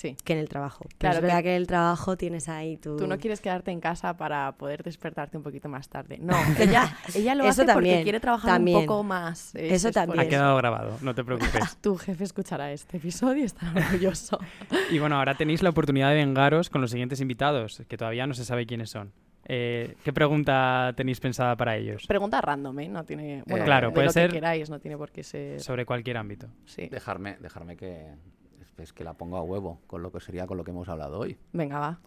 sí. 0.00 0.16
que 0.24 0.32
en 0.32 0.38
el 0.38 0.48
trabajo. 0.48 0.84
Pero 0.88 0.98
Claro 0.98 1.14
es 1.14 1.20
que- 1.20 1.26
verdad 1.26 1.42
que 1.42 1.50
en 1.50 1.56
el 1.56 1.66
trabajo 1.66 2.16
tienes 2.16 2.48
ahí 2.48 2.76
tu... 2.76 2.96
Tú 2.96 3.06
no 3.06 3.18
quieres 3.18 3.40
quedarte 3.40 3.70
en 3.70 3.80
casa 3.80 4.16
para 4.16 4.52
poder 4.52 4.82
despertarte 4.82 5.36
un 5.36 5.42
poquito 5.42 5.68
más 5.68 5.88
tarde. 5.88 6.18
No, 6.20 6.34
ella, 6.58 6.96
ella 7.14 7.34
lo 7.34 7.44
Eso 7.44 7.62
hace 7.62 7.72
porque 7.72 8.02
quiere 8.02 8.20
trabajar 8.20 8.52
también. 8.52 8.78
un 8.78 8.86
poco 8.86 9.02
más. 9.02 9.54
Es- 9.54 9.72
Eso 9.72 9.88
es 9.88 9.94
también. 9.94 10.20
Ha 10.20 10.28
quedado 10.28 10.56
grabado, 10.56 10.96
no 11.02 11.14
te 11.14 11.22
preocupes. 11.24 11.76
Tu 11.80 11.96
jefe 11.96 12.24
escuchará 12.24 12.72
este 12.72 12.96
episodio 12.96 13.42
y 13.42 13.46
estará 13.46 13.72
orgulloso. 13.86 14.38
y 14.90 14.98
bueno, 14.98 15.16
ahora 15.16 15.34
tenéis 15.36 15.62
la 15.62 15.70
oportunidad 15.70 16.08
de 16.10 16.16
vengaros 16.16 16.70
con 16.70 16.80
los 16.80 16.90
siguientes 16.90 17.20
invitados, 17.20 17.82
que 17.88 17.96
todavía 17.96 18.26
no 18.26 18.34
se 18.34 18.44
sabe 18.44 18.66
quiénes 18.66 18.90
son. 18.90 19.12
Eh, 19.52 19.96
¿Qué 20.04 20.12
pregunta 20.12 20.92
tenéis 20.96 21.18
pensada 21.18 21.56
para 21.56 21.76
ellos? 21.76 22.06
Pregunta 22.06 22.40
random, 22.40 22.78
¿eh? 22.80 22.88
No 22.88 23.04
tiene... 23.04 23.42
Bueno, 23.46 23.64
Claro, 23.64 23.88
de 23.88 23.94
puede 23.94 24.06
lo 24.06 24.12
ser- 24.12 24.28
que 24.30 24.34
queráis, 24.36 24.70
no 24.70 24.78
tiene 24.78 24.96
por 24.96 25.10
qué 25.10 25.24
ser... 25.24 25.60
Sobre 25.60 25.84
cualquier 25.86 26.18
ámbito. 26.18 26.46
Sí. 26.66 26.86
Dejarme, 26.88 27.36
dejarme 27.40 27.76
que, 27.76 28.06
es 28.80 28.92
que 28.92 29.04
la 29.04 29.14
pongo 29.14 29.36
a 29.36 29.42
huevo 29.42 29.80
con 29.86 30.02
lo 30.02 30.12
que 30.12 30.20
sería 30.20 30.46
con 30.46 30.56
lo 30.56 30.64
que 30.64 30.70
hemos 30.70 30.88
hablado 30.88 31.18
hoy. 31.18 31.36
Venga, 31.52 31.78
va. 31.78 32.00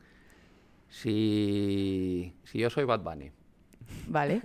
Si, 0.89 2.33
si 2.43 2.59
yo 2.59 2.69
soy 2.69 2.85
Bad 2.85 3.01
Bunny 3.01 3.31
Vale. 4.07 4.43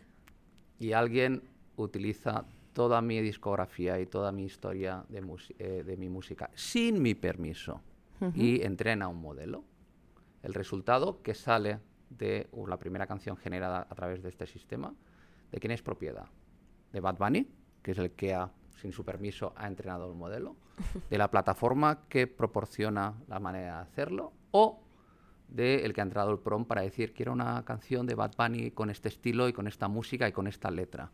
y 0.78 0.92
alguien 0.92 1.42
utiliza 1.76 2.44
toda 2.72 3.02
mi 3.02 3.20
discografía 3.20 4.00
y 4.00 4.06
toda 4.06 4.32
mi 4.32 4.44
historia 4.44 5.04
de, 5.08 5.22
eh, 5.58 5.82
de 5.84 5.96
mi 5.96 6.08
música 6.08 6.50
sin 6.54 7.02
mi 7.02 7.14
permiso 7.14 7.80
y 8.34 8.62
entrena 8.62 9.06
un 9.06 9.20
modelo, 9.20 9.62
el 10.42 10.54
resultado 10.54 11.22
que 11.22 11.34
sale 11.34 11.78
de 12.10 12.48
uh, 12.52 12.66
la 12.66 12.78
primera 12.78 13.06
canción 13.06 13.36
generada 13.36 13.86
a 13.88 13.94
través 13.94 14.22
de 14.22 14.28
este 14.28 14.46
sistema, 14.46 14.94
¿de 15.52 15.60
quién 15.60 15.70
es 15.70 15.82
propiedad? 15.82 16.26
¿De 16.92 17.00
Bad 17.00 17.16
Bunny, 17.16 17.46
que 17.82 17.92
es 17.92 17.98
el 17.98 18.12
que 18.12 18.34
ha, 18.34 18.50
sin 18.80 18.92
su 18.92 19.04
permiso 19.04 19.52
ha 19.56 19.66
entrenado 19.66 20.08
el 20.08 20.14
modelo? 20.16 20.56
¿De 21.10 21.18
la 21.18 21.30
plataforma 21.30 22.00
que 22.08 22.26
proporciona 22.26 23.14
la 23.28 23.38
manera 23.40 23.76
de 23.76 23.82
hacerlo? 23.82 24.32
¿O 24.52 24.80
de 25.48 25.84
el 25.84 25.92
que 25.94 26.00
ha 26.00 26.04
entrado 26.04 26.30
el 26.30 26.38
prom 26.38 26.64
para 26.66 26.82
decir 26.82 27.12
quiero 27.14 27.32
una 27.32 27.64
canción 27.64 28.06
de 28.06 28.14
Bad 28.14 28.32
Bunny 28.36 28.70
con 28.70 28.90
este 28.90 29.08
estilo 29.08 29.48
y 29.48 29.52
con 29.52 29.66
esta 29.66 29.88
música 29.88 30.28
y 30.28 30.32
con 30.32 30.46
esta 30.46 30.70
letra? 30.70 31.10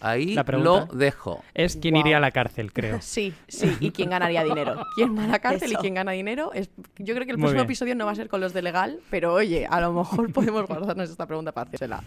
Ahí 0.00 0.34
La 0.34 0.44
lo 0.44 0.86
dejo. 0.86 1.42
Es 1.54 1.76
quien 1.76 1.94
Guau. 1.94 2.06
iría 2.06 2.18
a 2.18 2.20
la 2.20 2.30
cárcel, 2.30 2.72
creo. 2.72 2.98
Sí, 3.02 3.34
sí. 3.48 3.76
¿Y 3.80 3.90
quién 3.90 4.10
ganaría 4.10 4.44
dinero? 4.44 4.76
¿Quién 4.94 5.18
va 5.18 5.24
a 5.24 5.26
la 5.26 5.38
cárcel 5.40 5.72
y 5.72 5.74
quién 5.74 5.94
gana 5.94 6.12
dinero? 6.12 6.52
Es- 6.52 6.70
yo 6.98 7.14
creo 7.16 7.26
que 7.26 7.32
el 7.32 7.36
Muy 7.38 7.42
próximo 7.46 7.54
bien. 7.62 7.64
episodio 7.64 7.94
no 7.96 8.06
va 8.06 8.12
a 8.12 8.14
ser 8.14 8.28
con 8.28 8.40
los 8.40 8.52
de 8.52 8.62
legal, 8.62 9.00
pero 9.10 9.34
oye, 9.34 9.66
a 9.66 9.80
lo 9.80 9.92
mejor 9.92 10.32
podemos 10.32 10.68
guardarnos 10.68 11.10
esta 11.10 11.26
pregunta 11.26 11.50
para 11.50 11.66
hacérsela. 11.66 12.04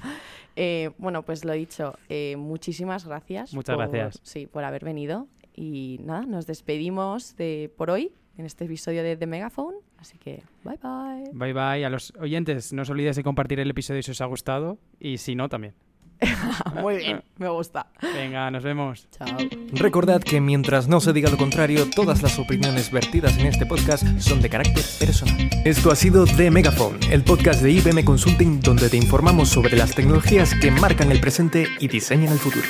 Eh, 0.55 0.91
bueno, 0.97 1.23
pues 1.23 1.45
lo 1.45 1.53
dicho, 1.53 1.93
eh, 2.09 2.35
muchísimas 2.37 3.05
gracias. 3.05 3.53
Muchas 3.53 3.75
por- 3.75 3.89
gracias. 3.89 4.19
Sí, 4.23 4.47
por 4.47 4.63
haber 4.63 4.83
venido. 4.83 5.27
Y 5.55 5.99
nada, 6.03 6.25
nos 6.25 6.47
despedimos 6.47 7.35
de, 7.35 7.71
por 7.77 7.89
hoy 7.89 8.11
en 8.37 8.45
este 8.45 8.65
episodio 8.65 9.03
de 9.03 9.17
The 9.17 9.27
Megaphone. 9.27 9.77
Así 9.97 10.17
que, 10.17 10.43
bye 10.63 10.77
bye. 10.81 11.29
Bye 11.33 11.53
bye. 11.53 11.85
A 11.85 11.89
los 11.89 12.13
oyentes, 12.19 12.73
no 12.73 12.81
os 12.83 12.89
olvidéis 12.89 13.15
de 13.17 13.23
compartir 13.23 13.59
el 13.59 13.69
episodio 13.69 14.01
si 14.01 14.11
os 14.11 14.21
ha 14.21 14.25
gustado 14.25 14.77
y 14.99 15.17
si 15.17 15.35
no, 15.35 15.49
también. 15.49 15.73
Muy 16.81 16.97
bien, 16.97 17.23
me 17.37 17.49
gusta. 17.49 17.87
Venga, 18.01 18.49
nos 18.51 18.63
vemos. 18.63 19.07
Chao. 19.11 19.37
Recordad 19.73 20.21
que 20.21 20.41
mientras 20.41 20.87
no 20.87 20.99
se 20.99 21.13
diga 21.13 21.29
lo 21.29 21.37
contrario, 21.37 21.89
todas 21.89 22.21
las 22.21 22.37
opiniones 22.39 22.91
vertidas 22.91 23.37
en 23.37 23.47
este 23.47 23.65
podcast 23.65 24.05
son 24.19 24.41
de 24.41 24.49
carácter 24.49 24.83
personal. 24.99 25.49
Esto 25.65 25.91
ha 25.91 25.95
sido 25.95 26.25
The 26.25 26.51
Megaphone, 26.51 26.99
el 27.09 27.23
podcast 27.23 27.61
de 27.61 27.71
IBM 27.71 28.03
Consulting 28.03 28.61
donde 28.61 28.89
te 28.89 28.97
informamos 28.97 29.49
sobre 29.49 29.75
las 29.75 29.95
tecnologías 29.95 30.53
que 30.55 30.71
marcan 30.71 31.11
el 31.11 31.19
presente 31.19 31.67
y 31.79 31.87
diseñan 31.87 32.33
el 32.33 32.39
futuro. 32.39 32.67